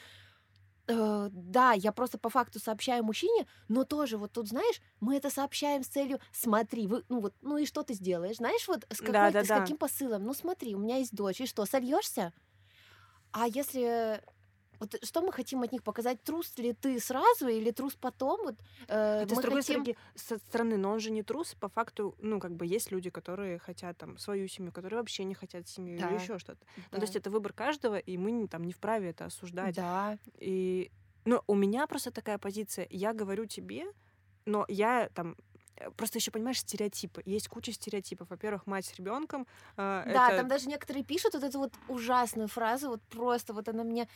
э, 0.87 1.29
да, 1.31 1.71
я 1.71 1.91
просто 1.91 2.17
по 2.17 2.29
факту 2.29 2.59
сообщаю 2.59 3.03
мужчине, 3.03 3.47
но 3.69 3.85
тоже 3.85 4.17
вот 4.17 4.33
тут, 4.33 4.49
знаешь, 4.49 4.81
мы 4.99 5.15
это 5.15 5.29
сообщаем 5.29 5.83
с 5.83 5.87
целью, 5.87 6.19
смотри, 6.33 6.85
вы, 6.87 7.03
ну 7.07 7.21
вот, 7.21 7.33
ну 7.41 7.57
и 7.57 7.65
что 7.65 7.83
ты 7.83 7.93
сделаешь, 7.93 8.37
знаешь, 8.37 8.67
вот 8.67 8.85
с, 8.89 8.97
какой, 8.97 9.13
Да, 9.13 9.31
да, 9.31 9.43
с 9.45 9.47
да. 9.47 9.61
каким 9.61 9.77
посылом, 9.77 10.25
ну 10.25 10.33
смотри, 10.33 10.75
у 10.75 10.79
меня 10.79 10.97
есть 10.97 11.15
дочь, 11.15 11.39
и 11.39 11.45
что, 11.45 11.65
сольешься? 11.65 12.33
А 13.31 13.47
если 13.47 14.21
вот 14.79 14.95
что 15.03 15.21
мы 15.21 15.33
хотим 15.33 15.61
от 15.61 15.71
них 15.73 15.83
показать? 15.83 16.23
Трус 16.23 16.57
ли 16.57 16.71
ты 16.73 16.99
сразу 16.99 17.47
или 17.49 17.71
трус 17.71 17.95
потом? 17.95 18.39
Вот, 18.43 18.55
э, 18.87 19.19
Хотя, 19.21 19.35
с 19.35 19.39
другой 19.39 19.61
хотим... 19.61 19.81
стороны, 19.83 19.97
со 20.15 20.37
стороны, 20.37 20.77
но 20.77 20.91
он 20.91 20.99
же 21.01 21.11
не 21.11 21.21
трус. 21.21 21.53
По 21.55 21.67
факту, 21.67 22.15
ну, 22.19 22.39
как 22.39 22.51
бы 22.55 22.65
есть 22.65 22.91
люди, 22.91 23.09
которые 23.09 23.59
хотят 23.59 23.97
там 23.97 24.17
свою 24.17 24.47
семью, 24.47 24.71
которые 24.71 24.99
вообще 24.99 25.25
не 25.25 25.33
хотят 25.35 25.67
семью 25.67 25.99
Да. 25.99 26.07
или 26.09 26.15
еще 26.21 26.39
что-то. 26.39 26.65
Ну, 26.77 26.83
то 26.91 26.97
Да. 26.97 27.01
есть 27.01 27.15
это 27.17 27.29
выбор 27.29 27.51
каждого, 27.53 27.97
и 27.97 28.17
мы 28.17 28.47
там 28.47 28.63
не 28.63 28.71
вправе 28.71 29.09
это 29.09 29.25
осуждать. 29.25 29.75
Да, 29.75 30.17
И, 30.39 30.91
ну, 31.25 31.43
у 31.47 31.55
меня 31.55 31.85
просто 31.85 32.11
такая 32.11 32.37
позиция. 32.37 32.87
Я 32.89 33.13
говорю 33.13 33.45
тебе, 33.45 33.83
но 34.45 34.65
я 34.69 35.09
там 35.13 35.35
Просто 35.95 36.19
еще 36.19 36.31
понимаешь 36.31 36.59
стереотипы. 36.59 37.21
Есть 37.25 37.47
куча 37.47 37.71
стереотипов. 37.71 38.29
Во-первых, 38.29 38.67
мать 38.67 38.85
с 38.85 38.95
ребенком. 38.95 39.47
Да, 39.77 40.03
это... 40.05 40.37
там 40.37 40.47
даже 40.47 40.67
некоторые 40.67 41.03
пишут 41.03 41.33
вот 41.33 41.43
эту 41.43 41.59
вот 41.59 41.73
ужасную 41.87 42.47
фразу, 42.47 42.89
вот 42.89 43.01
просто 43.03 43.53
вот 43.53 43.69
она 43.69 43.83
мне... 43.83 44.07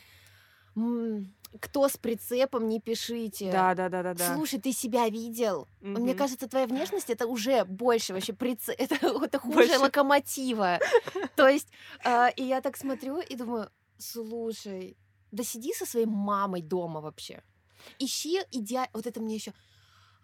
Кто 1.60 1.88
с 1.88 1.96
прицепом, 1.96 2.68
не 2.68 2.80
пишите. 2.80 3.52
Да, 3.52 3.74
да, 3.74 3.88
да, 3.88 4.02
да, 4.02 4.14
да. 4.14 4.34
Слушай, 4.34 4.58
ты 4.60 4.72
себя 4.72 5.08
видел? 5.08 5.68
Мне 5.80 6.10
Мгм. 6.10 6.18
кажется, 6.18 6.48
твоя 6.48 6.66
внешность 6.66 7.10
это 7.10 7.28
уже 7.28 7.64
больше 7.64 8.12
вообще 8.12 8.32
прицеп, 8.32 8.74
это, 8.78 8.94
это 8.96 9.38
хуже 9.38 9.54
Больше. 9.54 9.78
локомотива. 9.78 10.80
То 11.36 11.48
есть, 11.48 11.68
а, 12.04 12.28
и 12.30 12.42
я 12.42 12.60
так 12.60 12.76
смотрю 12.76 13.20
и 13.20 13.36
думаю, 13.36 13.70
слушай, 13.98 14.96
да 15.30 15.44
сиди 15.44 15.72
со 15.74 15.86
своей 15.86 16.06
мамой 16.06 16.60
дома 16.60 17.00
вообще. 17.00 17.42
Ищи 18.00 18.40
идеально... 18.50 18.90
Вот 18.92 19.06
это 19.06 19.20
мне 19.20 19.36
еще... 19.36 19.52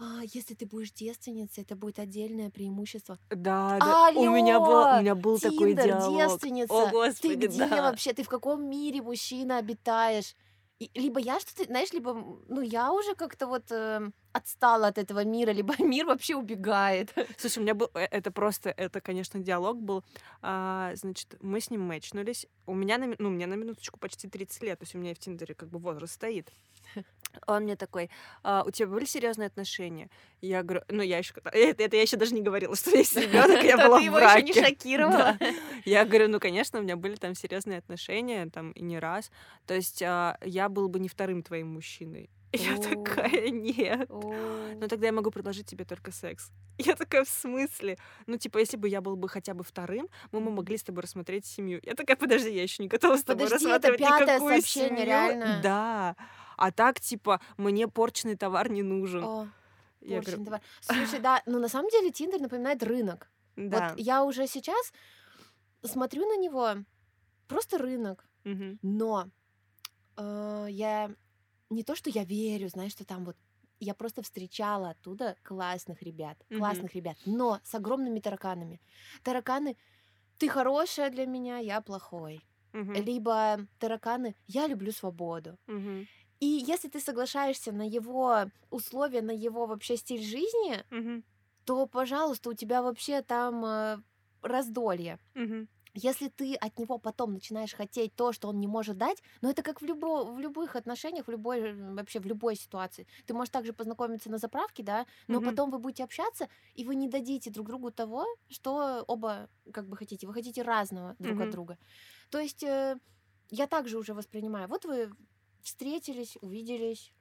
А, 0.03 0.23
если 0.33 0.55
ты 0.55 0.65
будешь 0.65 0.93
девственницей, 0.93 1.63
это 1.63 1.77
будет 1.77 1.99
отдельное 1.99 2.49
преимущество. 2.51 3.19
Да, 3.29 3.79
да. 3.79 4.11
У 4.17 4.31
меня 4.31 4.59
был, 4.59 4.71
у 4.71 4.77
Алло, 4.85 5.01
меня 5.03 5.15
был 5.15 5.39
такой 5.39 5.75
Тиндер, 5.75 5.85
диалог. 5.89 6.17
девственница. 6.17 6.73
О, 6.73 6.87
ты 6.87 6.93
господи, 6.93 7.47
где 7.47 7.67
да. 7.67 7.83
вообще? 7.83 8.15
Ты 8.15 8.23
в 8.23 8.29
каком 8.29 8.65
мире 8.65 9.03
мужчина 9.03 9.59
обитаешь? 9.59 10.35
И- 10.79 10.91
либо 10.95 11.21
я 11.21 11.39
что-то, 11.39 11.65
знаешь, 11.65 11.93
либо, 11.93 12.15
ну, 12.49 12.63
я 12.63 12.93
уже 12.93 13.15
как-то 13.15 13.47
вот 13.47 13.71
эм, 13.71 14.15
отстала 14.33 14.88
от 14.88 14.99
этого 14.99 15.25
мира, 15.25 15.51
либо 15.51 15.75
мир 15.79 16.07
вообще 16.07 16.37
убегает. 16.37 17.12
Слушай, 17.38 17.59
у 17.59 17.62
меня 17.62 17.75
был, 17.75 17.90
э, 17.95 18.07
это 18.11 18.31
просто, 18.31 18.71
это, 18.71 19.01
конечно, 19.01 19.40
диалог 19.40 19.81
был. 19.81 20.05
А, 20.43 20.93
значит, 20.95 21.37
мы 21.40 21.61
с 21.61 21.71
ним 21.71 21.83
мэчнулись. 21.83 22.47
У 22.66 22.75
меня, 22.75 22.99
на, 22.99 23.14
ну, 23.19 23.29
у 23.29 23.33
меня 23.33 23.47
на 23.47 23.55
минуточку 23.55 23.99
почти 23.99 24.29
30 24.29 24.62
лет, 24.62 24.79
то 24.79 24.85
есть 24.85 24.95
у 24.95 24.99
меня 24.99 25.12
и 25.12 25.14
в 25.14 25.19
Тиндере 25.19 25.55
как 25.55 25.69
бы 25.69 25.79
возраст 25.79 26.14
стоит. 26.14 26.51
Он 27.47 27.62
мне 27.62 27.77
такой, 27.77 28.11
«А, 28.43 28.64
у 28.66 28.71
тебя 28.71 28.88
были 28.88 29.05
серьезные 29.05 29.47
отношения? 29.47 30.09
Я 30.40 30.62
говорю, 30.62 30.83
ну 30.88 31.03
я 31.03 31.19
еще, 31.19 31.35
это, 31.45 31.83
это 31.83 31.97
я 31.97 32.03
еще 32.03 32.16
даже 32.16 32.35
не 32.35 32.43
говорила, 32.43 32.75
что 32.75 32.90
есть 32.90 33.16
ребенок, 33.16 33.62
я 33.62 33.77
была 33.77 33.99
в 33.99 34.03
его 34.03 34.19
еще 34.19 34.43
не 34.43 34.53
браке. 34.53 34.66
шокировала. 34.66 35.38
Я 35.85 36.05
говорю, 36.05 36.29
ну 36.29 36.40
конечно, 36.40 36.81
у 36.81 36.83
меня 36.83 36.97
были 36.97 37.14
там 37.14 37.35
серьезные 37.35 37.79
отношения, 37.79 38.47
там 38.47 38.73
и 38.73 38.83
не 38.83 38.99
раз. 38.99 39.31
То 39.66 39.75
есть 39.75 40.03
а, 40.03 40.38
я 40.45 40.69
был 40.69 40.88
бы 40.88 40.99
не 40.99 41.09
вторым 41.09 41.43
твоим 41.43 41.69
мужчиной. 41.69 42.31
Я 42.53 42.79
такая, 42.79 43.51
нет. 43.51 44.11
О, 44.11 44.35
Ну 44.75 44.89
тогда 44.89 45.07
я 45.07 45.13
могу 45.13 45.31
предложить 45.31 45.67
тебе 45.67 45.85
только 45.85 46.11
секс. 46.11 46.51
Я 46.79 46.97
такая, 46.97 47.25
в 47.25 47.29
смысле? 47.29 47.97
Ну, 48.27 48.39
типа, 48.39 48.59
если 48.59 48.77
бы 48.77 48.89
я 48.89 49.01
был 49.01 49.17
бы 49.17 49.29
хотя 49.29 49.55
бы 49.55 49.63
вторым, 49.63 50.09
мы 50.33 50.41
бы 50.41 50.51
могли 50.51 50.77
с 50.77 50.83
тобой 50.83 51.03
рассмотреть 51.03 51.47
семью. 51.47 51.81
Я 51.85 51.95
такая, 51.95 52.17
подожди, 52.17 52.51
я 52.51 52.63
еще 52.63 52.83
не 52.83 52.89
готова 52.89 53.17
с 53.17 53.23
тобой 53.25 53.45
Подожди, 53.47 53.67
это 53.67 53.89
рассматривать 53.89 54.01
пятое 54.01 54.35
никакую 54.35 54.55
сообщение, 54.55 54.89
семью. 54.91 55.05
реально? 55.07 55.61
Да. 55.63 56.17
А 56.57 56.73
так, 56.73 57.01
типа, 57.01 57.41
мне 57.57 57.87
порченный 57.87 58.37
товар 58.37 58.71
не 58.71 58.83
нужен. 58.83 59.23
о, 59.25 59.49
я 60.01 60.21
говорю, 60.21 60.45
товар. 60.45 60.61
Слушай, 60.81 61.21
да, 61.21 61.43
ну 61.47 61.59
на 61.59 61.69
самом 61.69 61.89
деле 61.91 62.11
Тиндер 62.11 62.41
напоминает 62.41 62.83
рынок. 62.83 63.31
да. 63.57 63.91
Вот 63.91 63.99
я 64.01 64.25
уже 64.25 64.47
сейчас 64.47 64.93
смотрю 65.85 66.27
на 66.27 66.37
него, 66.37 66.77
просто 67.47 67.79
рынок. 67.79 68.25
Мгм. 68.45 68.79
Но 68.83 69.29
э, 70.17 70.67
я 70.71 71.11
не 71.70 71.85
то, 71.85 71.94
что 71.96 72.11
я 72.11 72.24
верю, 72.24 72.68
знаешь, 72.68 72.92
что 72.92 73.04
там 73.06 73.24
вот 73.24 73.37
я 73.80 73.94
просто 73.94 74.22
встречала 74.22 74.90
оттуда 74.90 75.37
классных 75.42 76.02
ребят, 76.02 76.38
Мгм. 76.50 76.85
классных 76.85 76.94
ребят, 76.94 77.16
но 77.24 77.61
с 77.64 77.74
огромными 77.74 78.20
тараканами. 78.20 78.80
Тараканы, 79.24 79.76
ты 80.38 80.48
хорошая 80.48 81.11
для 81.11 81.26
меня, 81.26 81.59
я 81.59 81.80
плохой. 81.83 82.48
Мгм. 82.72 83.06
Либо 83.06 83.66
тараканы, 83.78 84.37
я 84.46 84.66
люблю 84.68 84.92
свободу. 84.92 85.59
Мгм. 85.66 86.09
И 86.40 86.46
если 86.46 86.88
ты 86.88 87.00
соглашаешься 87.00 87.72
на 87.72 87.87
его 87.87 88.46
условия, 88.70 89.22
на 89.22 89.33
его 89.33 89.66
вообще 89.66 89.96
стиль 89.96 90.22
жизни, 90.22 90.85
Мгм. 90.90 91.22
то, 91.64 91.87
пожалуйста, 91.87 92.50
у 92.50 92.54
тебя 92.54 92.83
вообще 92.83 93.22
там 93.22 93.64
э, 93.64 93.98
раздолье. 94.42 95.20
Мгм. 95.35 95.68
Если 95.94 96.29
ты 96.29 96.55
от 96.55 96.79
него 96.79 96.98
потом 96.98 97.33
начинаешь 97.33 97.74
хотеть 97.74 98.14
то, 98.14 98.33
что 98.33 98.48
он 98.48 98.61
не 98.61 98.66
может 98.68 98.96
дать, 98.96 99.22
но 99.40 99.50
это 99.50 99.62
как 99.62 99.81
в, 99.83 99.85
любо, 99.85 100.24
в 100.24 100.38
любых 100.38 100.76
отношениях, 100.76 101.26
в 101.26 101.31
любой, 101.31 101.72
вообще 101.94 102.20
в 102.20 102.26
любой 102.26 102.57
ситуации. 102.57 103.07
Ты 103.26 103.35
можешь 103.35 103.50
также 103.50 103.72
познакомиться 103.72 104.31
на 104.31 104.38
заправке, 104.38 104.83
да, 104.83 105.07
но 105.31 105.40
Мгм. 105.40 105.42
потом 105.42 105.70
вы 105.70 105.79
будете 105.79 106.05
общаться, 106.05 106.48
и 106.74 106.85
вы 106.85 106.94
не 106.94 107.09
дадите 107.09 107.50
друг 107.50 107.66
другу 107.68 107.90
того, 107.90 108.24
что 108.48 109.05
оба 109.07 109.48
как 109.72 109.88
бы 109.88 109.96
хотите. 109.96 110.26
Вы 110.26 110.33
хотите 110.35 110.62
разного 110.62 111.16
друг 111.18 111.40
Мгм. 111.40 111.40
от 111.40 111.50
друга. 111.50 111.79
То 112.31 112.38
есть 112.40 112.62
э, 112.62 112.98
я 113.50 113.66
также 113.66 113.98
уже 113.98 114.14
воспринимаю. 114.14 114.68
Вот 114.68 114.85
вы 114.85 115.12
встретились, 115.62 116.37
увиделись. 116.40 117.12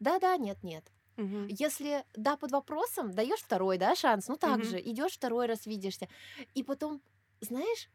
Да-да, 0.00 0.36
нет-нет. 0.36 0.92
Мгм. 1.16 1.50
Если 1.50 2.04
да 2.14 2.36
под 2.36 2.52
вопросом, 2.52 3.12
даешь 3.12 3.40
второй, 3.40 3.78
да, 3.78 3.94
шанс, 3.96 4.28
ну 4.28 4.36
так 4.36 4.64
Мгм. 4.64 4.64
же, 4.64 4.80
идешь 4.80 5.14
второй 5.14 5.46
раз 5.46 5.66
видишься. 5.66 6.08
И 6.54 6.62
потом, 6.64 7.02
знаешь, 7.40 7.90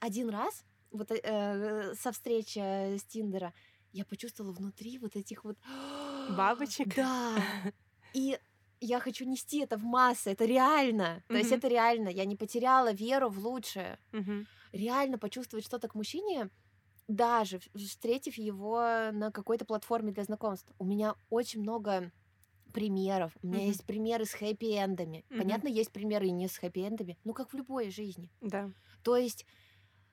один 0.00 0.28
раз, 0.30 0.64
вот 0.90 1.10
э, 1.10 1.20
э, 1.22 1.94
со 1.94 2.12
встречи 2.12 2.58
э, 2.58 2.98
с 2.98 3.04
Тиндера, 3.04 3.52
я 3.92 4.04
почувствовала 4.04 4.52
внутри 4.52 4.98
вот 4.98 5.16
этих 5.16 5.44
вот... 5.44 5.56
Бабочек? 6.36 6.94
Да. 6.94 7.36
И 8.14 8.38
я 8.80 9.00
хочу 9.00 9.24
нести 9.24 9.60
это 9.60 9.76
в 9.76 9.84
массы, 9.84 10.30
это 10.30 10.44
реально. 10.44 11.22
То 11.28 11.36
есть 11.36 11.52
это 11.52 11.68
реально. 11.68 12.08
Я 12.08 12.24
не 12.24 12.36
потеряла 12.36 12.92
веру 12.92 13.28
в 13.28 13.38
лучшее. 13.38 13.98
Мгм. 14.12 14.46
Реально 14.72 15.18
почувствовать 15.18 15.64
что-то 15.64 15.88
к 15.88 15.94
мужчине, 15.94 16.50
даже 17.08 17.60
встретив 17.74 18.36
его 18.38 18.80
на 19.12 19.30
какой-то 19.30 19.64
платформе 19.64 20.12
для 20.12 20.24
знакомств, 20.24 20.72
у 20.78 20.84
меня 20.84 21.14
очень 21.30 21.60
много 21.60 22.10
примеров. 22.72 23.36
У 23.42 23.46
меня 23.46 23.64
Мгм. 23.64 23.66
есть 23.66 23.84
примеры 23.86 24.24
с 24.24 24.34
хэппи-эндами. 24.34 25.24
Мгм. 25.30 25.38
Понятно, 25.38 25.68
есть 25.68 25.92
примеры 25.92 26.26
и 26.26 26.32
не 26.32 26.48
с 26.48 26.58
хэппи-эндами, 26.62 27.18
ну 27.24 27.34
как 27.34 27.52
в 27.52 27.56
любой 27.56 27.90
жизни. 27.90 28.32
Да. 28.40 28.72
То 29.02 29.16
есть, 29.16 29.46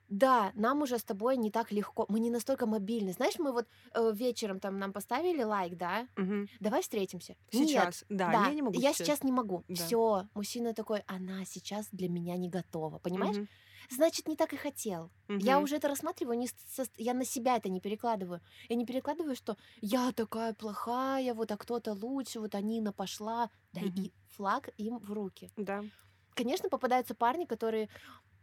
да, 0.08 0.52
нам 0.54 0.82
уже 0.82 0.98
с 0.98 1.04
тобой 1.04 1.36
не 1.36 1.50
так 1.52 1.72
легко, 1.72 2.06
мы 2.08 2.20
не 2.20 2.30
настолько 2.30 2.66
мобильны. 2.66 3.12
Знаешь, 3.12 3.38
мы 3.38 3.52
вот 3.52 3.68
э, 3.94 4.12
вечером 4.14 4.60
там 4.60 4.78
нам 4.78 4.92
поставили 4.92 5.42
лайк, 5.44 5.76
да, 5.76 6.08
Мгм. 6.16 6.48
давай 6.60 6.82
встретимся. 6.82 7.36
Нет, 7.52 7.94
Сейчас. 7.94 8.04
Да, 8.08 8.32
да, 8.32 8.48
я 8.48 8.54
не 8.54 8.62
могу 8.62 8.80
я 8.80 8.92
сейчас 8.92 9.22
не 9.24 9.32
могу. 9.32 9.64
Да. 9.68 9.76
Все, 9.76 10.24
мужчина 10.34 10.74
такой, 10.74 11.02
она 11.06 11.44
сейчас 11.44 11.88
для 11.92 12.08
меня 12.08 12.36
не 12.36 12.48
готова, 12.50 12.98
понимаешь? 12.98 13.36
Мгм. 13.36 13.48
Значит, 13.88 14.28
не 14.28 14.36
так 14.36 14.52
и 14.52 14.56
хотел. 14.56 15.10
Я 15.38 15.54
Мгм. 15.56 15.64
уже 15.64 15.76
это 15.76 15.88
рассматриваю, 15.88 16.38
не 16.38 16.48
со- 16.48 16.86
я 16.96 17.14
на 17.14 17.24
себя 17.24 17.56
это 17.56 17.68
не 17.68 17.80
перекладываю. 17.80 18.40
Я 18.68 18.76
не 18.76 18.84
перекладываю, 18.86 19.34
что 19.36 19.56
я 19.80 20.12
такая 20.12 20.54
плохая, 20.54 21.34
вот 21.34 21.50
а 21.50 21.56
кто-то 21.56 21.92
лучше, 21.92 22.40
вот 22.40 22.54
Анина 22.54 22.92
пошла, 22.92 23.50
да 23.72 23.80
Мгм. 23.80 24.04
и 24.04 24.12
флаг 24.28 24.68
им 24.76 24.98
в 24.98 25.12
руки. 25.12 25.50
Да. 25.56 25.84
Конечно, 26.34 26.68
попадаются 26.68 27.14
парни, 27.14 27.44
которые, 27.46 27.88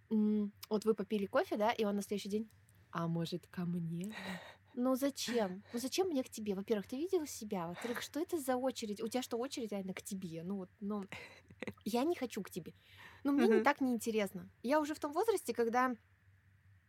вот 0.10 0.86
вы 0.86 0.94
попили 0.94 1.26
кофе, 1.26 1.58
да, 1.58 1.72
и 1.72 1.84
он 1.86 1.96
на 1.96 2.02
следующий 2.02 2.30
день, 2.30 2.50
а 2.92 3.08
может 3.08 3.48
ко 3.48 3.66
мне? 3.66 4.16
Ну 4.80 4.95
зачем? 4.95 5.63
Ну 5.73 5.80
зачем 5.80 6.07
мне 6.07 6.23
к 6.23 6.30
тебе? 6.30 6.53
Во-первых, 6.53 6.88
ты 6.88 6.97
видела 6.97 7.25
себя? 7.25 7.67
Во-вторых, 7.67 8.01
что 8.01 8.19
это 8.19 8.38
за 8.38 8.55
очередь? 8.57 9.01
У 9.01 9.07
тебя 9.07 9.23
что, 9.23 9.38
очередь 9.38 9.71
реально 9.71 9.93
к 9.95 10.03
тебе? 10.03 10.43
Ну 10.43 10.57
вот, 10.57 10.69
ну, 10.80 11.09
я 11.86 12.03
не 12.03 12.15
хочу 12.15 12.43
к 12.43 12.51
тебе. 12.51 12.75
Ну 13.23 13.32
мне 13.34 13.47
не 13.49 13.61
так 13.61 13.82
неинтересно. 13.82 14.51
Я 14.63 14.82
уже 14.82 14.95
в 14.95 14.99
том 14.99 15.13
возрасте, 15.13 15.53
когда 15.53 15.95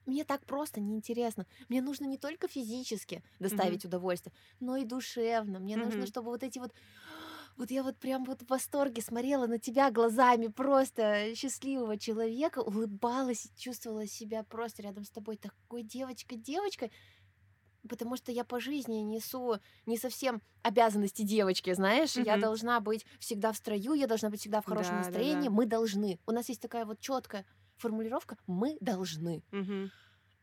мне 0.07 0.25
так 0.25 0.47
просто 0.47 0.81
неинтересно. 0.81 1.47
Мне 1.69 1.83
нужно 1.83 2.07
не 2.07 2.17
только 2.17 2.49
физически 2.49 3.23
доставить 3.39 3.85
удовольствие, 3.85 4.33
но 4.59 4.77
и 4.77 4.85
душевно. 4.85 5.61
Мне 5.61 5.77
нужно, 5.77 6.07
Мгм. 6.07 6.07
чтобы 6.07 6.31
вот 6.31 6.43
эти 6.43 6.59
вот... 6.59 6.73
Вот 7.57 7.73
я 7.73 7.83
вот 7.83 7.99
прям 7.99 8.25
вот 8.25 8.43
в 8.43 8.49
восторге 8.51 9.03
смотрела 9.03 9.49
на 9.49 9.59
тебя 9.59 9.91
глазами 9.91 10.47
просто 10.47 11.35
счастливого 11.35 11.99
человека, 11.99 12.61
улыбалась 12.61 13.47
и 13.47 13.57
чувствовала 13.61 14.07
себя 14.07 14.45
просто 14.45 14.83
рядом 14.83 15.05
с 15.05 15.11
тобой 15.11 15.37
такой 15.39 15.83
девочкой-девочкой, 15.83 16.93
потому 17.89 18.17
что 18.17 18.33
я 18.33 18.45
по 18.45 18.61
жизни 18.61 18.97
несу 18.97 19.57
не 19.87 19.97
совсем 19.99 20.43
обязанности 20.63 21.23
девочки, 21.23 21.73
знаешь, 21.73 22.17
я 22.19 22.37
Мгм. 22.37 22.39
должна 22.39 22.81
быть 22.81 23.07
всегда 23.21 23.53
в 23.53 23.57
строю, 23.57 23.95
я 23.95 24.07
должна 24.07 24.31
быть 24.31 24.41
всегда 24.41 24.61
в 24.61 24.67
хорошем 24.67 24.97
Да, 24.97 25.11
да, 25.11 25.23
настроении, 25.23 25.49
да. 25.49 25.49
мы 25.49 25.67
должны. 25.67 26.21
У 26.27 26.33
нас 26.33 26.49
есть 26.49 26.61
такая 26.63 26.85
вот 26.87 27.01
четкая 27.01 27.47
формулировка 27.77 28.37
«мы 28.47 28.77
должны». 28.81 29.43
Мгм. 29.53 29.91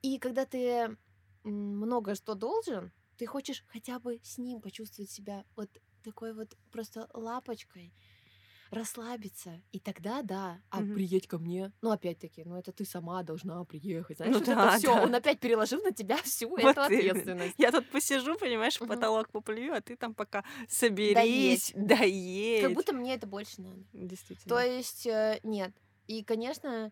И 0.01 0.19
когда 0.19 0.45
ты 0.45 0.97
много 1.43 2.15
что 2.15 2.36
должен, 2.36 2.91
ты 3.17 3.25
хочешь 3.25 3.63
хотя 3.67 3.99
бы 3.99 4.19
с 4.23 4.38
ним 4.38 4.61
почувствовать 4.61 5.09
себя 5.11 5.45
вот 5.55 5.69
такой 6.03 6.33
вот 6.33 6.57
просто 6.71 7.09
лапочкой, 7.13 7.93
расслабиться. 8.76 9.61
И 9.71 9.80
тогда 9.80 10.21
да, 10.21 10.61
а 10.69 10.82
Мгм. 10.82 10.93
приедь 10.93 11.28
ко 11.28 11.38
мне. 11.39 11.71
Ну, 11.82 11.91
опять-таки, 11.91 12.43
ну 12.45 12.57
это 12.57 12.71
ты 12.71 12.86
сама 12.86 13.23
должна 13.23 13.63
приехать. 13.65 14.17
Знаешь, 14.17 14.36
Ну 14.36 14.39
вот 14.39 14.49
да, 14.49 14.51
это 14.51 14.67
все. 14.69 14.88
да. 14.93 15.03
Он 15.03 15.15
опять 15.15 15.39
переложил 15.39 15.82
на 15.82 15.91
тебя 15.91 16.17
всю 16.17 16.55
Вот 16.55 16.78
эту 16.78 16.82
именно. 16.88 17.21
ответственность. 17.21 17.55
Я 17.57 17.71
тут 17.71 17.89
посижу, 17.89 18.38
понимаешь, 18.38 18.80
Мгм. 18.80 18.88
потолок 18.88 19.30
поплюю, 19.32 19.73
а 19.76 19.82
ты 19.82 19.95
там 19.97 20.15
пока 20.15 20.43
соберись, 20.69 21.71
доедь. 21.76 22.61
Как 22.61 22.73
будто 22.73 22.93
мне 22.93 23.15
это 23.15 23.28
больше 23.28 23.61
надо. 23.61 23.84
Действительно. 23.93 24.55
То 24.55 24.59
есть, 24.59 25.05
э, 25.07 25.39
нет. 25.43 25.73
И, 26.07 26.23
конечно, 26.23 26.91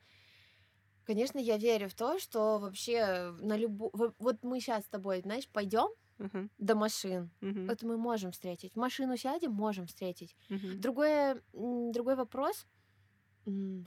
конечно, 1.03 1.37
я 1.39 1.57
верю 1.57 1.89
в 1.89 1.95
то, 1.95 2.19
что 2.19 2.59
вообще 2.59 3.31
на 3.39 3.57
любую... 3.57 3.91
Вот 4.19 4.37
мы 4.43 4.59
сейчас 4.59 4.85
с 4.85 4.89
тобой, 4.89 5.21
знаешь, 5.21 5.49
пойдем 5.49 5.89
Мгм, 6.19 6.49
до 6.57 6.75
машин. 6.75 7.31
мгм, 7.41 7.73
Это 7.73 7.87
мы 7.87 7.97
можем 7.97 8.31
встретить. 8.31 8.73
В 8.73 8.77
машину 8.79 9.17
сядем, 9.17 9.53
можем 9.53 9.87
встретить. 9.87 10.35
мгм. 10.49 10.83
Другое, 10.83 11.41
другой 11.53 12.15
вопрос. 12.15 12.65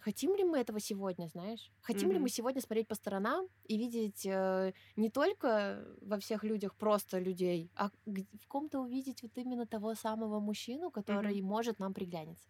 Хотим 0.01 0.35
ли 0.37 0.45
мы 0.45 0.59
этого 0.59 0.81
сегодня, 0.81 1.29
знаешь? 1.29 1.73
Хотим 1.81 2.11
ли 2.13 2.19
Мгм. 2.19 2.19
мы 2.19 2.29
сегодня 2.29 2.61
смотреть 2.61 2.89
по 2.89 2.95
сторонам 2.95 3.49
и 3.65 3.77
видеть 3.79 4.25
э, 4.27 4.73
не 4.97 5.11
только 5.11 5.85
во 6.01 6.19
всех 6.19 6.45
людях 6.45 6.77
просто 6.77 7.19
людей, 7.19 7.71
а 7.75 7.91
в 8.07 8.47
ком-то 8.49 8.81
увидеть 8.81 9.23
вот 9.23 9.33
именно 9.37 9.67
того 9.67 9.95
самого 9.95 10.41
мужчину, 10.41 10.91
который 10.91 11.41
может 11.43 11.79
нам 11.79 11.95
приглянется? 11.95 12.49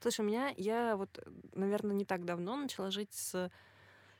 Слушай, 0.00 0.20
у 0.22 0.24
меня, 0.24 0.52
я 0.56 0.96
вот, 0.96 1.18
наверное, 1.52 1.94
не 1.96 2.04
так 2.04 2.24
давно 2.24 2.56
начала 2.56 2.90
жить 2.90 3.12
с 3.12 3.50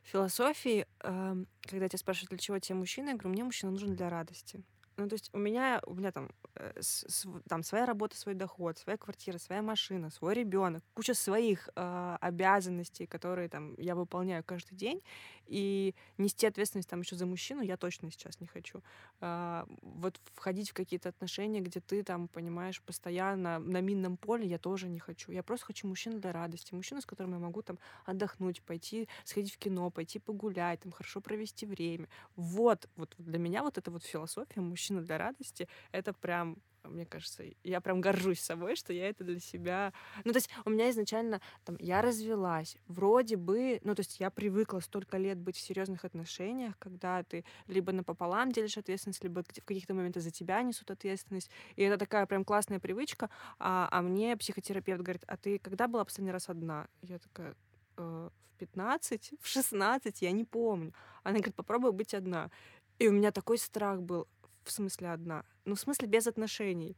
философией, 0.02 0.86
эм, 1.02 1.48
когда 1.62 1.88
тебя 1.88 1.98
спрашивают, 1.98 2.30
для 2.30 2.38
чего 2.38 2.58
тебе 2.58 2.76
мужчина, 2.76 3.10
я 3.10 3.14
говорю, 3.16 3.30
мне 3.30 3.44
мужчина 3.44 3.72
нужен 3.72 3.94
для 3.96 4.08
радости. 4.10 4.62
Ну, 4.98 5.08
то 5.08 5.12
есть 5.14 5.28
у 5.34 5.38
меня, 5.38 5.82
у 5.86 5.94
меня 5.94 6.10
там, 6.10 6.30
э, 6.54 6.72
с- 6.80 7.26
там 7.48 7.62
своя 7.62 7.84
работа, 7.84 8.16
свой 8.16 8.34
доход, 8.34 8.78
своя 8.78 8.96
квартира, 8.96 9.36
своя 9.38 9.60
машина, 9.60 10.08
свой 10.10 10.32
ребенок, 10.34 10.82
куча 10.94 11.12
своих 11.12 11.68
э, 11.76 12.16
обязанностей, 12.20 13.06
которые 13.06 13.50
там 13.50 13.74
я 13.76 13.94
выполняю 13.94 14.42
каждый 14.42 14.74
день, 14.74 15.02
и 15.46 15.94
нести 16.16 16.46
ответственность 16.46 16.88
там 16.88 17.00
еще 17.00 17.14
за 17.16 17.26
мужчину 17.26 17.60
я 17.62 17.76
точно 17.76 18.10
сейчас 18.10 18.40
не 18.40 18.46
хочу. 18.46 18.82
А, 19.20 19.66
вот 19.82 20.18
входить 20.34 20.70
в 20.70 20.74
какие-то 20.74 21.10
отношения, 21.10 21.60
где 21.60 21.80
ты 21.80 22.02
там, 22.02 22.28
понимаешь, 22.28 22.82
постоянно 22.82 23.58
на 23.58 23.80
минном 23.82 24.16
поле, 24.16 24.46
я 24.46 24.58
тоже 24.58 24.88
не 24.88 24.98
хочу. 24.98 25.30
Я 25.32 25.42
просто 25.42 25.66
хочу 25.66 25.86
мужчину 25.86 26.20
для 26.20 26.32
радости, 26.32 26.74
мужчину, 26.74 27.00
с 27.02 27.06
которым 27.06 27.32
я 27.34 27.38
могу 27.38 27.62
там 27.62 27.78
отдохнуть, 28.04 28.62
пойти 28.62 29.08
сходить 29.24 29.52
в 29.52 29.58
кино, 29.58 29.90
пойти 29.90 30.18
погулять, 30.18 30.80
там 30.80 30.92
хорошо 30.92 31.20
провести 31.20 31.66
время. 31.66 32.08
Вот, 32.36 32.88
вот 32.96 33.14
для 33.18 33.38
меня 33.38 33.62
вот 33.62 33.78
эта 33.78 33.90
вот 33.90 34.04
философия 34.04 34.60
мужчина 34.86 35.02
для 35.02 35.18
радости, 35.18 35.68
это 35.92 36.12
прям 36.12 36.56
мне 36.84 37.04
кажется, 37.04 37.42
я 37.64 37.80
прям 37.80 38.00
горжусь 38.00 38.38
собой, 38.38 38.76
что 38.76 38.92
я 38.92 39.08
это 39.08 39.24
для 39.24 39.40
себя... 39.40 39.92
Ну, 40.24 40.30
то 40.30 40.36
есть 40.38 40.48
у 40.64 40.70
меня 40.70 40.88
изначально, 40.90 41.40
там, 41.64 41.76
я 41.80 42.00
развелась, 42.00 42.76
вроде 42.86 43.36
бы, 43.36 43.80
ну, 43.82 43.96
то 43.96 44.02
есть 44.02 44.20
я 44.20 44.30
привыкла 44.30 44.78
столько 44.78 45.18
лет 45.18 45.36
быть 45.36 45.56
в 45.56 45.60
серьезных 45.60 46.04
отношениях, 46.04 46.78
когда 46.78 47.24
ты 47.24 47.44
либо 47.66 47.90
напополам 47.90 48.52
делишь 48.52 48.78
ответственность, 48.78 49.24
либо 49.24 49.42
в 49.42 49.64
каких-то 49.64 49.94
моментах 49.94 50.22
за 50.22 50.30
тебя 50.30 50.62
несут 50.62 50.88
ответственность, 50.92 51.50
и 51.74 51.82
это 51.82 51.98
такая 51.98 52.24
прям 52.26 52.44
классная 52.44 52.78
привычка, 52.78 53.30
а, 53.58 53.88
а 53.90 54.00
мне 54.00 54.36
психотерапевт 54.36 55.02
говорит, 55.02 55.24
а 55.26 55.36
ты 55.36 55.58
когда 55.58 55.88
была 55.88 56.04
последний 56.04 56.30
раз 56.32 56.48
одна? 56.48 56.86
Я 57.02 57.18
такая, 57.18 57.56
«Э, 57.96 58.30
в 58.56 58.58
15, 58.58 59.32
в 59.40 59.46
16, 59.48 60.22
я 60.22 60.32
не 60.32 60.44
помню. 60.44 60.92
Она 61.24 61.38
говорит, 61.38 61.54
попробуй 61.54 61.92
быть 61.92 62.14
одна. 62.14 62.50
И 62.98 63.08
у 63.08 63.12
меня 63.12 63.30
такой 63.30 63.58
страх 63.58 64.00
был, 64.00 64.26
в 64.66 64.70
смысле 64.70 65.10
одна? 65.10 65.44
Ну, 65.64 65.74
в 65.74 65.80
смысле 65.80 66.08
без 66.08 66.26
отношений. 66.26 66.96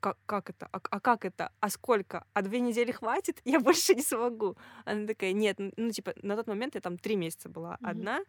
Как, 0.00 0.18
как 0.26 0.50
это? 0.50 0.68
А, 0.70 0.80
а 0.90 1.00
как 1.00 1.24
это? 1.24 1.50
А 1.60 1.70
сколько? 1.70 2.24
А 2.34 2.42
две 2.42 2.60
недели 2.60 2.92
хватит? 2.92 3.40
Я 3.44 3.60
больше 3.60 3.94
не 3.94 4.02
смогу. 4.02 4.56
Она 4.84 5.06
такая, 5.06 5.32
нет, 5.32 5.56
ну, 5.76 5.90
типа, 5.90 6.14
на 6.22 6.36
тот 6.36 6.46
момент 6.46 6.74
я 6.74 6.80
там 6.80 6.98
три 6.98 7.16
месяца 7.16 7.48
была 7.48 7.78
одна, 7.82 8.20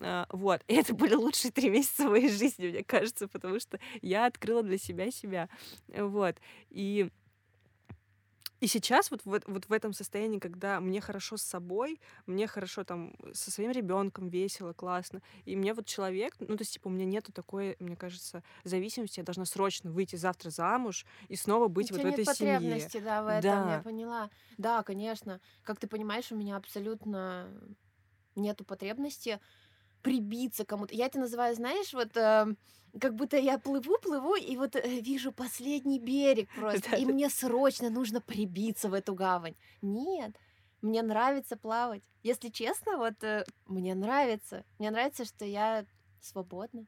а, 0.00 0.26
вот. 0.30 0.62
И 0.68 0.74
это 0.74 0.94
были 0.94 1.14
лучшие 1.14 1.50
три 1.50 1.70
месяца 1.70 2.08
моей 2.08 2.28
жизни, 2.30 2.68
мне 2.68 2.84
кажется, 2.84 3.28
потому 3.28 3.58
что 3.60 3.78
я 4.02 4.26
открыла 4.26 4.62
для 4.62 4.78
себя 4.78 5.10
себя, 5.10 5.48
вот. 5.88 6.36
И 6.70 7.10
и 8.60 8.66
сейчас 8.66 9.10
вот, 9.10 9.20
в- 9.24 9.42
вот 9.46 9.66
в 9.68 9.72
этом 9.72 9.92
состоянии, 9.92 10.38
когда 10.38 10.80
мне 10.80 11.00
хорошо 11.00 11.36
с 11.36 11.42
собой, 11.42 12.00
мне 12.26 12.46
хорошо 12.46 12.84
там 12.84 13.14
со 13.32 13.50
своим 13.50 13.70
ребенком 13.70 14.28
весело, 14.28 14.72
классно, 14.72 15.22
и 15.44 15.56
мне 15.56 15.74
вот 15.74 15.86
человек, 15.86 16.34
ну 16.38 16.56
то 16.56 16.62
есть 16.62 16.72
типа 16.74 16.88
у 16.88 16.90
меня 16.90 17.04
нету 17.04 17.32
такой, 17.32 17.76
мне 17.80 17.96
кажется, 17.96 18.42
зависимости, 18.64 19.20
я 19.20 19.24
должна 19.24 19.44
срочно 19.44 19.90
выйти 19.90 20.16
завтра 20.16 20.50
замуж 20.50 21.06
и 21.28 21.36
снова 21.36 21.68
быть 21.68 21.90
У 21.90 21.92
вот 21.92 22.02
в 22.02 22.06
этой 22.06 22.24
нет 22.24 22.24
семье. 22.24 22.90
потребности, 22.90 23.00
да, 23.00 23.22
в 23.22 23.28
этом, 23.28 23.64
я 23.66 23.78
Да. 23.78 23.84
поняла. 23.84 24.30
Да, 24.56 24.82
конечно. 24.82 25.40
Как 25.62 25.78
ты 25.78 25.86
понимаешь, 25.88 26.32
у 26.32 26.36
меня 26.36 26.56
абсолютно 26.56 27.60
нету 28.36 28.64
потребности 28.64 29.40
прибиться 30.06 30.64
кому-то. 30.64 30.94
Я 30.94 31.06
это 31.06 31.18
называю, 31.18 31.54
знаешь, 31.56 31.92
вот 31.92 32.16
э, 32.16 32.46
как 33.00 33.14
будто 33.16 33.36
я 33.36 33.58
плыву, 33.58 33.98
плыву, 33.98 34.36
и 34.36 34.56
вот 34.56 34.76
э, 34.76 35.00
вижу 35.00 35.32
последний 35.32 35.98
берег 35.98 36.48
просто, 36.54 36.94
и 36.96 37.04
мне 37.04 37.28
срочно 37.28 37.90
нужно 37.90 38.20
прибиться 38.20 38.88
в 38.88 38.94
эту 38.94 39.16
гавань. 39.16 39.56
Нет, 39.82 40.36
мне 40.80 41.02
нравится 41.02 41.56
плавать. 41.56 42.04
Если 42.22 42.50
честно, 42.50 42.98
вот 42.98 43.24
э, 43.24 43.44
мне 43.66 43.96
нравится. 43.96 44.64
Мне 44.78 44.92
нравится, 44.92 45.24
что 45.24 45.44
я 45.44 45.84
свободна. 46.20 46.86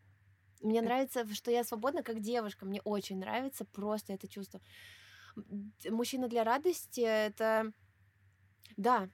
Мне 0.62 0.78
Э. 0.78 0.82
нравится, 0.82 1.26
что 1.34 1.50
я 1.50 1.64
свободна 1.64 2.04
как 2.04 2.20
девушка. 2.20 2.66
Мне 2.66 2.80
очень 2.84 3.18
нравится 3.18 3.64
просто 3.64 4.12
это 4.12 4.28
чувство. 4.28 4.60
Мужчина 5.90 6.28
для 6.28 6.44
радости 6.44 7.00
это 7.00 7.72
да, 8.76 9.08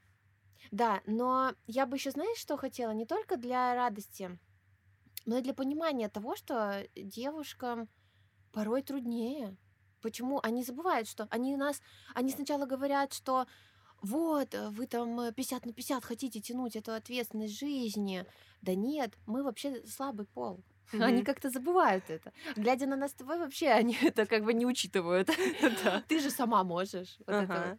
да, 0.70 1.02
но 1.06 1.54
я 1.66 1.86
бы 1.86 1.96
еще, 1.96 2.10
знаешь, 2.10 2.38
что 2.38 2.56
хотела? 2.56 2.92
Не 2.92 3.06
только 3.06 3.36
для 3.36 3.74
радости, 3.74 4.38
но 5.26 5.38
и 5.38 5.42
для 5.42 5.54
понимания 5.54 6.08
того, 6.08 6.36
что 6.36 6.86
девушкам 6.96 7.88
порой 8.52 8.82
труднее. 8.82 9.56
Почему? 10.02 10.40
Они 10.42 10.64
забывают, 10.64 11.08
что 11.08 11.28
они 11.30 11.56
нас, 11.56 11.80
они 12.14 12.30
сначала 12.32 12.66
говорят, 12.66 13.12
что 13.14 13.46
вот, 14.02 14.54
э, 14.54 14.68
вы 14.70 14.86
там 14.86 15.20
э, 15.20 15.32
50 15.32 15.66
на 15.66 15.72
50 15.72 16.04
хотите 16.04 16.40
тянуть 16.40 16.76
эту 16.76 16.92
ответственность 16.92 17.58
жизни. 17.58 18.26
Да 18.62 18.74
нет, 18.74 19.18
мы 19.26 19.42
вообще 19.42 19.86
слабый 19.86 20.26
пол. 20.26 20.64
Они 21.00 21.22
Мгм. 21.22 21.24
как-то 21.24 21.50
забывают 21.50 22.10
это. 22.10 22.32
Глядя 22.56 22.86
на 22.86 22.96
нас 22.96 23.12
с 23.12 23.14
тобой, 23.14 23.38
вообще 23.38 23.68
они 23.70 23.96
это 24.02 24.26
как 24.26 24.44
бы 24.44 24.54
не 24.54 24.66
учитывают. 24.66 25.28
Ты 26.08 26.20
же 26.20 26.30
сама 26.30 26.64
можешь. 26.64 27.18
Вот 27.26 27.40
это. 27.40 27.78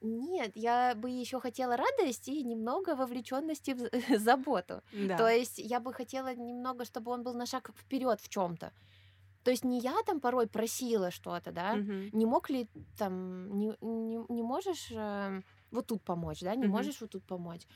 Нет, 0.00 0.52
я 0.54 0.94
бы 0.94 1.10
еще 1.10 1.40
хотела 1.40 1.76
радость 1.76 2.28
и 2.28 2.44
немного 2.44 2.94
вовлеченности 2.94 3.72
в 3.74 3.90
заботу. 4.18 4.82
Да. 4.92 5.16
То 5.16 5.28
есть 5.28 5.58
я 5.58 5.80
бы 5.80 5.92
хотела 5.92 6.34
немного, 6.34 6.84
чтобы 6.84 7.10
он 7.10 7.22
был 7.24 7.34
на 7.34 7.46
шаг 7.46 7.70
вперед 7.76 8.20
в 8.20 8.28
чем-то. 8.28 8.72
То 9.44 9.50
есть 9.50 9.64
не 9.64 9.80
я 9.80 9.94
там 10.06 10.20
порой 10.20 10.46
просила 10.48 11.10
что-то, 11.10 11.52
да, 11.52 11.80
Мгм. 11.80 12.12
не 12.12 12.26
мог 12.26 12.50
ли 12.50 12.68
там, 12.96 13.58
не, 13.58 13.74
не, 13.80 14.20
не 14.32 14.42
можешь 14.42 14.90
э, 14.92 15.42
вот 15.72 15.86
тут 15.88 16.04
помочь, 16.04 16.40
да, 16.40 16.54
не 16.54 16.66
Мгм. 16.66 16.68
можешь 16.68 17.00
вот 17.00 17.10
тут 17.10 17.26
помочь. 17.26 17.66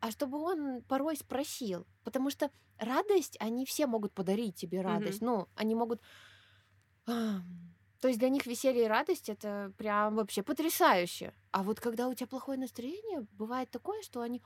А 0.00 0.10
чтобы 0.10 0.38
он 0.38 0.82
порой 0.82 1.16
спросил, 1.16 1.86
потому 2.04 2.30
что 2.30 2.50
радость, 2.78 3.36
они 3.40 3.66
все 3.66 3.86
могут 3.86 4.14
подарить 4.14 4.56
тебе 4.56 4.82
радость, 4.82 5.22
ну, 5.22 5.48
они 5.54 5.74
могут... 5.74 6.02
То 8.00 8.08
есть 8.08 8.20
для 8.20 8.28
них 8.28 8.46
веселье 8.46 8.84
и 8.84 8.88
радость 8.88 9.28
это 9.28 9.72
прям 9.78 10.16
вообще 10.16 10.42
потрясающе. 10.42 11.32
А 11.52 11.62
вот 11.62 11.80
когда 11.80 12.08
у 12.08 12.14
тебя 12.14 12.26
плохое 12.26 12.58
настроение, 12.58 13.26
бывает 13.32 13.70
такое, 13.70 14.02
что 14.02 14.20
они 14.20 14.42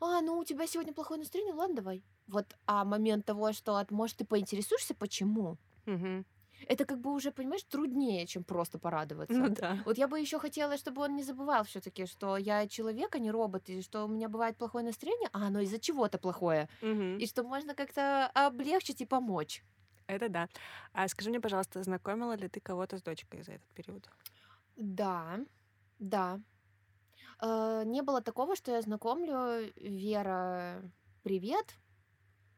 а, 0.00 0.20
ну 0.20 0.38
у 0.38 0.44
тебя 0.44 0.66
сегодня 0.66 0.92
плохое 0.92 1.18
настроение, 1.20 1.54
ладно, 1.54 1.76
давай. 1.76 2.04
Вот, 2.26 2.56
а 2.66 2.84
момент 2.84 3.26
того, 3.26 3.52
что, 3.52 3.76
от- 3.76 3.90
может, 3.90 4.18
ты 4.18 4.24
поинтересуешься, 4.24 4.94
почему, 4.94 5.58
Мгм. 5.86 6.24
это 6.66 6.84
как 6.84 7.00
бы 7.00 7.12
уже, 7.12 7.30
понимаешь, 7.32 7.64
труднее, 7.64 8.26
чем 8.26 8.44
просто 8.44 8.78
порадоваться. 8.78 9.34
Ну 9.38 9.48
да. 9.48 9.78
Вот 9.84 9.98
я 9.98 10.08
бы 10.08 10.18
еще 10.20 10.38
хотела, 10.38 10.76
чтобы 10.76 11.02
он 11.02 11.14
не 11.16 11.22
забывал 11.22 11.64
все-таки, 11.64 12.06
что 12.06 12.36
я 12.36 12.66
человек, 12.68 13.14
а 13.14 13.18
не 13.18 13.30
робот, 13.30 13.68
и 13.68 13.82
что 13.82 14.04
у 14.04 14.08
меня 14.08 14.28
бывает 14.28 14.56
плохое 14.56 14.84
настроение, 14.84 15.28
а 15.32 15.46
оно 15.46 15.60
из-за 15.60 15.78
чего-то 15.78 16.18
плохое, 16.18 16.68
Мгм. 16.80 17.16
и 17.18 17.26
что 17.26 17.42
можно 17.44 17.74
как-то 17.74 18.26
облегчить 18.34 19.00
и 19.00 19.06
помочь. 19.06 19.64
Это 20.06 20.28
да. 20.28 20.48
А 20.92 21.08
скажи 21.08 21.30
мне, 21.30 21.40
пожалуйста, 21.40 21.82
знакомила 21.82 22.36
ли 22.36 22.48
ты 22.48 22.60
кого-то 22.60 22.98
с 22.98 23.02
дочкой 23.02 23.42
за 23.42 23.52
этот 23.52 23.68
период? 23.74 24.08
Да, 24.76 25.38
да. 25.98 26.40
Э, 27.40 27.82
Не 27.86 28.02
было 28.02 28.20
такого, 28.20 28.56
что 28.56 28.72
я 28.72 28.82
знакомлю 28.82 29.72
Вера, 29.76 30.82
привет. 31.22 31.74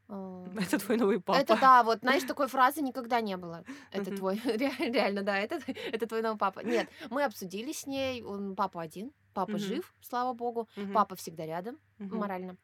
Э, 0.09 0.47
Это 0.61 0.79
твой 0.79 0.99
новый 0.99 1.21
папа. 1.21 1.37
Это 1.37 1.57
да, 1.61 1.83
вот, 1.83 1.99
знаешь, 2.01 2.23
такой 2.29 2.47
фразы 2.47 2.81
никогда 2.81 3.21
не 3.21 3.37
было. 3.37 3.65
Это 3.91 4.11
твой, 4.17 4.37
ре- 4.45 4.91
реально, 4.93 5.23
да, 5.23 5.37
это, 5.37 5.59
это 5.93 6.07
твой 6.07 6.23
новый 6.23 6.39
папа. 6.39 6.61
Нет, 6.61 6.89
мы 7.11 7.25
обсудили 7.25 7.73
с 7.73 7.87
ней, 7.89 8.23
он 8.23 8.55
папа 8.55 8.83
один, 8.83 9.13
папа 9.35 9.53
жив, 9.59 9.95
слава 10.01 10.33
богу, 10.33 10.69
папа 10.95 11.17
всегда 11.17 11.45
рядом, 11.47 11.79
морально. 12.21 12.57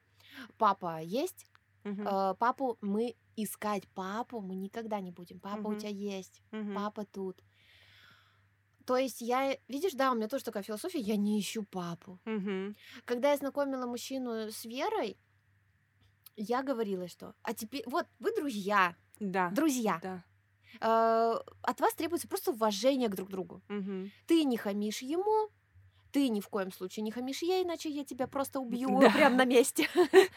Папа 0.56 1.00
есть, 1.02 1.46
э, 2.06 2.34
папу 2.38 2.78
мы 2.80 3.16
искать 3.36 3.88
папу 3.88 4.40
мы 4.40 4.54
никогда 4.56 5.00
не 5.00 5.10
будем. 5.10 5.40
Папа 5.40 5.68
у 5.68 5.74
Мгм. 5.74 5.78
тебя 5.78 5.90
есть, 5.90 6.42
Мгм. 6.52 6.74
папа 6.74 7.04
тут. 7.04 7.42
То 8.86 8.96
есть 8.96 9.20
я, 9.20 9.56
видишь, 9.68 9.92
да, 9.92 10.10
у 10.12 10.14
меня 10.16 10.28
тоже 10.28 10.44
такая 10.44 10.62
философия, 10.62 10.98
я 10.98 11.16
не 11.16 11.38
ищу 11.40 11.62
папу. 11.64 12.18
Мгм. 12.26 12.74
Когда 13.04 13.30
я 13.30 13.36
знакомила 13.36 13.86
мужчину 13.86 14.50
с 14.50 14.64
Верой, 14.64 15.16
я 16.36 16.62
говорила, 16.62 17.08
что, 17.08 17.34
а 17.42 17.52
теперь, 17.54 17.82
вот, 17.86 18.06
вы 18.18 18.34
друзья, 18.34 18.96
Да. 19.20 19.50
друзья. 19.50 20.00
Да. 20.02 20.24
Э, 20.80 21.34
от 21.62 21.80
вас 21.80 21.94
требуется 21.94 22.28
просто 22.28 22.50
уважение 22.52 23.08
к 23.08 23.14
друг 23.14 23.28
другу. 23.28 23.62
Мгм. 23.68 24.10
Ты 24.26 24.44
не 24.44 24.56
хамишь 24.56 25.02
ему, 25.02 25.50
ты 26.12 26.28
ни 26.28 26.40
в 26.40 26.48
коем 26.48 26.70
случае 26.72 27.02
не 27.02 27.10
хамишь 27.10 27.42
ей, 27.42 27.64
иначе 27.64 27.88
я 27.88 28.04
тебя 28.04 28.26
просто 28.26 28.60
убью 28.60 29.00
Да. 29.00 29.10
прямо 29.10 29.36
на 29.36 29.44
месте. 29.44 29.88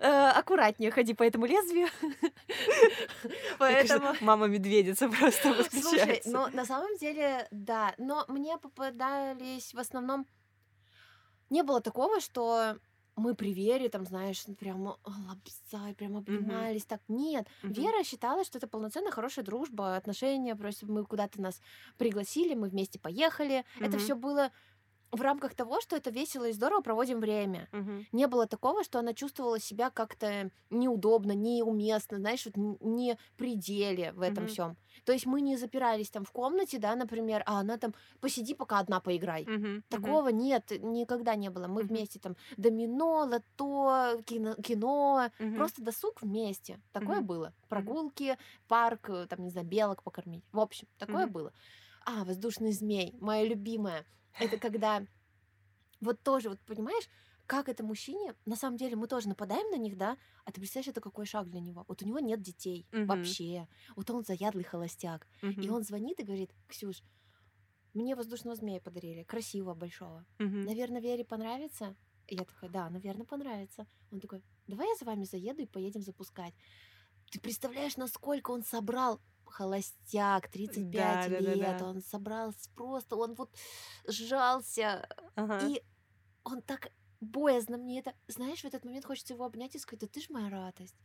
Э, 0.00 0.30
Аккуратнее 0.30 0.90
ходи 0.90 1.14
по 1.14 1.22
этому 1.22 1.46
лезвию. 1.46 1.88
Поэтому... 3.58 4.14
мама 4.20 4.46
медведица 4.46 5.08
просто 5.08 5.54
Слушай, 5.70 5.82
восхищается. 5.82 6.30
ну 6.30 6.46
на 6.52 6.64
самом 6.64 6.96
деле, 6.98 7.46
да, 7.50 7.94
но 7.98 8.24
мне 8.28 8.58
попадались 8.58 9.72
в 9.74 9.78
основном... 9.78 10.26
Не 11.50 11.62
было 11.62 11.80
такого, 11.80 12.20
что 12.20 12.76
мы 13.16 13.34
при 13.34 13.52
Вере, 13.52 13.88
там, 13.88 14.04
знаешь, 14.06 14.42
ну, 14.48 14.54
прям 14.56 14.86
лапсай, 15.04 15.94
прям 15.94 16.16
обнимались, 16.16 16.84
так. 16.84 17.00
Нет, 17.06 17.46
Мгм. 17.62 17.72
Вера 17.74 18.02
считала, 18.02 18.44
что 18.44 18.58
это 18.58 18.66
полноценная 18.66 19.12
хорошая 19.12 19.44
дружба, 19.44 19.94
отношения, 19.96 20.56
просто 20.56 20.86
мы 20.86 21.04
куда-то 21.04 21.40
нас 21.40 21.60
пригласили, 21.96 22.54
мы 22.54 22.68
вместе 22.68 22.98
поехали. 22.98 23.64
Это 23.78 23.90
Мгм. 23.96 23.98
все 23.98 24.14
было 24.16 24.50
в 25.12 25.20
рамках 25.20 25.54
того, 25.54 25.80
что 25.80 25.96
это 25.96 26.10
весело 26.10 26.48
и 26.48 26.52
здорово 26.52 26.80
проводим 26.82 27.20
время. 27.20 27.68
Мгм. 27.72 28.06
Не 28.12 28.26
было 28.26 28.46
такого, 28.46 28.84
что 28.84 28.98
она 28.98 29.14
чувствовала 29.14 29.58
себя 29.60 29.90
как-то 29.90 30.50
неудобно, 30.70 31.32
неуместно, 31.32 32.18
знаешь, 32.18 32.46
вот 32.46 32.56
не 32.56 33.18
при 33.36 33.54
деле 33.56 34.12
в 34.12 34.20
этом 34.22 34.46
Мгм. 34.46 34.46
всем. 34.46 34.76
То 35.04 35.12
есть 35.12 35.26
мы 35.26 35.40
не 35.40 35.56
запирались 35.56 36.10
там 36.10 36.24
в 36.24 36.32
комнате, 36.32 36.78
да, 36.78 36.96
например, 36.96 37.42
а 37.46 37.60
она 37.60 37.76
там 37.78 37.94
посиди 38.20 38.54
пока 38.54 38.78
одна 38.80 39.00
поиграй. 39.00 39.50
Мгм. 39.50 39.82
Такого 39.88 40.28
нет, 40.30 40.72
никогда 40.80 41.36
не 41.36 41.50
было. 41.50 41.68
Мы 41.68 41.82
Мгм. 41.82 41.84
вместе 41.84 42.18
там 42.18 42.36
домино, 42.56 43.24
лото, 43.30 44.22
кино, 44.26 44.54
кино 44.56 45.30
Мгм. 45.38 45.70
просто 45.72 45.82
досуг 45.82 46.22
вместе. 46.22 46.80
Такое 46.92 47.20
Мгм. 47.20 47.22
было. 47.22 47.54
Прогулки, 47.68 48.36
парк, 48.66 49.08
э, 49.10 49.26
там, 49.28 49.44
не 49.44 49.50
знаю, 49.50 49.66
белок 49.66 50.02
покормить. 50.02 50.44
В 50.52 50.58
общем, 50.58 50.88
такое 50.98 51.26
Мгм. 51.26 51.28
было. 51.28 51.52
А, 52.06 52.24
воздушный 52.24 52.72
змей, 52.72 53.16
моя 53.20 53.44
любимая. 53.44 54.04
Это 54.38 54.58
когда 54.58 55.06
вот 56.00 56.22
тоже, 56.22 56.50
вот 56.50 56.60
понимаешь, 56.64 57.08
как 57.46 57.68
это 57.68 57.84
мужчине, 57.84 58.34
на 58.46 58.56
самом 58.56 58.76
деле 58.78 58.96
мы 58.96 59.06
тоже 59.08 59.28
нападаем 59.28 59.70
на 59.70 59.76
них, 59.76 59.96
да, 59.96 60.16
а 60.44 60.52
ты 60.52 60.60
представляешь, 60.60 60.88
это 60.88 61.00
какой 61.00 61.26
шаг 61.26 61.50
для 61.50 61.60
него. 61.60 61.84
Вот 61.88 62.02
у 62.02 62.06
него 62.06 62.20
нет 62.20 62.40
детей 62.42 62.88
Мгм. 62.92 63.36
вообще. 63.46 63.68
Вот 63.96 64.10
он 64.10 64.24
заядлый 64.24 64.64
холостяк. 64.64 65.28
И 65.60 65.68
Мгм. 65.68 65.70
он 65.70 65.82
звонит 65.84 66.20
и 66.20 66.24
говорит, 66.24 66.54
Ксюш, 66.68 67.02
мне 67.94 68.16
воздушного 68.16 68.56
змея 68.56 68.80
подарили, 68.80 69.24
красивого, 69.24 69.74
большого. 69.74 70.26
Мгм. 70.38 70.68
Наверное, 70.68 71.00
Вере 71.00 71.24
понравится? 71.24 71.96
И 72.26 72.36
я 72.36 72.44
такая, 72.44 72.70
да, 72.70 72.88
наверное, 72.90 73.26
понравится. 73.26 73.86
Он 74.10 74.20
такой, 74.20 74.42
давай 74.66 74.88
я 74.88 74.96
за 74.96 75.04
вами 75.04 75.24
заеду 75.24 75.62
и 75.62 75.66
поедем 75.66 76.02
запускать. 76.02 76.54
Ты 77.30 77.40
представляешь, 77.40 77.96
насколько 77.96 78.50
он 78.50 78.62
собрал 78.64 79.22
холостяк, 79.46 80.48
35 80.48 80.90
Да, 80.90 81.28
да, 81.28 81.42
да, 81.42 81.54
лет, 81.54 81.78
да. 81.78 81.84
он 81.86 82.02
собрал 82.02 82.52
с- 82.52 82.68
просто, 82.68 83.16
он 83.16 83.34
вот 83.34 83.50
сжался, 84.06 85.08
Ага. 85.34 85.66
и 85.66 85.82
он 86.44 86.62
так 86.62 86.88
боязно 87.20 87.78
мне 87.78 88.00
это, 88.00 88.14
знаешь, 88.28 88.60
в 88.60 88.64
этот 88.66 88.84
момент 88.84 89.04
хочется 89.04 89.34
его 89.34 89.44
обнять 89.44 89.74
и 89.74 89.78
сказать, 89.78 90.00
да 90.00 90.06
ты 90.06 90.20
ж 90.20 90.28
моя 90.30 90.50
радость. 90.50 90.96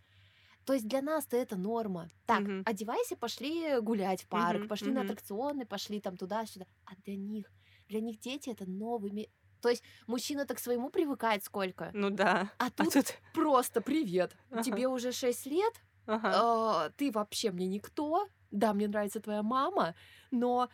То 0.65 0.73
есть 0.73 0.87
для 0.87 1.01
нас-то 1.01 1.37
это 1.37 1.55
норма. 1.55 2.09
Так, 2.25 2.41
Мгм. 2.41 2.63
одевайся, 2.65 3.15
пошли 3.15 3.79
гулять 3.79 4.23
в 4.23 4.27
парк, 4.27 4.59
Мгм, 4.59 4.67
пошли 4.67 4.91
на 4.91 5.01
мгм. 5.01 5.09
аттракционы, 5.11 5.65
пошли 5.65 5.99
там 6.01 6.17
туда-сюда. 6.17 6.65
А 6.85 6.95
для 7.05 7.15
них, 7.15 7.49
для 7.87 8.01
них 8.01 8.19
дети 8.19 8.49
это 8.49 8.69
новый 8.69 9.11
мир. 9.11 9.27
То 9.61 9.69
есть 9.69 9.83
мужчина 10.07 10.45
так 10.45 10.57
к 10.57 10.59
своему 10.59 10.89
привыкает 10.89 11.43
сколько. 11.43 11.89
Ну 11.93 12.09
да. 12.09 12.51
А 12.59 12.67
А 12.67 12.71
тут 12.71 12.93
тут... 12.93 13.05
просто 13.33 13.81
привет. 13.81 14.35
Ага. 14.51 14.63
Тебе 14.63 14.87
уже 14.87 15.11
6 15.11 15.45
лет, 15.47 15.73
Ага. 16.10 16.32
а, 16.34 16.89
ты 16.97 17.12
вообще 17.12 17.51
мне 17.51 17.68
никто. 17.68 18.28
Да, 18.51 18.74
мне 18.74 18.88
нравится 18.88 19.20
твоя 19.20 19.43
мама, 19.43 19.93
но 20.32 20.70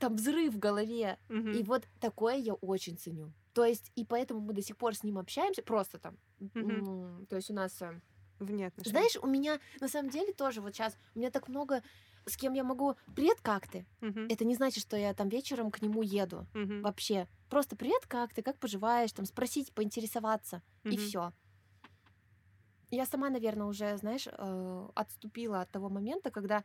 там 0.00 0.16
взрыв 0.16 0.54
в 0.54 0.58
голове. 0.58 1.18
Мгм. 1.28 1.52
И 1.52 1.62
вот 1.62 1.86
такое 2.00 2.36
я 2.36 2.54
очень 2.54 2.96
ценю. 2.96 3.32
То 3.52 3.64
есть, 3.64 3.92
и 3.94 4.04
поэтому 4.04 4.40
мы 4.40 4.54
до 4.54 4.62
сих 4.62 4.76
пор 4.78 4.94
с 4.94 5.02
ним 5.04 5.18
общаемся, 5.18 5.62
просто 5.62 5.98
там. 5.98 6.16
М, 6.54 7.26
То 7.28 7.36
есть 7.36 7.50
у 7.50 7.54
нас... 7.54 7.80
э, 7.82 8.00
Вне 8.38 8.66
отношений. 8.68 8.90
Знаешь, 8.92 9.16
у 9.22 9.26
меня 9.26 9.60
на 9.80 9.88
самом 9.88 10.10
деле 10.10 10.32
тоже 10.32 10.60
вот 10.62 10.74
сейчас, 10.74 10.96
у 11.14 11.18
меня 11.18 11.30
так 11.30 11.48
много, 11.48 11.82
с 12.26 12.36
кем 12.36 12.54
я 12.54 12.64
могу... 12.64 12.96
Привет, 13.14 13.38
как 13.42 13.68
ты? 13.68 13.86
Мгм. 14.00 14.26
Это 14.28 14.44
не 14.46 14.54
значит, 14.56 14.82
что 14.82 14.96
я 14.96 15.12
там 15.14 15.28
вечером 15.28 15.70
к 15.70 15.82
нему 15.82 16.02
еду. 16.02 16.46
Мгм. 16.54 16.82
Вообще. 16.82 17.28
Просто 17.50 17.76
привет, 17.76 18.06
как 18.08 18.32
ты? 18.32 18.42
Как 18.42 18.58
поживаешь? 18.58 19.12
Там 19.12 19.26
спросить, 19.26 19.72
поинтересоваться. 19.74 20.62
И 20.84 20.88
Мгм. 20.88 20.96
все. 20.96 21.32
Я 22.92 23.06
сама, 23.06 23.30
наверное, 23.30 23.66
уже, 23.66 23.96
знаешь, 23.96 24.28
э, 24.30 24.88
отступила 24.94 25.62
от 25.62 25.70
того 25.70 25.88
момента, 25.88 26.30
когда 26.30 26.62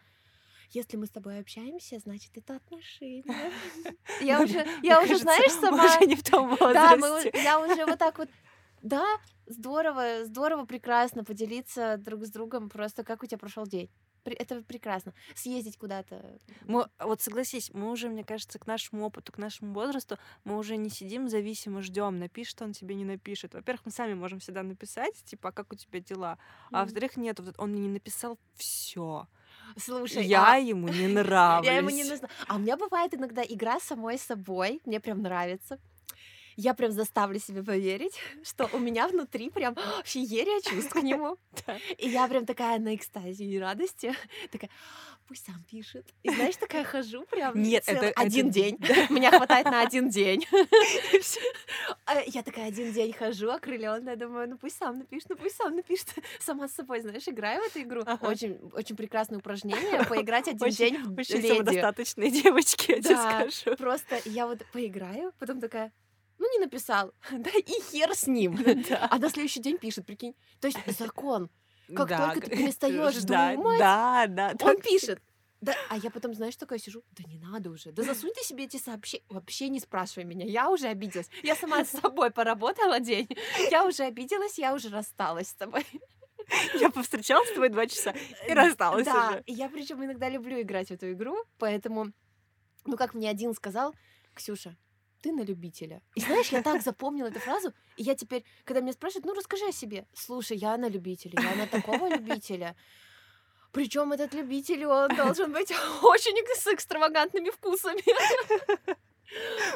если 0.71 0.97
мы 0.97 1.05
с 1.05 1.09
тобой 1.09 1.39
общаемся, 1.39 1.97
значит, 1.99 2.31
это 2.37 2.57
отношения. 2.57 3.23
Я 4.21 4.39
Ну, 4.39 4.43
уже, 4.43 4.67
я 4.83 5.01
уже, 5.01 5.17
знаешь, 5.17 5.51
сама... 5.53 5.85
уже 5.85 6.05
не 6.05 6.15
в 6.15 6.23
том 6.23 6.53
Да, 6.59 6.97
возрасте. 6.97 7.31
у- 7.33 7.37
я 7.41 7.59
уже 7.59 7.85
вот 7.85 7.97
так 7.97 8.17
вот... 8.17 8.29
Да, 8.81 9.05
здорово, 9.45 10.25
здорово, 10.25 10.65
прекрасно 10.65 11.23
поделиться 11.23 11.95
друг 11.97 12.25
с 12.25 12.29
другом 12.29 12.69
просто, 12.69 13.05
как 13.05 13.23
у 13.23 13.25
тебя 13.25 13.37
прошел 13.37 13.65
день. 13.65 13.89
Это 14.35 14.61
прекрасно. 14.61 15.13
Съездить 15.35 15.77
куда-то. 15.77 16.37
Мы, 16.65 16.87
вот 16.99 17.21
согласись, 17.21 17.71
мы 17.73 17.91
уже, 17.91 18.09
мне 18.09 18.23
кажется, 18.23 18.59
к 18.59 18.67
нашему 18.67 19.05
опыту, 19.05 19.31
к 19.31 19.37
нашему 19.37 19.73
возрасту, 19.73 20.17
мы 20.43 20.57
уже 20.57 20.77
не 20.77 20.89
сидим 20.89 21.29
зависимо, 21.29 21.81
ждем, 21.81 22.19
напишет 22.19 22.61
он 22.61 22.73
тебе, 22.73 22.95
не 22.95 23.05
напишет. 23.05 23.53
Во-первых, 23.53 23.85
мы 23.85 23.91
сами 23.91 24.13
можем 24.13 24.39
всегда 24.39 24.63
написать, 24.63 25.13
типа, 25.25 25.49
а 25.49 25.51
как 25.51 25.71
у 25.73 25.75
тебя 25.75 25.99
дела? 25.99 26.37
А 26.71 26.77
Мгм. 26.77 26.85
во-вторых, 26.85 27.17
нет, 27.17 27.39
вот 27.39 27.55
он 27.57 27.71
мне 27.71 27.81
не 27.81 27.89
написал 27.89 28.37
все. 28.55 29.27
Слушай, 29.77 30.25
Я 30.25 30.53
а 30.53 30.57
ему 30.57 30.87
не 30.89 31.07
нравлюсь. 31.07 31.65
я 31.67 31.77
ему 31.77 31.89
не 31.89 32.03
нужна. 32.03 32.29
А 32.47 32.55
у 32.55 32.59
меня 32.59 32.77
бывает 32.77 33.13
иногда 33.13 33.43
игра 33.43 33.79
самой 33.79 34.17
собой, 34.17 34.81
мне 34.85 34.99
прям 34.99 35.21
нравится. 35.21 35.79
Я 36.57 36.73
прям 36.73 36.91
заставлю 36.91 37.39
себя 37.39 37.63
поверить, 37.63 38.17
что 38.43 38.69
у 38.73 38.79
меня 38.79 39.07
внутри 39.07 39.49
прям 39.49 39.75
феерия 40.03 40.59
чувств 40.61 40.91
к 40.91 41.01
нему. 41.01 41.37
И 41.97 42.09
я 42.09 42.27
прям 42.27 42.45
такая 42.45 42.79
на 42.79 42.95
экстазе 42.95 43.45
и 43.45 43.59
радости, 43.59 44.13
такая, 44.51 44.69
пусть 45.27 45.45
сам 45.45 45.63
пишет. 45.69 46.05
И 46.23 46.29
знаешь, 46.29 46.55
такая 46.55 46.83
хожу 46.83 47.25
прям 47.25 47.61
Нет, 47.61 47.83
это 47.85 48.09
один 48.19 48.49
день. 48.49 48.77
Меня 49.09 49.31
хватает 49.31 49.65
на 49.67 49.81
один 49.81 50.09
день. 50.09 50.45
А 52.05 52.21
я 52.25 52.41
такая 52.41 52.67
один 52.67 52.91
день 52.91 53.13
хожу, 53.13 53.49
окрыленная, 53.49 54.15
думаю, 54.15 54.49
ну 54.49 54.57
пусть 54.57 54.77
сам 54.77 54.97
напишет, 54.97 55.29
ну 55.29 55.35
пусть 55.35 55.55
сам 55.55 55.75
напишет. 55.75 56.07
Сама 56.39 56.67
с 56.67 56.73
собой, 56.73 57.01
знаешь, 57.01 57.27
играю 57.27 57.61
в 57.61 57.67
эту 57.67 57.81
игру. 57.81 58.03
Очень, 58.21 58.57
очень 58.73 58.95
прекрасное 58.95 59.39
упражнение, 59.39 60.03
поиграть 60.05 60.47
один 60.47 60.69
день 60.69 60.97
в 61.03 61.19
Очень 61.19 61.47
самодостаточные 61.47 62.31
девочки, 62.31 62.91
я 62.91 63.01
тебе 63.01 63.51
скажу. 63.51 63.77
Просто 63.77 64.19
я 64.25 64.47
вот 64.47 64.65
поиграю, 64.71 65.33
потом 65.39 65.59
такая, 65.59 65.91
ну 66.39 66.51
не 66.51 66.59
написал, 66.59 67.13
да 67.31 67.49
и 67.49 67.81
хер 67.91 68.13
с 68.13 68.27
ним. 68.27 68.57
А 69.09 69.17
на 69.17 69.29
следующий 69.29 69.61
день 69.61 69.77
пишет, 69.77 70.05
прикинь. 70.05 70.35
То 70.59 70.67
есть 70.67 70.79
закон. 70.97 71.49
Как 71.95 72.09
только 72.09 72.49
ты 72.49 72.57
перестаешь 72.57 73.23
думать, 73.23 74.61
он 74.61 74.81
пишет. 74.81 75.21
Да, 75.59 75.75
а 75.89 75.97
я 75.97 76.11
потом, 76.11 76.35
знаешь, 76.35 76.55
такая 76.55 76.77
сижу, 76.77 77.01
да 77.13 77.23
не 77.23 77.39
надо 77.39 77.71
уже, 77.71 77.91
да 77.91 78.03
засунь 78.03 78.31
ты 78.35 78.43
себе 78.43 78.65
эти 78.65 78.77
сообщения, 78.77 79.23
вообще 79.27 79.69
не 79.69 79.79
спрашивай 79.79 80.23
меня, 80.23 80.45
я 80.45 80.69
уже 80.69 80.87
обиделась, 80.87 81.29
я 81.41 81.55
сама 81.55 81.83
с 81.83 81.89
собой 81.89 82.29
поработала 82.29 82.99
день, 82.99 83.27
я 83.71 83.83
уже 83.83 84.03
обиделась, 84.03 84.59
я 84.59 84.75
уже 84.75 84.89
рассталась 84.89 85.47
с 85.47 85.55
тобой. 85.55 85.83
Я 86.75 86.91
повстречалась 86.91 87.49
с 87.49 87.53
тобой 87.53 87.69
два 87.69 87.87
часа 87.87 88.13
и 88.47 88.53
рассталась 88.53 89.05
да, 89.05 89.29
уже. 89.29 89.43
я 89.47 89.67
причем 89.67 90.05
иногда 90.05 90.29
люблю 90.29 90.61
играть 90.61 90.89
в 90.89 90.91
эту 90.91 91.11
игру, 91.11 91.35
поэтому, 91.57 92.13
ну 92.85 92.95
как 92.95 93.15
мне 93.15 93.27
один 93.27 93.55
сказал, 93.55 93.95
Ксюша, 94.35 94.77
ты 95.21 95.31
на 95.31 95.41
любителя. 95.41 96.01
И 96.15 96.21
знаешь, 96.21 96.49
я 96.49 96.61
так 96.61 96.81
запомнила 96.81 97.27
эту 97.27 97.39
фразу, 97.39 97.73
и 97.95 98.03
я 98.03 98.15
теперь, 98.15 98.43
когда 98.63 98.81
меня 98.81 98.93
спрашивают, 98.93 99.25
ну 99.25 99.33
расскажи 99.33 99.67
о 99.67 99.71
себе. 99.71 100.05
Слушай, 100.13 100.57
я 100.57 100.77
на 100.77 100.89
любителя, 100.89 101.41
я 101.41 101.55
на 101.55 101.67
такого 101.67 102.09
любителя. 102.09 102.75
Причем 103.71 104.13
этот 104.13 104.33
любитель, 104.33 104.85
он 104.85 105.15
должен 105.15 105.51
быть 105.51 105.71
очень 106.01 106.35
с 106.55 106.67
экстравагантными 106.67 107.49
вкусами. 107.49 108.01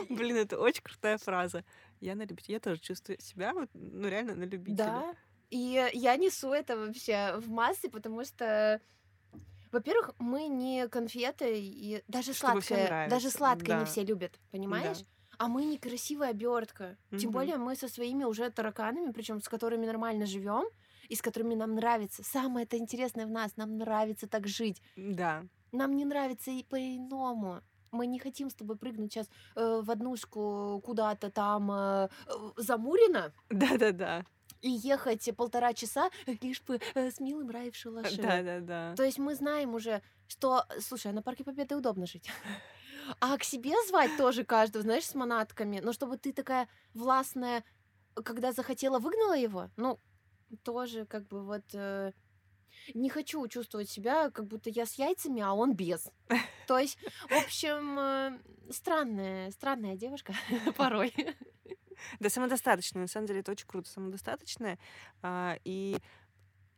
Блин, 0.10 0.38
это 0.38 0.58
очень 0.60 0.82
крутая 0.82 1.18
фраза. 1.18 1.64
Я 2.00 2.16
на 2.16 2.24
любителя. 2.24 2.56
Я 2.56 2.60
тоже 2.60 2.80
чувствую 2.80 3.20
себя, 3.22 3.54
ну, 3.74 4.08
реально 4.08 4.36
на 4.36 4.46
любителя. 4.46 4.86
Да. 4.86 5.16
И 5.50 5.90
я 5.94 6.16
несу 6.16 6.54
это 6.54 6.78
вообще 6.78 7.36
в 7.38 7.50
массы, 7.50 7.90
потому 7.90 8.24
что 8.24 8.82
во-первых, 9.72 10.12
мы 10.20 10.48
не 10.48 10.88
конфеты, 10.90 11.60
и 11.60 12.04
даже 12.08 12.34
Чтобы 12.34 12.62
сладкое, 12.62 13.10
даже 13.10 13.30
сладкое 13.30 13.76
да. 13.76 13.80
не 13.80 13.86
все 13.86 14.04
любят, 14.04 14.38
понимаешь? 14.52 15.00
Да. 15.00 15.06
А 15.42 15.48
мы 15.48 15.66
некрасивая 15.66 16.30
обертка. 16.30 16.84
Mm-hmm. 16.84 17.18
Тем 17.18 17.32
более 17.32 17.58
мы 17.58 17.76
со 17.76 17.88
своими 17.88 18.26
уже 18.26 18.52
тараканами, 18.52 19.12
причем 19.12 19.42
с 19.42 19.50
которыми 19.50 19.88
нормально 19.88 20.28
живем, 20.28 20.66
и 21.10 21.16
с 21.16 21.22
которыми 21.24 21.56
нам 21.56 21.74
нравится. 21.74 22.22
Самое 22.24 22.66
это 22.68 22.78
интересное 22.78 23.26
в 23.26 23.32
нас, 23.32 23.58
нам 23.58 23.80
нравится 23.80 24.28
так 24.28 24.48
жить. 24.48 24.84
Да. 24.96 25.44
Нам 25.72 25.96
не 25.96 26.06
нравится 26.06 26.52
и 26.52 26.62
по-иному. 26.62 27.62
Мы 27.92 28.06
не 28.06 28.20
хотим 28.20 28.52
с 28.52 28.54
тобой 28.54 28.78
прыгнуть 28.78 29.14
сейчас 29.14 29.28
э, 29.56 29.82
в 29.82 29.90
однушку 29.90 30.80
куда-то 30.86 31.32
там 31.32 31.72
э, 31.72 32.10
за 32.58 32.78
Мурино. 32.78 33.34
Да-да-да. 33.50 34.26
И 34.62 34.70
ехать 34.70 35.28
полтора 35.36 35.74
часа, 35.74 36.12
лишь 36.42 36.62
бы 36.62 36.80
э, 36.94 37.10
с 37.10 37.20
милым 37.20 37.50
рай 37.50 37.72
в 37.72 37.76
шалаше. 37.76 38.22
Да-да-да. 38.22 38.94
То 38.96 39.04
есть 39.04 39.18
мы 39.18 39.34
знаем 39.34 39.74
уже, 39.74 40.04
что, 40.28 40.66
слушай, 40.80 41.08
а 41.08 41.16
на 41.16 41.24
Парке 41.24 41.44
Победы 41.44 41.76
удобно 41.76 42.06
жить. 42.06 42.30
А 43.20 43.38
к 43.38 43.44
себе 43.44 43.74
звать 43.88 44.16
тоже 44.18 44.44
каждого, 44.44 44.84
знаешь, 44.84 45.06
с 45.06 45.16
манатками. 45.16 45.80
Но 45.80 45.94
чтобы 45.94 46.18
ты 46.18 46.34
такая 46.34 46.68
властная, 46.94 47.64
когда 48.16 48.52
захотела, 48.52 49.00
выгнала 49.00 49.38
его, 49.38 49.70
ну, 49.78 50.00
тоже 50.64 51.06
как 51.06 51.28
бы 51.28 51.44
вот... 51.44 51.64
Э, 51.74 52.12
не 52.94 53.10
хочу 53.10 53.46
чувствовать 53.48 53.90
себя, 53.90 54.30
как 54.32 54.48
будто 54.48 54.70
я 54.70 54.86
с 54.86 54.94
яйцами, 54.94 55.42
а 55.42 55.54
он 55.54 55.76
без. 55.76 56.10
То 56.68 56.80
есть, 56.80 56.98
в 57.30 57.34
общем, 57.34 58.00
э, 58.00 58.40
странная, 58.72 59.52
странная 59.52 59.96
девушка 59.96 60.34
порой. 60.78 61.14
Да, 62.20 62.30
самодостаточная. 62.30 63.04
На 63.04 63.08
самом 63.08 63.28
деле 63.28 63.42
это 63.42 63.52
очень 63.52 63.68
круто, 63.68 63.90
самодостаточная. 63.90 64.80
А, 65.22 65.58
и 65.64 65.98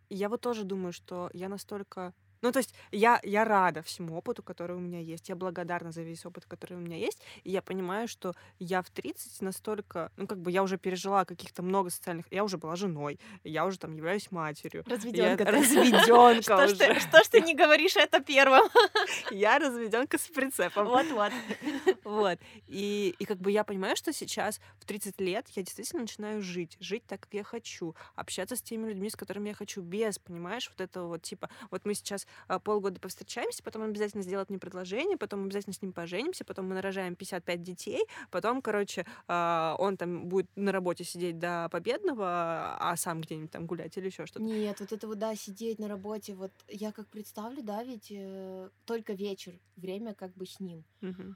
я 0.10 0.30
вот 0.30 0.42
тоже 0.42 0.64
думаю, 0.64 0.94
что 0.94 1.30
я 1.34 1.50
настолько 1.50 2.14
ну, 2.44 2.52
то 2.52 2.60
есть 2.60 2.76
я, 2.92 3.22
я 3.24 3.46
рада 3.46 3.82
всему 3.82 4.18
опыту, 4.18 4.44
который 4.44 4.76
у 4.76 4.80
меня 4.80 5.00
есть. 5.00 5.30
Я 5.30 5.36
благодарна 5.36 5.94
за 5.94 6.02
весь 6.02 6.26
опыт, 6.26 6.46
который 6.46 6.74
у 6.74 6.82
меня 6.82 6.98
есть. 6.98 7.22
И 7.46 7.52
я 7.52 7.62
понимаю, 7.62 8.10
что 8.10 8.34
я 8.60 8.82
в 8.82 8.90
30 8.90 9.42
настолько... 9.42 10.12
Ну, 10.18 10.28
как 10.28 10.40
бы 10.40 10.52
я 10.52 10.62
уже 10.62 10.78
пережила 10.78 11.24
каких-то 11.24 11.64
много 11.64 11.90
социальных... 11.90 12.26
Я 12.32 12.44
уже 12.44 12.58
была 12.58 12.76
женой, 12.76 13.18
я 13.46 13.66
уже 13.66 13.80
там 13.80 13.96
являюсь 13.96 14.30
матерью. 14.30 14.84
Разведенка. 14.86 15.46
Разведенка 15.46 16.66
уже. 16.66 17.00
Что 17.00 17.24
ж 17.24 17.28
ты 17.30 17.40
не 17.40 17.56
говоришь 17.56 17.96
это 17.96 18.20
первым? 18.20 18.70
Я 19.32 19.58
разведенка 19.58 20.18
с 20.18 20.28
прицепом. 20.28 20.88
Вот-вот. 20.88 21.32
Вот. 22.04 22.40
И, 22.68 23.16
и 23.18 23.26
как 23.26 23.40
бы 23.40 23.52
я 23.52 23.64
понимаю, 23.64 23.96
что 23.96 24.12
сейчас 24.12 24.60
в 24.78 24.86
30 24.86 25.20
лет 25.22 25.48
я 25.56 25.64
действительно 25.64 26.02
начинаю 26.02 26.42
жить. 26.42 26.76
Жить 26.80 27.04
так, 27.08 27.22
как 27.22 27.34
я 27.34 27.44
хочу. 27.44 27.96
Общаться 28.16 28.56
с 28.56 28.62
теми 28.62 28.90
людьми, 28.90 29.10
с 29.10 29.16
которыми 29.16 29.50
я 29.50 29.56
хочу, 29.56 29.82
без, 29.82 30.20
понимаешь, 30.20 30.70
вот 30.70 30.82
этого 30.82 31.08
вот 31.08 31.22
типа... 31.22 31.50
Вот 31.72 31.86
мы 31.86 31.94
сейчас 31.94 32.28
полгода 32.64 33.00
повстречаемся, 33.00 33.64
потом 33.64 33.84
он 33.84 33.90
обязательно 33.90 34.24
сделает 34.24 34.50
мне 34.50 34.60
предложение, 34.60 35.18
потом 35.18 35.42
мы 35.42 35.46
обязательно 35.48 35.74
с 35.74 35.82
ним 35.82 35.94
поженимся, 35.94 36.46
потом 36.46 36.68
мы 36.68 36.76
нарожаем 36.76 37.16
55 37.16 37.62
детей, 37.62 38.06
потом, 38.32 38.62
короче, 38.62 39.06
а, 39.28 39.76
он 39.80 39.98
там 39.98 40.28
будет 40.28 40.50
на 40.56 40.72
работе 40.72 41.04
сидеть 41.04 41.40
до 41.40 41.70
победного, 41.72 42.78
а 42.80 42.96
сам 42.96 43.22
где-нибудь 43.22 43.52
там 43.52 43.66
гулять 43.66 43.98
или 43.98 44.08
еще 44.08 44.26
что-то. 44.26 44.44
Нет, 44.44 44.80
вот 44.80 44.92
это 44.92 45.08
вот, 45.08 45.20
да, 45.20 45.36
сидеть 45.36 45.80
на 45.80 45.88
работе, 45.88 46.36
вот 46.36 46.52
я 46.68 46.92
как 46.92 47.08
представлю, 47.08 47.62
да, 47.64 47.84
ведь 47.84 48.12
э, 48.12 48.70
только 48.86 49.14
вечер, 49.14 49.60
время 49.76 50.14
как 50.14 50.34
бы 50.34 50.46
с 50.46 50.60
ним. 50.60 50.84
Угу. 51.02 51.36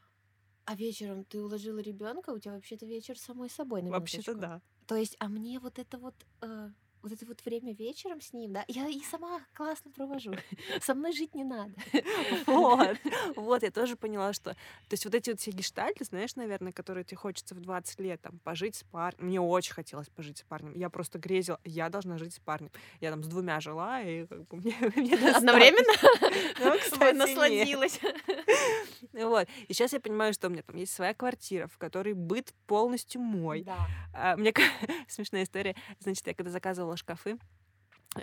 А 0.65 0.75
вечером 0.75 1.23
ты 1.23 1.39
уложила 1.41 1.79
ребенка, 1.79 2.31
у 2.31 2.39
тебя 2.39 2.53
вообще-то 2.53 2.85
вечер 2.85 3.17
самой 3.17 3.49
собой 3.49 3.81
на 3.81 3.91
Вообще-то 3.91 4.35
да. 4.35 4.61
То 4.85 4.95
есть, 4.95 5.15
а 5.19 5.27
мне 5.27 5.59
вот 5.59 5.79
это 5.79 5.97
вот 5.97 6.15
э, 6.41 6.69
вот 7.07 7.17
это 7.17 7.25
вот 7.25 7.43
время 7.45 7.73
вечером 7.73 8.21
с 8.21 8.33
ним, 8.33 8.53
да, 8.53 8.65
я 8.67 8.87
и 8.87 9.01
сама 9.01 9.41
классно 9.53 9.91
провожу. 9.91 10.33
Со 10.81 10.93
мной 10.93 11.13
жить 11.13 11.35
не 11.35 11.43
надо. 11.43 11.73
Вот, 12.45 12.97
вот, 13.35 13.63
я 13.63 13.71
тоже 13.71 13.95
поняла, 13.95 14.33
что... 14.33 14.51
То 14.53 14.91
есть 14.91 15.05
вот 15.05 15.15
эти 15.15 15.29
вот 15.29 15.39
все 15.39 15.51
гештальты, 15.51 16.05
знаешь, 16.05 16.35
наверное, 16.35 16.71
которые 16.71 17.03
тебе 17.03 17.17
хочется 17.17 17.55
в 17.55 17.59
20 17.59 17.99
лет, 17.99 18.21
там, 18.21 18.39
пожить 18.39 18.75
с 18.75 18.83
парнем. 18.83 19.27
Мне 19.27 19.41
очень 19.41 19.73
хотелось 19.73 20.09
пожить 20.09 20.39
с 20.39 20.41
парнем. 20.43 20.73
Я 20.75 20.89
просто 20.89 21.19
грезила, 21.19 21.59
я 21.63 21.89
должна 21.89 22.17
жить 22.17 22.33
с 22.33 22.39
парнем. 22.39 22.71
Я 22.99 23.11
там 23.11 23.23
с 23.23 23.27
двумя 23.27 23.59
жила, 23.59 24.01
и 24.01 24.25
как 24.25 24.45
бы 24.45 24.57
мне, 24.57 24.75
мне 24.95 25.15
Одновременно? 25.15 25.93
Ну, 26.59 26.79
кстати, 26.79 27.15
Насладилась. 27.15 27.99
Вот. 29.13 29.47
И 29.67 29.73
сейчас 29.73 29.93
я 29.93 29.99
понимаю, 29.99 30.33
что 30.33 30.47
у 30.47 30.49
меня 30.49 30.63
там 30.63 30.75
есть 30.75 30.93
своя 30.93 31.13
квартира, 31.13 31.67
в 31.67 31.77
которой 31.77 32.13
быт 32.13 32.53
полностью 32.65 33.21
мой. 33.21 33.63
Да. 33.63 33.87
А, 34.13 34.35
мне 34.35 34.53
смешная 35.07 35.43
история. 35.43 35.75
Значит, 35.99 36.27
я 36.27 36.33
когда 36.33 36.51
заказывала 36.51 36.96
шкафы, 36.97 37.37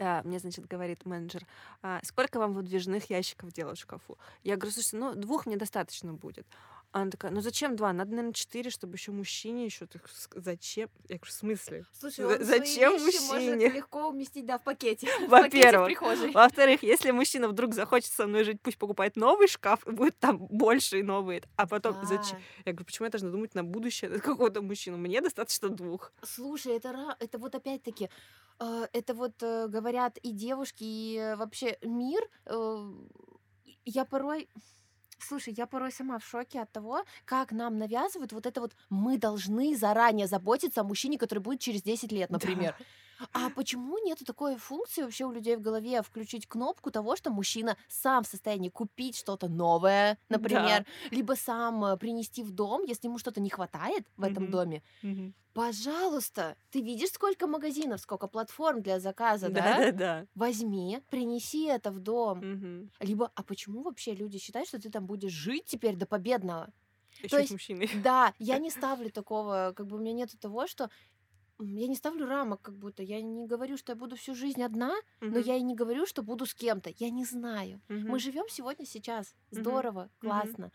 а, 0.00 0.22
мне, 0.24 0.38
значит, 0.38 0.66
говорит 0.66 1.04
менеджер, 1.04 1.46
а, 1.82 2.00
сколько 2.02 2.38
вам 2.38 2.52
выдвижных 2.52 3.10
ящиков 3.10 3.52
делать 3.52 3.78
в 3.78 3.82
шкафу? 3.82 4.18
Я 4.42 4.56
говорю, 4.56 4.72
слушайте, 4.72 4.96
ну, 4.96 5.14
двух 5.14 5.46
мне 5.46 5.56
достаточно 5.56 6.12
будет. 6.12 6.46
Она 6.94 7.10
такая, 7.10 7.32
ну 7.32 7.40
зачем 7.40 7.74
два? 7.74 7.92
Надо, 7.92 8.10
наверное, 8.12 8.32
четыре, 8.32 8.70
чтобы 8.70 8.94
еще 8.94 9.10
мужчине 9.10 9.64
еще 9.64 9.86
так 9.86 10.08
зачем? 10.36 10.88
Я 11.08 11.16
говорю, 11.16 11.24
в 11.24 11.32
смысле? 11.32 11.84
Слушай, 11.92 12.24
он 12.24 12.44
зачем 12.44 12.92
мужчине? 12.92 13.54
Может 13.56 13.74
легко 13.74 14.08
уместить, 14.10 14.46
да, 14.46 14.58
в 14.58 14.62
пакете. 14.62 15.08
Во-первых. 15.28 16.00
Во-вторых, 16.32 16.84
если 16.84 17.10
мужчина 17.10 17.48
вдруг 17.48 17.74
захочет 17.74 18.12
со 18.12 18.28
мной 18.28 18.44
жить, 18.44 18.60
пусть 18.62 18.78
покупает 18.78 19.16
новый 19.16 19.48
шкаф, 19.48 19.84
и 19.88 19.90
будет 19.90 20.16
там 20.20 20.38
больше 20.38 21.00
и 21.00 21.02
новые. 21.02 21.42
А 21.56 21.66
потом 21.66 21.94
да. 21.94 22.04
зачем? 22.04 22.38
Я 22.64 22.72
говорю, 22.72 22.84
почему 22.84 23.06
я 23.06 23.10
должна 23.10 23.30
думать 23.30 23.56
на 23.56 23.64
будущее 23.64 24.20
какого-то 24.20 24.62
мужчину? 24.62 24.96
Мне 24.96 25.20
достаточно 25.20 25.70
двух. 25.70 26.12
Слушай, 26.22 26.76
это, 26.76 27.16
это 27.18 27.38
вот 27.38 27.56
опять-таки 27.56 28.04
э, 28.04 28.08
это 28.58 29.14
вот 29.14 29.42
э, 29.42 29.68
говорят 29.68 30.18
и 30.18 30.32
девушки, 30.32 30.84
и 30.84 31.16
э, 31.16 31.36
вообще 31.36 31.78
мир. 31.82 32.22
Я 33.84 34.04
порой 34.04 34.48
Слушай, 35.18 35.54
я 35.56 35.66
порой 35.66 35.92
сама 35.92 36.18
в 36.18 36.26
шоке 36.26 36.60
от 36.60 36.72
того, 36.72 37.04
как 37.24 37.52
нам 37.52 37.78
навязывают 37.78 38.32
вот 38.32 38.46
это 38.46 38.60
вот 38.60 38.72
мы 38.90 39.16
должны 39.16 39.76
заранее 39.76 40.26
заботиться 40.26 40.80
о 40.82 40.84
мужчине, 40.84 41.18
который 41.18 41.38
будет 41.38 41.60
через 41.60 41.82
10 41.82 42.12
лет, 42.12 42.30
например. 42.30 42.74
Да. 42.78 42.84
А 43.32 43.50
почему 43.50 43.98
нету 44.04 44.24
такой 44.24 44.56
функции 44.56 45.02
вообще 45.02 45.24
у 45.24 45.32
людей 45.32 45.56
в 45.56 45.60
голове 45.60 46.02
включить 46.02 46.46
кнопку 46.46 46.90
того, 46.90 47.16
что 47.16 47.30
мужчина 47.30 47.76
сам 47.88 48.24
в 48.24 48.26
состоянии 48.26 48.68
купить 48.68 49.16
что-то 49.16 49.48
новое, 49.48 50.18
например, 50.28 50.84
да. 50.84 51.16
либо 51.16 51.34
сам 51.34 51.84
э, 51.84 51.96
принести 51.96 52.42
в 52.42 52.50
дом, 52.50 52.82
если 52.84 53.08
ему 53.08 53.18
что-то 53.18 53.40
не 53.40 53.50
хватает 53.50 54.06
в 54.16 54.24
этом 54.24 54.44
mm-hmm. 54.44 54.50
доме? 54.50 54.82
Mm-hmm. 55.02 55.32
Пожалуйста, 55.54 56.56
ты 56.70 56.80
видишь, 56.80 57.10
сколько 57.10 57.46
магазинов, 57.46 58.00
сколько 58.00 58.26
платформ 58.26 58.82
для 58.82 58.98
заказа, 58.98 59.48
да? 59.48 59.62
Да, 59.62 59.78
да, 59.78 59.92
да. 59.92 60.26
Возьми, 60.34 61.00
принеси 61.10 61.66
это 61.66 61.92
в 61.92 62.00
дом. 62.00 62.40
Mm-hmm. 62.40 62.90
Либо, 63.00 63.30
а 63.34 63.42
почему 63.44 63.82
вообще 63.82 64.14
люди 64.14 64.38
считают, 64.38 64.68
что 64.68 64.80
ты 64.80 64.90
там 64.90 65.06
будешь 65.06 65.32
жить 65.32 65.64
теперь 65.66 65.94
до 65.94 66.06
победного? 66.06 66.72
Еще 67.18 67.28
То 67.28 67.38
есть, 67.38 67.52
мужчиной. 67.52 67.88
да, 68.02 68.34
я 68.38 68.58
не 68.58 68.70
ставлю 68.70 69.10
такого, 69.10 69.72
как 69.76 69.86
бы 69.86 69.96
у 69.96 70.00
меня 70.00 70.12
нету 70.12 70.36
того, 70.38 70.66
что 70.66 70.90
я 71.60 71.86
не 71.88 71.94
ставлю 71.96 72.26
рамок, 72.26 72.62
как 72.62 72.76
будто 72.78 73.02
я 73.02 73.22
не 73.22 73.46
говорю, 73.46 73.76
что 73.76 73.92
я 73.92 73.96
буду 73.96 74.16
всю 74.16 74.34
жизнь 74.34 74.62
одна, 74.62 74.94
но 75.30 75.38
Мгм, 75.38 75.40
я 75.40 75.56
и 75.56 75.62
не 75.62 75.74
говорю, 75.74 76.06
что 76.06 76.22
буду 76.22 76.46
с 76.46 76.54
кем-то. 76.54 76.90
Я 76.98 77.10
не 77.10 77.24
знаю. 77.24 77.82
Мы 78.06 78.18
мгм, 78.18 78.20
живем 78.20 78.48
сегодня, 78.48 78.84
сейчас. 78.86 79.34
Здорово, 79.50 80.10
мгм. 80.22 80.58
классно. 80.58 80.72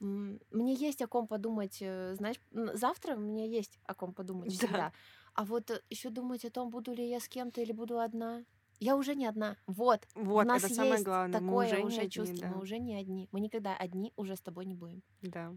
М, 0.00 0.40
Мне 0.50 0.74
есть 0.74 1.02
о 1.02 1.08
ком 1.08 1.28
подумать, 1.28 1.78
э, 1.80 2.14
знаешь, 2.16 2.40
завтра 2.52 3.16
у 3.16 3.20
меня 3.20 3.46
есть 3.46 3.78
о 3.84 3.94
ком 3.94 4.14
подумать 4.14 4.52
Да. 4.52 4.52
всегда. 4.52 4.92
А 5.34 5.44
вот 5.44 5.70
еще 5.90 6.10
думать 6.10 6.44
о 6.44 6.50
том, 6.50 6.70
буду 6.70 6.92
ли 6.94 7.08
я 7.08 7.20
с 7.20 7.28
кем-то 7.28 7.60
или 7.62 7.72
буду 7.72 8.00
одна. 8.00 8.44
Я 8.80 8.96
уже 8.96 9.14
не 9.16 9.26
одна. 9.26 9.56
Вот. 9.66 10.08
У 10.34 10.42
Вот, 10.42 10.44
нас 10.44 10.64
это 10.64 10.68
самое 10.68 11.00
есть 11.00 11.02
главное. 11.02 11.40
Мы 11.40 11.56
такое 11.56 11.76
уже 11.76 11.78
уже, 11.78 12.06
одни, 12.06 12.08
чувство. 12.08 12.46
Мы 12.46 12.58
да. 12.58 12.60
уже 12.60 12.78
не 12.78 12.96
одни. 12.96 13.28
Мы 13.32 13.40
никогда 13.40 13.76
одни 13.76 14.12
уже 14.16 14.36
с 14.36 14.42
тобой 14.42 14.66
не 14.66 14.74
будем. 14.74 15.02
Да. 15.22 15.54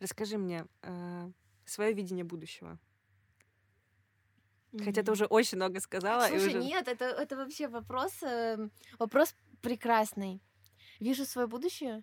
Расскажи 0.00 0.38
мне 0.38 0.66
свое 1.64 1.92
видение 1.92 2.24
будущего. 2.24 2.78
Хотя 4.82 5.02
ты 5.02 5.12
уже 5.12 5.26
очень 5.26 5.56
много 5.56 5.80
сказала. 5.80 6.26
Слушай, 6.26 6.48
уже... 6.48 6.58
нет, 6.58 6.88
это, 6.88 7.04
это 7.04 7.36
вообще 7.36 7.68
вопрос, 7.68 8.22
эм, 8.22 8.72
вопрос 8.98 9.34
прекрасный. 9.60 10.42
Вижу 11.00 11.24
свое 11.24 11.46
будущее. 11.46 12.02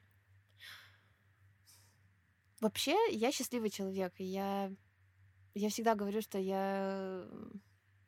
Вообще, 2.61 2.95
я 3.11 3.31
счастливый 3.31 3.69
человек. 3.71 4.13
и 4.17 4.23
Я, 4.23 4.71
я 5.53 5.69
всегда 5.69 5.95
говорю, 5.95 6.21
что 6.21 6.37
я, 6.37 7.25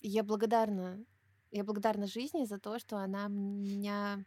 я 0.01 0.23
благодарна. 0.23 1.03
Я 1.51 1.63
благодарна 1.63 2.07
жизни 2.07 2.45
за 2.45 2.59
то, 2.59 2.79
что 2.79 2.97
она 2.97 3.27
меня 3.27 4.23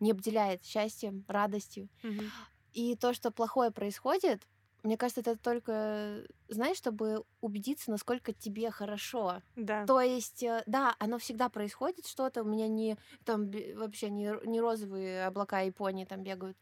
не 0.00 0.10
обделяет 0.10 0.64
счастьем, 0.64 1.24
радостью. 1.28 1.88
Мгм. 2.02 2.30
И 2.72 2.96
то, 2.96 3.14
что 3.14 3.30
плохое 3.30 3.70
происходит, 3.70 4.46
мне 4.82 4.96
кажется, 4.96 5.20
это 5.20 5.36
только, 5.36 6.24
знаешь, 6.48 6.76
чтобы 6.76 7.24
убедиться, 7.40 7.90
насколько 7.90 8.32
тебе 8.32 8.70
хорошо. 8.70 9.42
Да. 9.56 9.84
То 9.86 10.00
есть, 10.00 10.42
э, 10.42 10.62
да, 10.66 10.94
оно 10.98 11.18
всегда 11.18 11.48
происходит 11.48 12.06
что-то. 12.06 12.42
У 12.42 12.46
меня 12.46 12.68
не 12.68 12.96
там 13.24 13.50
вообще 13.76 14.10
не, 14.10 14.34
не 14.46 14.60
розовые 14.60 15.26
облака 15.26 15.60
Японии 15.60 16.04
там 16.04 16.22
бегают. 16.22 16.56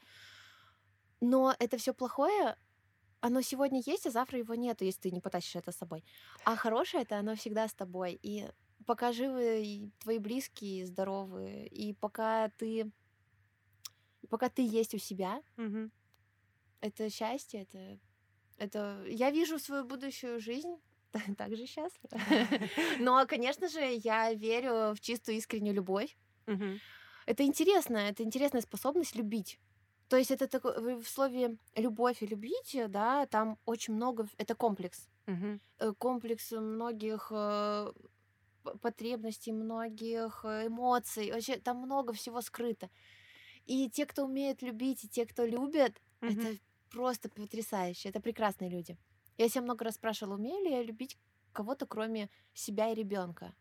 Но 1.20 1.54
это 1.58 1.76
все 1.78 1.92
плохое, 1.92 2.56
оно 3.20 3.42
сегодня 3.42 3.82
есть, 3.84 4.06
а 4.06 4.10
завтра 4.10 4.38
его 4.38 4.54
нету, 4.54 4.84
если 4.84 5.02
ты 5.02 5.10
не 5.10 5.20
потащишь 5.20 5.56
это 5.56 5.72
с 5.72 5.76
собой. 5.76 6.04
А 6.44 6.56
хорошее 6.56 7.02
это 7.04 7.18
оно 7.18 7.34
всегда 7.36 7.68
с 7.68 7.74
тобой. 7.74 8.18
И 8.22 8.48
пока 8.86 9.12
живы 9.12 9.92
твои 10.00 10.18
близкие, 10.18 10.86
здоровые, 10.86 11.66
и 11.68 11.94
пока 11.94 12.50
ты 12.50 12.92
пока 14.28 14.48
ты 14.48 14.62
есть 14.66 14.94
у 14.94 14.98
себя, 14.98 15.42
Мгм. 15.56 15.90
это 16.80 17.10
счастье, 17.10 17.62
это 17.62 17.98
это 18.58 19.04
я 19.08 19.30
вижу 19.30 19.58
свою 19.58 19.84
будущую 19.84 20.40
жизнь 20.40 20.76
та- 21.12 21.20
так 21.36 21.56
же 21.56 21.66
счастлива. 21.66 22.10
Но, 23.00 23.26
конечно 23.26 23.68
же, 23.68 23.80
я 24.04 24.32
верю 24.34 24.94
в 24.94 25.00
чистую 25.00 25.36
искреннюю 25.38 25.74
любовь. 25.74 26.16
Это 27.26 27.42
интересно, 27.44 27.96
это 27.98 28.22
интересная 28.22 28.62
способность 28.62 29.16
любить. 29.16 29.58
То 30.08 30.16
есть 30.16 30.30
это 30.30 30.46
такое, 30.48 30.96
в 30.96 31.06
слове 31.08 31.56
любовь 31.76 32.22
и 32.22 32.26
любить, 32.26 32.74
э, 32.74 32.88
да, 32.88 33.26
там 33.26 33.58
очень 33.66 33.94
много, 33.94 34.26
это 34.38 34.54
комплекс. 34.54 35.06
Э, 35.78 35.92
Комплекс 35.98 36.52
многих 36.52 37.28
э, 37.30 37.92
потребностей, 38.80 39.52
многих 39.52 40.44
эмоций. 40.44 41.30
Вообще 41.32 41.56
там 41.56 41.76
много 41.78 42.12
всего 42.12 42.40
скрыто. 42.40 42.88
И 43.66 43.90
те, 43.90 44.06
кто 44.06 44.24
умеет 44.24 44.62
любить, 44.62 45.04
и 45.04 45.08
те, 45.08 45.26
кто 45.26 45.44
любят, 45.46 46.00
это 46.20 46.56
просто 46.90 47.28
потрясающе. 47.28 48.08
Это 48.08 48.20
прекрасные 48.20 48.70
люди. 48.70 48.96
Я 49.36 49.48
себя 49.48 49.62
много 49.62 49.84
раз 49.84 49.94
спрашивала, 49.94 50.34
умею 50.34 50.64
ли 50.64 50.70
я 50.70 50.82
любить 50.82 51.18
кого-то, 51.52 51.86
кроме 51.86 52.28
себя 52.54 52.90
и 52.90 52.94
ребенка. 52.94 53.54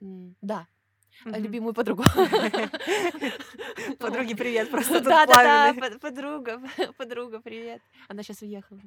Да. 0.00 0.66
А 1.24 1.28
Мгм. 1.28 1.42
Любимую 1.42 1.74
подругу. 1.74 2.02
Подруги, 3.98 4.34
привет, 4.34 4.70
просто 4.70 4.94
тут 4.94 5.04
Да, 5.04 5.26
да, 5.26 5.72
да, 5.72 5.98
подруга, 6.00 6.60
подруга, 6.98 7.40
привет. 7.40 7.80
Она 8.08 8.22
сейчас 8.22 8.42
уехала 8.42 8.80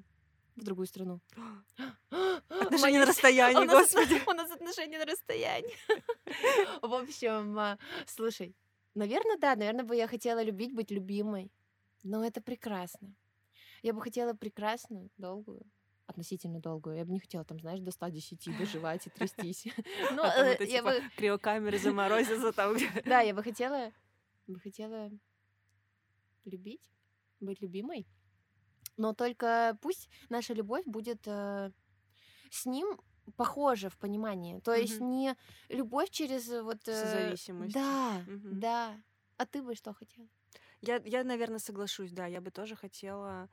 в 0.57 0.63
другую 0.63 0.88
страну. 0.88 1.22
Отношения 2.49 2.99
на 2.99 3.05
расстоянии, 3.05 3.65
господи. 3.65 4.22
у 4.28 4.34
нас 4.34 4.51
отношения 4.51 4.97
на 4.99 5.05
расстоянии. 5.05 5.74
В 6.82 6.93
общем, 6.93 7.57
а, 7.57 7.78
слушай, 8.05 8.55
наверное, 8.95 9.38
да, 9.38 9.55
наверное, 9.55 9.86
бы 9.86 9.95
я 9.95 10.07
хотела 10.07 10.43
любить, 10.43 10.74
быть 10.74 10.91
любимой. 10.91 11.51
Но 12.03 12.26
это 12.26 12.41
прекрасно. 12.41 13.15
Я 13.84 13.93
бы 13.93 14.01
хотела 14.01 14.34
прекрасную, 14.34 15.09
долгую, 15.17 15.65
относительно 16.07 16.59
долгую. 16.59 16.95
Я 16.95 17.05
бы 17.05 17.11
не 17.11 17.19
хотела 17.19 17.43
там, 17.43 17.59
знаешь, 17.59 17.82
до 17.82 17.91
110 17.91 18.57
доживать 18.57 19.05
и 19.07 19.09
трястись. 19.09 19.65
Ну, 20.11 20.23
я 20.23 20.55
типа 20.55 20.84
бы, 20.84 21.01
криокамеры 21.17 21.78
заморозятся 21.78 22.51
там. 22.53 22.78
да, 23.05 23.21
я 23.21 23.34
бы 23.34 23.43
хотела, 23.43 23.91
бы 24.47 24.59
хотела 24.59 25.11
любить, 26.45 26.89
быть 27.39 27.61
любимой. 27.61 28.07
Но 28.95 29.13
только 29.13 29.78
пусть 29.82 30.09
наша 30.30 30.53
любовь 30.53 30.86
будет 30.86 31.28
э, 31.28 31.71
с 32.49 32.65
ним 32.65 32.99
похожа 33.36 33.89
в 33.89 33.97
понимании. 33.97 34.59
То 34.59 34.73
есть 34.73 34.99
не 35.01 35.36
любовь 35.69 36.09
через 36.09 36.47
вот... 36.47 36.88
э, 36.88 36.93
Созависимость. 36.93 37.73
Да, 37.73 38.23
да. 38.28 39.01
А 39.38 39.45
ты 39.45 39.61
бы 39.61 39.75
что 39.75 39.93
хотела? 39.93 40.28
Я, 40.82 41.01
я, 41.05 41.23
наверное, 41.23 41.59
соглашусь, 41.59 42.11
да. 42.11 42.25
Я 42.25 42.41
бы 42.41 42.49
тоже 42.49 42.75
хотела... 42.75 43.49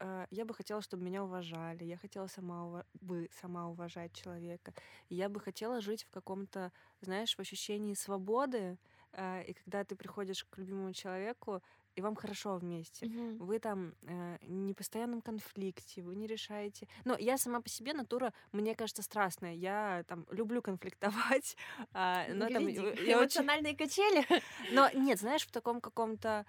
э, 0.00 0.26
Я 0.30 0.44
бы 0.44 0.54
хотела, 0.54 0.80
чтобы 0.82 1.04
меня 1.04 1.22
уважали. 1.24 1.84
Я 1.84 1.96
хотела 1.96 2.26
сама 2.28 2.64
ува- 2.66 2.86
бы 3.00 3.28
сама 3.40 3.68
уважать 3.68 4.12
человека. 4.12 4.72
И 5.08 5.14
я 5.14 5.28
бы 5.28 5.40
хотела 5.40 5.80
жить 5.80 6.04
в 6.04 6.10
каком-то, 6.10 6.72
знаешь, 7.00 7.34
в 7.36 7.40
ощущении 7.40 7.94
свободы. 7.94 8.78
э, 9.12 9.44
И 9.48 9.54
когда 9.54 9.82
ты 9.84 9.96
приходишь 9.96 10.44
к 10.44 10.58
любимому 10.58 10.92
человеку, 10.92 11.62
и 11.98 12.02
вам 12.02 12.14
хорошо 12.14 12.56
вместе. 12.58 13.06
Мгм. 13.06 13.38
Вы 13.38 13.58
там 13.58 13.94
э, 14.02 14.36
не 14.42 14.72
в 14.74 14.76
постоянном 14.76 15.22
конфликте, 15.22 16.02
вы 16.02 16.14
не 16.14 16.26
решаете. 16.26 16.86
Но 17.04 17.16
я 17.16 17.38
сама 17.38 17.60
по 17.62 17.68
себе 17.70 17.94
натура, 17.94 18.34
мне 18.52 18.74
кажется, 18.74 19.02
страстная. 19.02 19.54
Я 19.54 20.04
там 20.06 20.26
люблю 20.30 20.60
конфликтовать. 20.60 21.56
а, 21.94 22.26
но 22.28 22.48
там, 22.50 22.64
Гляди, 22.66 22.78
э, 22.80 22.94
я 23.06 23.18
очень- 23.18 23.40
Эмоциональные 23.40 23.74
качели. 23.76 24.26
но 24.72 24.90
нет, 24.92 25.18
знаешь, 25.18 25.46
в 25.46 25.50
таком 25.50 25.80
каком-то... 25.80 26.44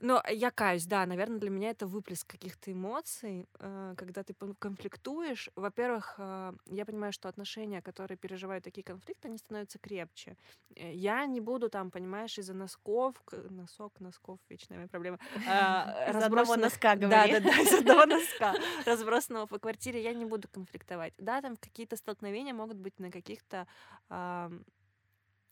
Но 0.00 0.22
я 0.30 0.50
каюсь, 0.50 0.86
да, 0.86 1.06
наверное, 1.06 1.38
для 1.38 1.50
меня 1.50 1.70
это 1.70 1.86
выплеск 1.86 2.26
каких-то 2.26 2.70
эмоций, 2.72 3.48
э, 3.58 3.94
когда 3.96 4.22
ты 4.22 4.34
конфликтуешь. 4.58 5.50
Во-первых, 5.56 6.14
э, 6.18 6.52
я 6.66 6.84
понимаю, 6.84 7.12
что 7.12 7.28
отношения, 7.28 7.82
которые 7.82 8.16
переживают 8.16 8.64
такие 8.64 8.84
конфликты, 8.84 9.28
они 9.28 9.38
становятся 9.38 9.78
крепче. 9.78 10.36
Э, 10.76 10.92
Я 10.94 11.26
не 11.26 11.40
буду 11.40 11.68
там, 11.68 11.90
понимаешь, 11.90 12.38
из-за 12.38 12.54
носков, 12.54 13.14
носок, 13.50 14.00
носков, 14.00 14.38
вечная 14.48 14.76
моя 14.78 14.88
проблема, 14.88 15.18
Из 15.36 16.22
одного 16.22 16.56
носка, 16.56 16.94
Да, 16.94 17.08
говори. 17.08 17.32
да, 17.32 17.40
да, 17.40 17.58
из 17.60 17.72
одного 17.72 18.06
носка, 18.06 18.54
разбросанного 18.86 19.46
по 19.46 19.58
квартире, 19.58 20.02
я 20.02 20.14
не 20.14 20.24
буду 20.26 20.48
конфликтовать. 20.48 21.14
Да, 21.18 21.40
там 21.42 21.56
какие-то 21.56 21.96
столкновения 21.96 22.54
могут 22.54 22.76
быть 22.76 22.98
на 23.00 23.10
каких-то 23.10 23.66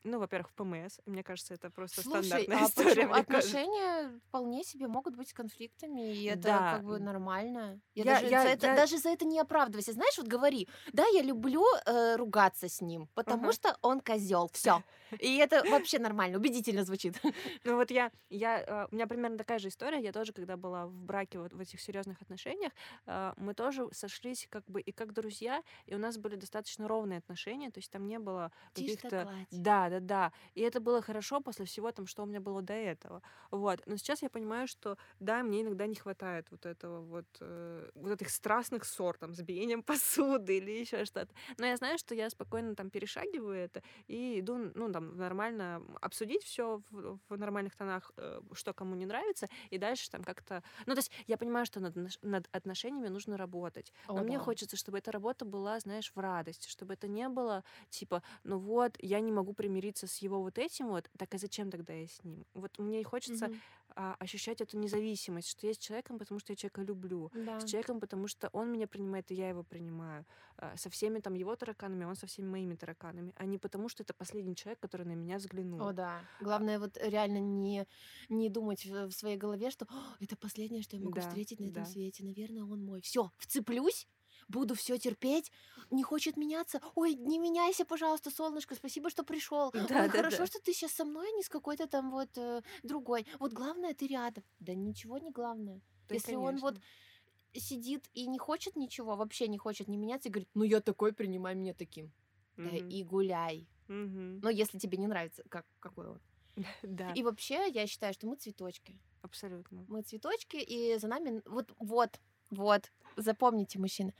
ну, 0.06 0.18
во-первых, 0.18 0.50
в 0.50 0.54
ПМС. 0.54 0.98
Мне 1.06 1.22
кажется, 1.22 1.54
это 1.54 1.70
просто 1.70 2.02
Слушай, 2.02 2.24
стандартная 2.24 2.58
а 2.62 2.66
история. 2.66 3.06
мне 3.06 3.24
кажется. 3.24 3.36
отношения 3.58 4.20
вполне 4.28 4.64
себе 4.64 4.86
могут 4.88 5.16
быть 5.16 5.32
конфликтами, 5.32 6.14
и 6.14 6.24
это 6.24 6.42
Да. 6.42 6.72
как 6.74 6.84
бы 6.84 6.98
нормально. 6.98 7.80
Я, 7.94 8.04
Я- 8.04 8.14
даже, 8.14 8.26
я- 8.26 8.42
за 8.42 8.48
это, 8.48 8.66
я- 8.68 8.76
даже 8.76 8.98
за 8.98 9.08
это 9.10 9.24
не 9.24 9.38
оправдывайся. 9.40 9.92
Знаешь, 9.92 10.16
вот 10.18 10.26
говори, 10.28 10.68
да, 10.92 11.04
я 11.12 11.22
люблю 11.22 11.64
э, 11.86 12.16
ругаться 12.16 12.68
с 12.68 12.80
ним, 12.80 13.08
потому 13.14 13.44
Ага. 13.44 13.52
что 13.52 13.76
он 13.82 14.00
козел. 14.00 14.48
Все. 14.52 14.82
И 15.18 15.36
это 15.36 15.62
вообще 15.70 15.98
нормально, 15.98 16.38
убедительно 16.38 16.84
звучит. 16.84 17.20
Ну 17.64 17.76
вот 17.76 17.90
я, 17.90 18.10
я, 18.30 18.60
э, 18.60 18.86
у 18.90 18.94
меня 18.94 19.06
примерно 19.06 19.38
такая 19.38 19.58
же 19.58 19.68
история. 19.68 20.00
Я 20.00 20.12
тоже, 20.12 20.32
когда 20.32 20.56
была 20.56 20.86
в 20.86 20.92
браке 20.92 21.38
вот 21.38 21.52
в 21.52 21.60
этих 21.60 21.80
серьезных 21.80 22.20
отношениях, 22.22 22.72
э, 23.06 23.32
мы 23.36 23.54
тоже 23.54 23.88
сошлись 23.92 24.46
как 24.50 24.64
бы 24.66 24.80
и 24.80 24.92
как 24.92 25.12
друзья, 25.12 25.62
и 25.86 25.94
у 25.94 25.98
нас 25.98 26.18
были 26.18 26.36
достаточно 26.36 26.88
ровные 26.88 27.18
отношения, 27.18 27.70
то 27.70 27.78
есть 27.78 27.90
там 27.90 28.06
не 28.06 28.18
было 28.18 28.52
каких-то... 28.74 29.32
Да, 29.50 29.88
да, 29.88 30.00
да. 30.00 30.32
И 30.54 30.60
это 30.60 30.80
было 30.80 31.02
хорошо 31.02 31.40
после 31.40 31.64
всего 31.64 31.92
там, 31.92 32.06
что 32.06 32.22
у 32.22 32.26
меня 32.26 32.40
было 32.40 32.62
до 32.62 32.74
этого. 32.74 33.22
Вот. 33.50 33.80
Но 33.86 33.96
сейчас 33.96 34.22
я 34.22 34.30
понимаю, 34.30 34.68
что 34.68 34.96
да, 35.20 35.42
мне 35.42 35.62
иногда 35.62 35.86
не 35.86 35.94
хватает 35.94 36.46
вот 36.50 36.66
этого 36.66 37.00
вот, 37.02 37.26
э, 37.40 37.90
вот 37.94 38.12
этих 38.12 38.30
страстных 38.30 38.84
ссор, 38.84 39.16
там, 39.18 39.34
с 39.34 39.40
биением 39.40 39.82
посуды 39.82 40.58
или 40.58 40.70
еще 40.70 41.04
что-то. 41.04 41.32
Но 41.58 41.66
я 41.66 41.76
знаю, 41.76 41.98
что 41.98 42.14
я 42.14 42.30
спокойно 42.30 42.74
там 42.74 42.90
перешагиваю 42.90 43.56
это 43.56 43.82
и 44.06 44.40
иду, 44.40 44.70
ну, 44.74 44.88
там, 44.96 45.16
нормально 45.16 45.82
обсудить 46.00 46.42
все 46.44 46.82
в, 46.90 47.18
в 47.28 47.38
нормальных 47.38 47.76
тонах, 47.76 48.10
э, 48.16 48.40
что 48.52 48.72
кому 48.72 48.94
не 48.94 49.06
нравится, 49.06 49.48
и 49.70 49.78
дальше 49.78 50.10
там 50.10 50.22
как-то... 50.24 50.62
Ну, 50.86 50.94
то 50.94 50.98
есть 50.98 51.12
я 51.26 51.36
понимаю, 51.36 51.66
что 51.66 51.80
над, 51.80 51.96
над 52.22 52.48
отношениями 52.52 53.08
нужно 53.08 53.36
работать. 53.36 53.92
Но 54.14 54.20
О, 54.20 54.24
мне 54.24 54.38
да. 54.38 54.38
хочется, 54.38 54.76
чтобы 54.76 54.98
эта 54.98 55.12
работа 55.12 55.44
была, 55.44 55.78
знаешь, 55.80 56.12
в 56.14 56.18
радости, 56.18 56.68
чтобы 56.68 56.94
это 56.94 57.08
не 57.08 57.28
было 57.28 57.62
типа, 57.90 58.22
ну 58.44 58.58
вот, 58.58 58.94
я 58.98 59.20
не 59.20 59.32
могу 59.32 59.52
примириться 59.52 60.06
с 60.06 60.18
его 60.18 60.40
вот 60.42 60.58
этим 60.58 60.88
вот, 60.88 61.08
так 61.18 61.34
а 61.34 61.38
зачем 61.38 61.70
тогда 61.70 61.92
я 61.92 62.06
с 62.06 62.22
ним? 62.24 62.44
Вот 62.54 62.78
мне 62.78 63.00
и 63.00 63.04
хочется 63.04 63.50
Мгм. 63.50 63.62
А, 63.96 64.14
ощущать 64.20 64.60
эту 64.60 64.78
независимость, 64.78 65.48
что 65.48 65.66
я 65.66 65.72
с 65.72 65.78
человеком, 65.78 66.18
потому 66.18 66.38
что 66.38 66.52
я 66.52 66.56
человека 66.56 66.82
люблю, 66.82 67.30
Да. 67.34 67.58
с 67.60 67.64
человеком, 67.64 67.98
потому 67.98 68.28
что 68.28 68.48
он 68.52 68.70
меня 68.70 68.86
принимает, 68.86 69.30
и 69.30 69.34
я 69.34 69.48
его 69.48 69.62
принимаю, 69.62 70.24
а, 70.58 70.76
со 70.76 70.90
всеми 70.90 71.20
там 71.20 71.34
его 71.34 71.56
тараканами, 71.56 72.04
а 72.04 72.08
он 72.08 72.16
со 72.16 72.26
всеми 72.26 72.46
моими 72.48 72.74
тараканами, 72.74 73.32
а 73.36 73.46
не 73.46 73.58
потому 73.58 73.88
что 73.88 74.02
это 74.02 74.12
последний 74.14 74.54
человек, 74.54 74.80
который 74.80 75.06
на 75.06 75.14
меня 75.14 75.38
взглянул. 75.38 75.80
О, 75.80 75.92
да. 75.92 76.20
Главное 76.40 76.78
вот 76.78 76.98
реально 77.00 77.38
не, 77.38 77.86
не 78.28 78.50
думать 78.50 78.84
в, 78.86 79.10
своей 79.10 79.36
голове, 79.36 79.70
что 79.70 79.86
«О, 79.86 80.14
это 80.20 80.36
последнее, 80.36 80.82
что 80.82 80.96
я 80.96 81.02
могу 81.02 81.14
Да, 81.14 81.22
встретить 81.22 81.60
на 81.60 81.64
этом 81.64 81.84
да. 81.84 81.90
свете. 81.90 82.24
Наверное, 82.24 82.64
он 82.64 82.84
мой. 82.84 83.00
Все, 83.00 83.30
вцеплюсь, 83.38 84.06
буду 84.48 84.74
все 84.74 84.98
терпеть. 84.98 85.50
Не 85.90 86.02
хочет 86.02 86.36
меняться. 86.36 86.80
Ой, 86.94 87.14
не 87.14 87.38
меняйся, 87.38 87.84
пожалуйста, 87.84 88.30
солнышко. 88.30 88.74
Спасибо, 88.74 89.10
что 89.10 89.22
пришел. 89.24 89.70
Да, 89.72 89.80
Ой, 89.80 89.86
да, 89.88 90.08
хорошо, 90.08 90.38
да. 90.38 90.46
что 90.46 90.60
ты 90.60 90.72
сейчас 90.72 90.92
со 90.92 91.04
мной, 91.04 91.28
а 91.32 91.36
не 91.36 91.42
с 91.42 91.48
какой-то 91.48 91.86
там 91.86 92.10
вот 92.10 92.36
э, 92.36 92.62
другой. 92.82 93.26
Вот 93.38 93.52
главное, 93.52 93.94
ты 93.94 94.06
рядом. 94.06 94.44
Да 94.60 94.74
ничего 94.74 95.18
не 95.18 95.30
главное. 95.30 95.80
Да, 96.08 96.14
Если 96.14 96.34
он 96.34 96.56
вот 96.58 96.74
конечно. 96.74 97.68
сидит 97.68 98.08
и 98.14 98.26
не 98.26 98.38
хочет 98.38 98.76
ничего, 98.76 99.16
вообще 99.16 99.48
не 99.48 99.58
хочет 99.58 99.88
не 99.88 99.96
меняться, 99.96 100.28
и 100.28 100.32
говорит, 100.32 100.48
ну 100.54 100.64
я 100.64 100.80
такой, 100.80 101.12
принимай 101.12 101.54
меня 101.54 101.74
таким. 101.74 102.12
Да 102.56 102.64
Мгм. 102.70 102.88
и 102.88 103.04
гуляй. 103.04 103.68
Мгм. 103.88 104.40
Но 104.40 104.50
если 104.50 104.78
тебе 104.78 104.98
не 104.98 105.06
нравится, 105.06 105.42
как, 105.48 105.66
какой 105.80 106.08
он. 106.08 106.20
Да, 106.82 107.12
И 107.12 107.22
вообще, 107.22 107.68
я 107.68 107.86
считаю, 107.86 108.14
что 108.14 108.26
мы 108.26 108.36
цветочки. 108.36 108.98
абсолютно. 109.22 109.84
Мы 109.88 110.02
цветочки, 110.02 110.56
и 110.56 110.96
за 110.98 111.06
нами... 111.08 111.42
Вот, 111.44 111.72
вот, 111.78 112.20
вот, 112.50 112.90
запомните, 113.16 113.78
мужчины. 113.78 114.14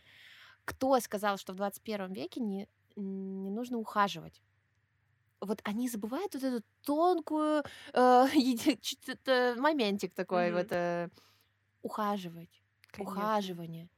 Кто 0.65 0.99
сказал, 1.01 1.39
что 1.39 1.53
в 1.53 1.57
21 1.57 2.13
веке 2.13 2.41
не, 2.41 2.69
не 2.97 3.51
нужно 3.51 3.79
ухаживать? 3.79 4.43
Вот 5.41 5.61
они 5.65 5.89
забывают 5.89 6.35
вот 6.35 6.43
эту 6.45 6.65
тонкую 6.83 7.63
э, 7.93 8.27
моментик 9.59 10.15
такой 10.15 10.51
Мгм. 10.51 10.59
вот 10.59 10.73
э, 10.73 11.09
ухаживать, 11.83 12.63
Конечно. 12.89 13.13
ухаживание. 13.13 13.89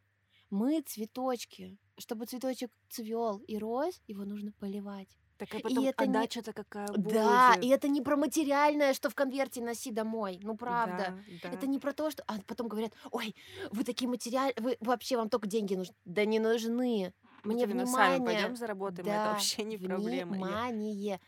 Мы 0.51 0.83
цветочки. 0.83 1.79
Чтобы 1.99 2.27
цветочек 2.27 2.71
цвел 2.89 3.39
и 3.39 3.59
рос, 3.59 4.01
его 4.07 4.25
нужно 4.25 4.53
поливать. 4.53 5.19
Так 5.39 5.55
а 5.55 5.61
потом 5.61 5.84
это 5.84 6.05
не- 6.07 6.11
отдача-то 6.11 6.53
какая 6.53 6.89
Да, 6.89 7.53
будет? 7.55 7.64
и 7.64 7.68
это 7.68 7.89
не 7.89 8.03
про 8.03 8.16
материальное, 8.16 8.93
что 8.93 9.09
в 9.09 9.14
конверте 9.14 9.62
носи 9.62 9.93
домой. 9.93 10.41
Ну 10.43 10.57
правда. 10.57 11.16
Да, 11.43 11.49
Это 11.49 11.61
да. 11.62 11.66
не 11.68 11.78
про 11.78 11.93
то, 11.93 12.11
что... 12.11 12.24
А 12.26 12.39
потом 12.47 12.66
говорят, 12.68 12.93
ой, 13.12 13.34
вы 13.70 13.84
такие 13.84 14.09
материальные, 14.09 14.55
вы 14.59 14.76
вообще 14.80 15.16
вам 15.16 15.28
только 15.28 15.47
деньги 15.47 15.74
нужны. 15.76 15.95
Да 16.05 16.24
не 16.24 16.41
нужны. 16.41 17.14
Мне 17.45 17.66
на 17.66 17.72
внимание. 17.84 17.95
сами 18.18 18.24
пойдем 18.24 18.57
заработаем, 18.57 19.07
это 19.07 19.16
Да, 19.16 19.32
вообще 19.32 19.62
не 19.62 19.78
проблема. 19.78 20.32
Внимание. 20.32 21.20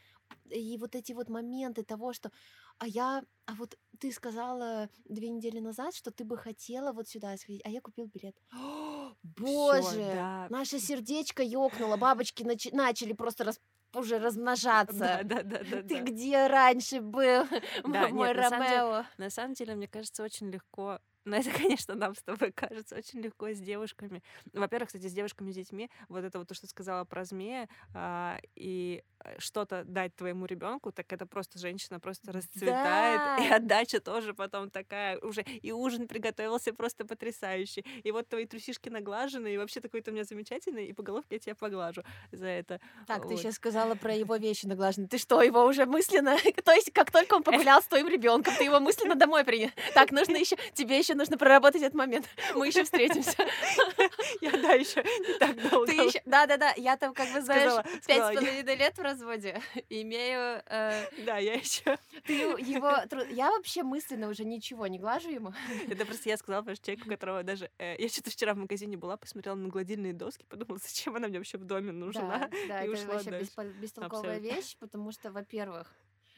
И 0.50 0.76
вот 0.78 0.96
эти 0.96 1.12
вот 1.12 1.28
моменты 1.28 1.84
того, 1.84 2.12
что... 2.12 2.30
А 2.78 2.86
я... 2.88 3.22
А 3.46 3.54
вот 3.54 3.76
ты 4.00 4.10
сказала 4.10 4.88
две 5.04 5.28
недели 5.28 5.60
назад, 5.60 5.94
что 5.94 6.10
ты 6.10 6.24
бы 6.24 6.36
хотела 6.36 6.92
вот 6.92 7.08
сюда 7.08 7.36
сходить, 7.36 7.62
а 7.64 7.68
я 7.70 7.80
купил 7.80 8.06
билет. 8.06 8.34
О, 8.52 9.12
Боже! 9.22 9.98
да. 10.14 10.46
Наше 10.50 10.80
сердечко 10.80 11.42
ёкнуло, 11.44 11.96
бабочки 11.96 12.42
начи- 12.42 12.74
начали 12.74 13.12
просто 13.12 13.44
рас- 13.44 13.60
уже 13.94 14.18
размножаться. 14.18 14.98
Да, 14.98 15.20
да, 15.24 15.42
да, 15.42 15.58
да, 15.58 15.82
Ты 15.82 15.98
да. 15.98 16.00
где 16.02 16.46
раньше 16.46 17.00
был, 17.00 17.44
Да, 17.84 18.08
мой 18.08 18.28
нет, 18.28 18.36
на 18.36 18.48
самом 18.50 18.66
деле- 18.68 18.80
Ромео? 18.80 19.04
На 19.18 19.30
самом 19.30 19.54
деле, 19.54 19.74
мне 19.74 19.88
кажется, 19.88 20.22
очень 20.22 20.50
легко. 20.50 20.98
Но 21.24 21.36
это, 21.36 21.50
конечно, 21.56 21.94
нам 21.94 22.14
с 22.14 22.22
тобой 22.22 22.52
кажется 22.52 22.96
очень 22.96 23.20
легко 23.20 23.50
с 23.50 23.58
девушками. 23.58 24.22
Во-первых, 24.52 24.88
кстати, 24.88 25.06
с 25.06 25.12
девушками, 25.12 25.50
с 25.52 25.54
детьми, 25.54 25.90
вот 26.08 26.24
это 26.24 26.38
вот 26.38 26.48
то, 26.48 26.54
что 26.54 26.66
ты 26.66 26.70
сказала 26.70 27.04
про 27.04 27.24
змея, 27.24 27.68
а, 27.94 28.38
и 28.56 29.02
э, 29.24 29.38
что-то 29.38 29.84
дать 29.84 30.14
твоему 30.16 30.46
ребенку, 30.46 30.92
так 30.92 31.12
это 31.12 31.26
просто 31.26 31.58
женщина 31.58 32.00
просто 32.00 32.32
расцветает, 32.32 33.20
и 33.44 33.48
Да. 33.48 33.56
отдача 33.56 34.00
тоже 34.00 34.34
потом 34.34 34.70
такая 34.70 35.18
уже, 35.18 35.42
и 35.42 35.72
ужин 35.72 36.08
приготовился 36.08 36.72
просто 36.72 37.04
потрясающий, 37.04 37.84
и 38.02 38.10
вот 38.12 38.28
твои 38.28 38.46
трусишки 38.46 38.88
наглажены, 38.88 39.54
и 39.54 39.58
вообще 39.58 39.80
такой 39.80 40.00
ты 40.00 40.10
у 40.10 40.14
меня 40.14 40.24
замечательный, 40.24 40.86
и 40.86 40.92
по 40.92 41.02
головке 41.02 41.36
я 41.36 41.38
тебя 41.38 41.54
поглажу 41.54 42.02
за 42.32 42.46
это. 42.46 42.80
Так, 43.06 43.22
ты 43.22 43.28
Вот. 43.28 43.38
сейчас 43.38 43.54
сказала 43.56 43.94
про 43.94 44.14
его 44.14 44.36
вещи 44.36 44.66
наглаженные. 44.66 45.08
Ты 45.08 45.18
что, 45.18 45.42
его 45.42 45.64
уже 45.64 45.86
мысленно... 45.86 46.36
То 46.64 46.72
есть, 46.72 46.92
как 46.92 47.10
только 47.10 47.34
он 47.34 47.42
погулял 47.42 47.82
с 47.82 47.86
твоим 47.86 48.08
ребенком, 48.08 48.54
ты 48.56 48.64
его 48.64 48.80
мысленно 48.80 49.14
домой 49.14 49.44
принял. 49.44 49.70
Так, 49.94 50.12
нужно 50.12 50.36
еще... 50.36 50.56
Тебе 50.74 50.98
еще 50.98 51.14
нужно 51.20 51.38
проработать 51.38 51.82
этот 51.82 51.94
момент. 51.94 52.28
Мы 52.54 52.66
еще 52.66 52.84
встретимся. 52.84 53.36
Я, 54.40 54.50
да, 54.52 54.72
еще 54.72 55.02
не 55.02 55.38
так 55.38 55.70
долго. 55.70 55.86
Ты 55.86 55.92
еще... 55.94 56.22
Да-да-да, 56.24 56.72
я 56.76 56.96
там, 56.96 57.14
как 57.14 57.32
бы, 57.32 57.40
знаешь, 57.40 57.84
пять 58.06 58.36
с 58.36 58.40
половиной 58.40 58.76
лет 58.76 58.96
в 58.96 59.02
разводе. 59.02 59.60
Имею... 59.90 60.62
э, 60.66 61.06
Да, 61.24 61.38
я 61.38 61.54
еще. 61.54 61.98
Ты 62.24 62.32
его... 62.32 62.98
Я 63.30 63.50
вообще 63.50 63.82
мысленно 63.82 64.28
уже 64.28 64.44
ничего 64.44 64.86
не 64.86 64.98
глажу 64.98 65.30
ему. 65.30 65.52
Это 65.88 66.06
просто 66.06 66.28
я 66.28 66.36
сказала, 66.36 66.62
потому 66.62 66.76
что 66.76 66.86
человек, 66.86 67.06
у 67.06 67.08
которого 67.08 67.42
даже... 67.42 67.70
э, 67.78 67.96
я 67.98 68.08
что-то 68.08 68.30
вчера 68.30 68.54
в 68.54 68.56
магазине 68.58 68.96
была, 68.96 69.16
посмотрела 69.16 69.56
на 69.56 69.68
гладильные 69.68 70.12
доски, 70.12 70.44
подумала, 70.48 70.78
зачем 70.82 71.16
она 71.16 71.28
мне 71.28 71.38
вообще 71.38 71.58
в 71.58 71.64
доме 71.64 71.92
нужна? 71.92 72.48
Да, 72.50 72.50
да, 72.68 72.82
это 72.82 73.06
вообще 73.06 73.46
бестолковая 73.80 74.38
вещь, 74.38 74.76
потому 74.78 75.12
что, 75.12 75.30
во-первых, 75.30 75.92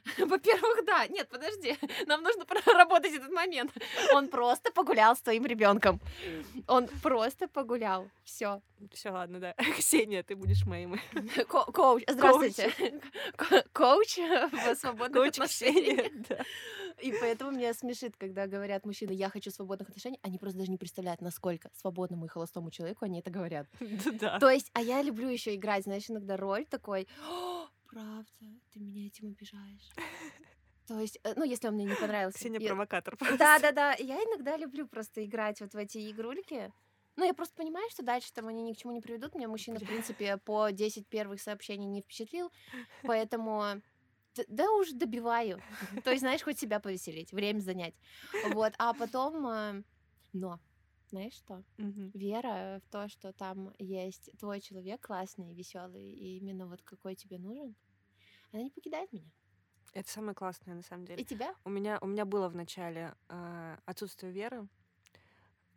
во-первых, 0.18 0.84
да, 0.84 1.06
нет, 1.08 1.28
подожди, 1.28 1.76
нам 2.06 2.22
нужно 2.22 2.44
проработать 2.44 3.14
этот 3.14 3.30
момент. 3.30 3.72
Он 4.12 4.28
просто 4.28 4.72
погулял 4.72 5.14
с 5.16 5.20
твоим 5.20 5.46
ребенком. 5.46 6.00
Он 6.66 6.88
просто 7.02 7.48
погулял. 7.48 8.08
Все. 8.24 8.60
Все, 8.92 9.10
ладно, 9.10 9.38
да. 9.38 9.54
Ксения, 9.78 10.22
ты 10.22 10.34
будешь 10.34 10.66
моим. 10.66 11.00
коуч, 11.46 12.02
здравствуйте. 12.08 12.72
Ко- 13.36 13.64
Коуч 13.72 14.18
в 14.18 14.74
свободных 14.74 15.22
Коуч 15.22 15.28
отношениях. 15.38 16.06
Ксения. 16.06 16.24
да. 16.28 16.44
И 17.00 17.12
поэтому 17.20 17.52
меня 17.52 17.72
смешит, 17.74 18.16
когда 18.16 18.46
говорят 18.46 18.84
мужчины, 18.84 19.12
я 19.12 19.28
хочу 19.28 19.50
свободных 19.50 19.88
отношений, 19.88 20.18
они 20.22 20.38
просто 20.38 20.58
даже 20.58 20.70
не 20.70 20.78
представляют, 20.78 21.20
насколько 21.20 21.70
свободному 21.74 22.26
и 22.26 22.28
холостому 22.28 22.70
человеку 22.70 23.04
они 23.04 23.20
это 23.20 23.30
говорят. 23.30 23.66
Да. 24.20 24.38
То 24.38 24.50
есть, 24.50 24.70
а 24.74 24.82
я 24.82 25.02
люблю 25.02 25.28
еще 25.28 25.54
играть, 25.54 25.84
знаешь, 25.84 26.08
иногда 26.08 26.36
роль 26.36 26.64
такой, 26.66 27.08
«О, 27.92 27.94
правда, 27.94 28.26
ты 28.72 28.80
меня 28.80 29.06
этим 29.06 29.28
обижаешь. 29.28 29.90
То 30.86 30.98
есть, 31.00 31.18
э, 31.24 31.34
ну, 31.36 31.44
если 31.44 31.68
он 31.68 31.74
мне 31.74 31.84
не 31.84 31.94
понравился. 31.94 32.38
Ксения 32.38 32.60
я- 32.60 32.68
провокатор. 32.68 33.16
Да, 33.38 33.58
да, 33.58 33.72
да. 33.72 33.94
Я 33.98 34.16
иногда 34.16 34.56
люблю 34.56 34.86
просто 34.88 35.24
играть 35.24 35.60
вот 35.60 35.72
в 35.74 35.76
эти 35.76 36.10
игрульки. 36.10 36.72
Ну, 37.16 37.24
я 37.26 37.34
просто 37.34 37.54
понимаю, 37.54 37.88
что 37.90 38.02
дальше 38.02 38.32
там 38.32 38.48
они 38.48 38.62
ни 38.62 38.72
к 38.72 38.78
чему 38.78 38.92
не 38.92 39.00
приведут. 39.00 39.34
Меня 39.34 39.46
мужчина, 39.48 39.78
в 39.78 39.84
принципе, 39.86 40.38
по 40.38 40.70
10 40.70 41.06
первых 41.06 41.40
сообщений 41.40 41.86
не 41.86 42.00
впечатлил. 42.00 42.50
Поэтому 43.02 43.80
да 44.48 44.70
уж 44.72 44.90
добиваю. 44.90 45.62
То 46.04 46.10
есть, 46.10 46.20
знаешь, 46.22 46.42
хоть 46.42 46.58
себя 46.58 46.80
повеселить, 46.80 47.32
время 47.32 47.60
занять. 47.60 47.94
Вот, 48.52 48.72
а 48.78 48.94
потом... 48.94 49.46
э, 49.46 49.82
Но, 50.32 50.58
знаешь 51.12 51.34
что? 51.34 51.62
Мгм. 51.76 52.10
вера 52.14 52.80
в 52.84 52.90
то, 52.90 53.08
что 53.08 53.32
там 53.32 53.72
есть 53.78 54.30
твой 54.38 54.60
человек 54.60 55.06
классный, 55.06 55.54
веселый, 55.54 56.02
и 56.02 56.38
именно 56.38 56.66
вот 56.66 56.82
какой 56.82 57.14
тебе 57.14 57.38
нужен, 57.38 57.74
она 58.50 58.62
не 58.62 58.70
покидает 58.70 59.12
меня. 59.12 59.30
Это 59.92 60.10
самое 60.10 60.34
классное, 60.34 60.74
на 60.74 60.82
самом 60.82 61.04
деле. 61.04 61.22
И 61.22 61.24
тебя? 61.24 61.54
У 61.64 61.70
меня, 61.70 61.98
у 62.00 62.06
меня 62.06 62.24
было 62.24 62.48
в 62.48 62.54
начале 62.54 63.14
э, 63.28 63.76
отсутствие 63.84 64.32
веры, 64.32 64.68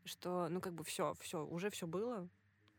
что, 0.05 0.47
ну, 0.49 0.61
как 0.61 0.73
бы 0.73 0.85
все, 0.85 1.13
все, 1.19 1.45
уже 1.45 1.69
все 1.69 1.85
было. 1.85 2.29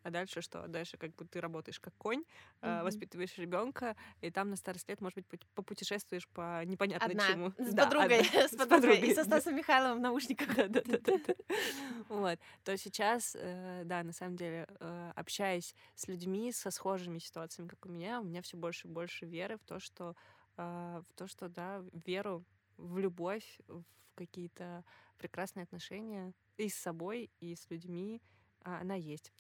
А 0.07 0.11
дальше 0.11 0.41
что? 0.41 0.69
Дальше 0.69 0.97
как 0.99 1.17
бы 1.17 1.25
ты 1.25 1.41
работаешь 1.41 1.81
как 1.81 1.93
конь, 1.99 2.23
Мгм. 2.63 2.83
воспитываешь 2.85 3.37
ребенка, 3.39 3.97
и 4.21 4.31
там 4.31 4.51
на 4.51 4.57
старость 4.57 4.89
лет, 4.89 5.01
может 5.01 5.17
быть, 5.17 5.27
пут- 5.27 5.47
попутешествуешь 5.53 6.29
по 6.29 6.65
непонятно 6.65 7.17
Одна. 7.17 7.17
чему. 7.17 7.53
С 7.59 7.75
Да, 7.75 7.75
подругой. 7.75 8.05
одна. 8.05 8.23
С 8.49 8.57
подругой. 8.57 9.01
И 9.01 9.13
со 9.13 9.25
да. 9.25 9.25
Стасом 9.25 9.57
Михайловым 9.57 9.99
в 9.99 10.01
наушниках. 10.01 10.49
Да, 10.57 10.69
да, 10.69 10.83
да, 10.85 10.99
да, 11.01 11.13
да. 11.27 11.35
Вот. 12.09 12.39
То 12.65 12.77
сейчас, 12.77 13.37
э, 13.39 13.83
да, 13.85 14.03
на 14.03 14.13
самом 14.13 14.37
деле, 14.37 14.67
э, 14.81 15.13
общаясь 15.15 15.75
с 15.95 16.09
людьми 16.09 16.53
со 16.53 16.71
схожими 16.71 17.19
ситуациями, 17.19 17.69
как 17.69 17.85
у 17.87 17.89
меня, 17.89 18.21
у 18.21 18.25
меня 18.25 18.43
все 18.43 18.57
больше 18.57 18.89
и 18.89 18.91
больше 18.91 19.27
веры 19.27 19.57
в 19.59 19.65
то, 19.65 19.79
что 19.81 20.15
э, 20.57 21.03
в 21.09 21.15
то, 21.15 21.27
что 21.27 21.49
да, 21.49 21.83
веру 22.07 22.45
в 22.77 22.99
любовь, 22.99 23.59
в 23.69 23.85
какие-то 24.15 24.85
прекрасные 25.19 25.65
отношения 25.65 26.33
и 26.57 26.69
с 26.69 26.75
собой, 26.77 27.31
и 27.41 27.55
с 27.55 27.69
людьми, 27.71 28.23
а, 28.63 28.81
она 28.81 28.95
есть. 28.95 29.33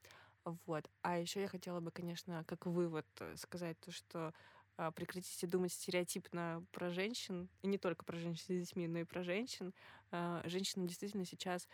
Вот. 0.66 0.88
А 1.03 1.18
еще 1.18 1.40
я 1.40 1.49
хотела 1.49 1.80
бы, 1.80 1.90
конечно, 1.90 2.44
как 2.47 2.66
вывод 2.66 3.07
э, 3.20 3.34
сказать 3.36 3.78
то, 3.80 3.90
что 3.90 4.32
а, 4.76 4.90
прекратите 4.92 5.47
думать 5.47 5.72
стереотипно 5.72 6.64
про 6.70 6.90
женщин, 6.90 7.49
и 7.62 7.66
не 7.66 7.78
только 7.78 8.05
про 8.05 8.16
женщин 8.16 8.44
с 8.44 8.47
детьми, 8.66 8.86
но 8.86 8.99
и 9.01 9.05
про 9.05 9.22
женщин. 9.22 9.74
А, 10.11 10.42
Женщинам 10.44 10.86
действительно 10.86 11.24
сейчас 11.24 11.66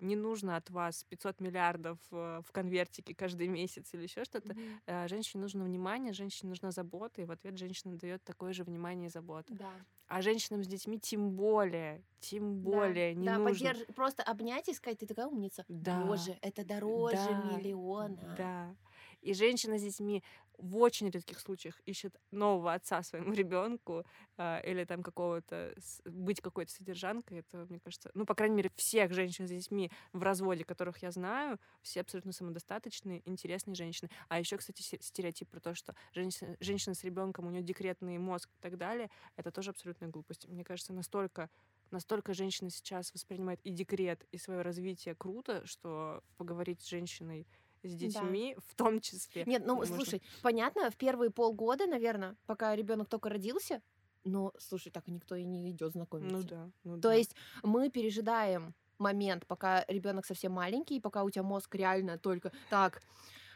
не 0.00 0.16
нужно 0.16 0.56
от 0.56 0.70
вас 0.70 1.04
500 1.04 1.40
миллиардов 1.40 1.98
э, 2.10 2.40
в 2.46 2.52
конвертике 2.52 3.14
каждый 3.14 3.48
месяц 3.48 3.92
или 3.94 4.02
еще 4.02 4.24
что-то. 4.24 4.54
А, 4.86 5.06
Женщине 5.08 5.42
нужно 5.42 5.64
внимание, 5.64 6.12
женщине 6.12 6.50
нужна 6.50 6.70
забота, 6.70 7.22
и 7.22 7.24
в 7.24 7.30
ответ 7.30 7.56
женщина 7.58 7.96
дает 7.96 8.22
такое 8.24 8.52
же 8.52 8.64
внимание 8.64 9.06
и 9.08 9.10
заботу. 9.10 9.54
Да. 9.54 9.70
А 10.08 10.20
женщинам 10.22 10.62
с 10.64 10.66
детьми 10.66 10.98
тем 10.98 11.30
более, 11.30 12.02
тем 12.20 12.60
более 12.60 13.14
не 13.14 13.26
да, 13.26 13.38
нужно. 13.38 13.66
поддерж- 13.70 13.92
Просто 13.94 14.22
обнять 14.22 14.68
и 14.68 14.74
сказать, 14.74 14.98
ты 14.98 15.06
такая 15.06 15.26
умница. 15.26 15.64
Да. 15.68 16.02
Боже, 16.04 16.36
это 16.42 16.64
дороже 16.64 17.16
Да. 17.16 17.56
миллиона. 17.56 18.34
Да. 18.36 18.74
И 19.22 19.34
женщина 19.34 19.78
с 19.78 19.82
детьми 19.82 20.22
в 20.62 20.76
очень 20.76 21.10
редких 21.10 21.40
случаях 21.40 21.80
ищет 21.80 22.18
нового 22.30 22.72
отца 22.72 23.02
своему 23.02 23.32
ребенку 23.34 24.04
э, 24.38 24.70
или 24.70 24.84
там 24.84 25.02
какого-то 25.02 25.74
быть 26.04 26.40
какой-то 26.40 26.72
содержанкой, 26.72 27.40
это, 27.40 27.66
мне 27.68 27.80
кажется, 27.80 28.10
ну, 28.14 28.24
по 28.24 28.34
крайней 28.34 28.56
мере, 28.56 28.70
всех 28.76 29.12
женщин 29.12 29.46
с 29.46 29.50
детьми 29.50 29.90
в 30.12 30.22
разводе, 30.22 30.64
которых 30.64 30.98
я 30.98 31.10
знаю, 31.10 31.58
все 31.82 32.00
абсолютно 32.00 32.32
самодостаточные, 32.32 33.28
интересные 33.28 33.74
женщины. 33.74 34.08
А 34.28 34.38
еще, 34.38 34.56
кстати, 34.56 34.82
стереотип 34.82 35.50
про 35.50 35.60
то, 35.60 35.74
что 35.74 35.94
женщина, 36.14 36.56
женщина 36.60 36.94
с 36.94 37.02
ребенком, 37.02 37.46
у 37.46 37.50
нее 37.50 37.62
декретный 37.62 38.18
мозг 38.18 38.48
и 38.48 38.62
так 38.62 38.78
далее, 38.78 39.10
это 39.36 39.50
тоже 39.50 39.70
абсолютная 39.70 40.08
глупость. 40.08 40.46
Мне 40.46 40.64
кажется, 40.64 40.92
настолько 40.92 41.50
настолько 41.90 42.32
женщина 42.32 42.70
сейчас 42.70 43.12
воспринимает 43.12 43.60
и 43.64 43.70
декрет, 43.70 44.26
и 44.32 44.38
свое 44.38 44.62
развитие 44.62 45.14
круто, 45.14 45.64
что 45.66 46.22
поговорить 46.38 46.80
с 46.80 46.88
женщиной 46.88 47.46
с 47.82 47.94
детьми 47.94 48.54
да. 48.54 48.62
в 48.66 48.74
том 48.74 49.00
числе. 49.00 49.44
Нет, 49.46 49.64
ну 49.66 49.76
можно... 49.76 49.96
слушай, 49.96 50.22
понятно, 50.42 50.90
в 50.90 50.96
первые 50.96 51.30
полгода, 51.30 51.86
наверное, 51.86 52.36
пока 52.46 52.74
ребенок 52.76 53.08
только 53.08 53.28
родился, 53.28 53.82
но 54.24 54.52
слушай, 54.58 54.90
так 54.90 55.08
никто 55.08 55.34
и 55.34 55.44
не 55.44 55.70
идет 55.70 55.92
знакомиться. 55.92 56.36
Ну 56.36 56.42
да. 56.42 56.70
Ну, 56.84 56.96
То 56.96 57.08
да. 57.08 57.14
есть 57.14 57.34
мы 57.62 57.90
пережидаем 57.90 58.74
момент, 58.98 59.46
пока 59.46 59.84
ребенок 59.88 60.26
совсем 60.26 60.52
маленький, 60.52 61.00
пока 61.00 61.24
у 61.24 61.30
тебя 61.30 61.42
мозг 61.42 61.74
реально 61.74 62.18
только 62.18 62.52
так. 62.70 63.02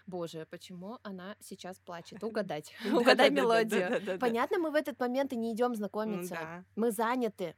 Боже, 0.07 0.47
почему 0.51 0.99
она 1.03 1.37
сейчас 1.41 1.79
плачет? 1.79 2.23
Угадать. 2.23 2.73
Угадай 2.93 3.31
мелодию. 3.31 4.19
Понятно, 4.19 4.59
мы 4.59 4.71
в 4.71 4.75
этот 4.75 5.01
момент 5.01 5.33
и 5.33 5.37
не 5.37 5.53
идем 5.53 5.75
знакомиться. 5.75 6.65
Мы 6.77 6.91
заняты 6.93 7.57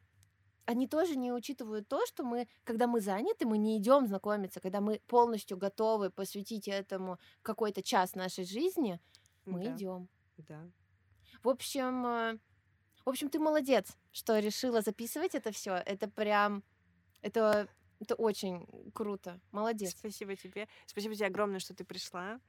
они 0.68 0.86
тоже 0.86 1.16
не 1.16 1.32
учитывают 1.32 1.88
то, 1.88 2.04
что 2.04 2.22
мы, 2.24 2.46
когда 2.62 2.86
мы 2.86 3.00
заняты, 3.00 3.46
мы 3.46 3.56
не 3.56 3.78
идем 3.78 4.06
знакомиться, 4.06 4.60
когда 4.60 4.82
мы 4.82 5.00
полностью 5.06 5.56
готовы 5.56 6.10
посвятить 6.10 6.68
этому 6.68 7.18
какой-то 7.40 7.82
час 7.82 8.14
нашей 8.14 8.44
жизни, 8.44 9.00
мы 9.46 9.64
да. 9.64 9.74
идем. 9.74 10.08
Да. 10.36 10.60
В 11.42 11.48
общем, 11.48 12.06
э, 12.06 12.38
в 13.06 13.08
общем, 13.08 13.30
ты 13.30 13.38
молодец, 13.38 13.96
что 14.12 14.38
решила 14.38 14.82
записывать 14.82 15.34
это 15.34 15.52
все. 15.52 15.72
Это 15.72 16.06
прям, 16.06 16.62
это, 17.22 17.66
это 17.98 18.14
очень 18.14 18.66
круто. 18.92 19.40
Молодец. 19.52 19.92
Спасибо 19.98 20.36
тебе. 20.36 20.68
Спасибо 20.84 21.14
тебе 21.14 21.28
огромное, 21.28 21.60
что 21.60 21.74
ты 21.74 21.82
пришла. 21.82 22.40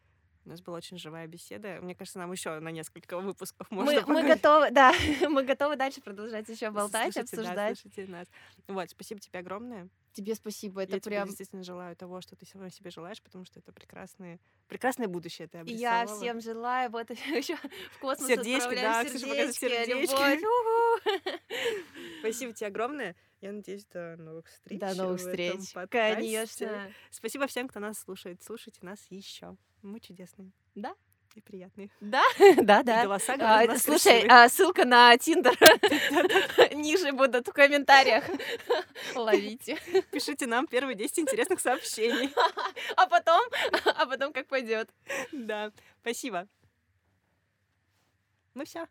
У 0.50 0.52
нас 0.52 0.62
была 0.62 0.78
очень 0.78 0.98
живая 0.98 1.28
беседа. 1.28 1.78
Мне 1.80 1.94
кажется, 1.94 2.18
нам 2.18 2.32
еще 2.32 2.60
на 2.60 2.70
несколько 2.70 3.20
выпусков 3.20 3.70
можно 3.70 4.02
мы, 4.08 4.14
мы 4.14 4.28
готовы, 4.28 4.72
да, 4.72 4.92
мы 5.30 5.44
готовы 5.44 5.76
дальше 5.76 6.02
продолжать 6.02 6.50
еще 6.50 6.72
болтать, 6.72 7.14
слушайте, 7.14 7.36
обсуждать. 7.36 7.56
Да, 7.56 7.76
слушайте 7.76 8.12
нас. 8.12 8.28
Вот, 8.68 8.90
спасибо 8.90 9.20
тебе 9.20 9.38
огромное. 9.42 9.90
Тебе 10.14 10.36
спасибо, 10.36 10.82
это 10.82 10.96
Я 10.96 11.02
прям... 11.02 11.24
тебе 11.24 11.30
действительно 11.30 11.64
желаю 11.64 11.96
того, 11.96 12.22
что 12.22 12.36
ты 12.36 12.46
самой 12.46 12.72
себе 12.72 12.90
желаешь, 12.90 13.22
потому 13.22 13.46
что 13.46 13.60
это 13.60 13.72
прекрасное, 13.72 14.40
прекрасное 14.68 15.08
будущее 15.08 15.48
ты 15.48 15.60
обрисовала. 15.60 15.80
Я 15.80 16.06
всем 16.08 16.42
желаю, 16.42 16.90
вот 16.90 17.10
еще 17.12 17.56
в 17.56 18.00
космос 18.00 18.28
сердечки, 18.28 18.76
да, 18.76 19.04
сердечки, 19.06 19.60
сердечки. 19.60 20.42
любовь. 20.42 21.40
Спасибо 22.20 22.54
тебе 22.54 22.68
огромное. 22.68 23.16
Я 23.42 23.52
надеюсь, 23.54 23.86
до 23.86 24.18
новых 24.18 24.48
встреч. 24.48 24.80
До 24.80 24.94
новых 24.96 25.20
встреч. 25.20 25.74
Конечно. 25.90 26.92
Спасибо 27.10 27.48
всем, 27.48 27.68
кто 27.68 27.80
нас 27.80 28.00
слушает. 28.00 28.44
Слушайте 28.44 28.80
нас 28.82 29.00
еще. 29.10 29.56
Мы 29.82 30.00
чудесные. 30.00 30.52
Да. 30.76 30.96
И 31.36 31.42
приятные. 31.42 31.90
Да, 32.02 32.24
да, 32.58 32.84
да. 32.84 33.04
И 33.04 33.06
голоса 33.06 33.36
а, 33.40 33.78
Слушай, 33.78 34.26
а, 34.28 34.50
ссылка 34.50 34.86
на 34.86 35.16
Тиндер 35.18 35.54
ниже 36.76 37.12
будут 37.12 37.48
в 37.48 37.54
комментариях. 37.54 38.24
Ловите. 39.16 39.78
Пишите 40.12 40.48
нам 40.48 40.68
первые 40.68 40.96
10 40.96 41.20
интересных 41.20 41.60
сообщений. 41.60 42.34
А 42.96 43.08
потом, 43.08 43.42
а 43.86 44.06
потом 44.06 44.34
как 44.34 44.48
пойдет. 44.48 44.90
Да, 45.32 45.72
спасибо. 46.02 46.48
Ну 48.56 48.66
все. 48.66 48.88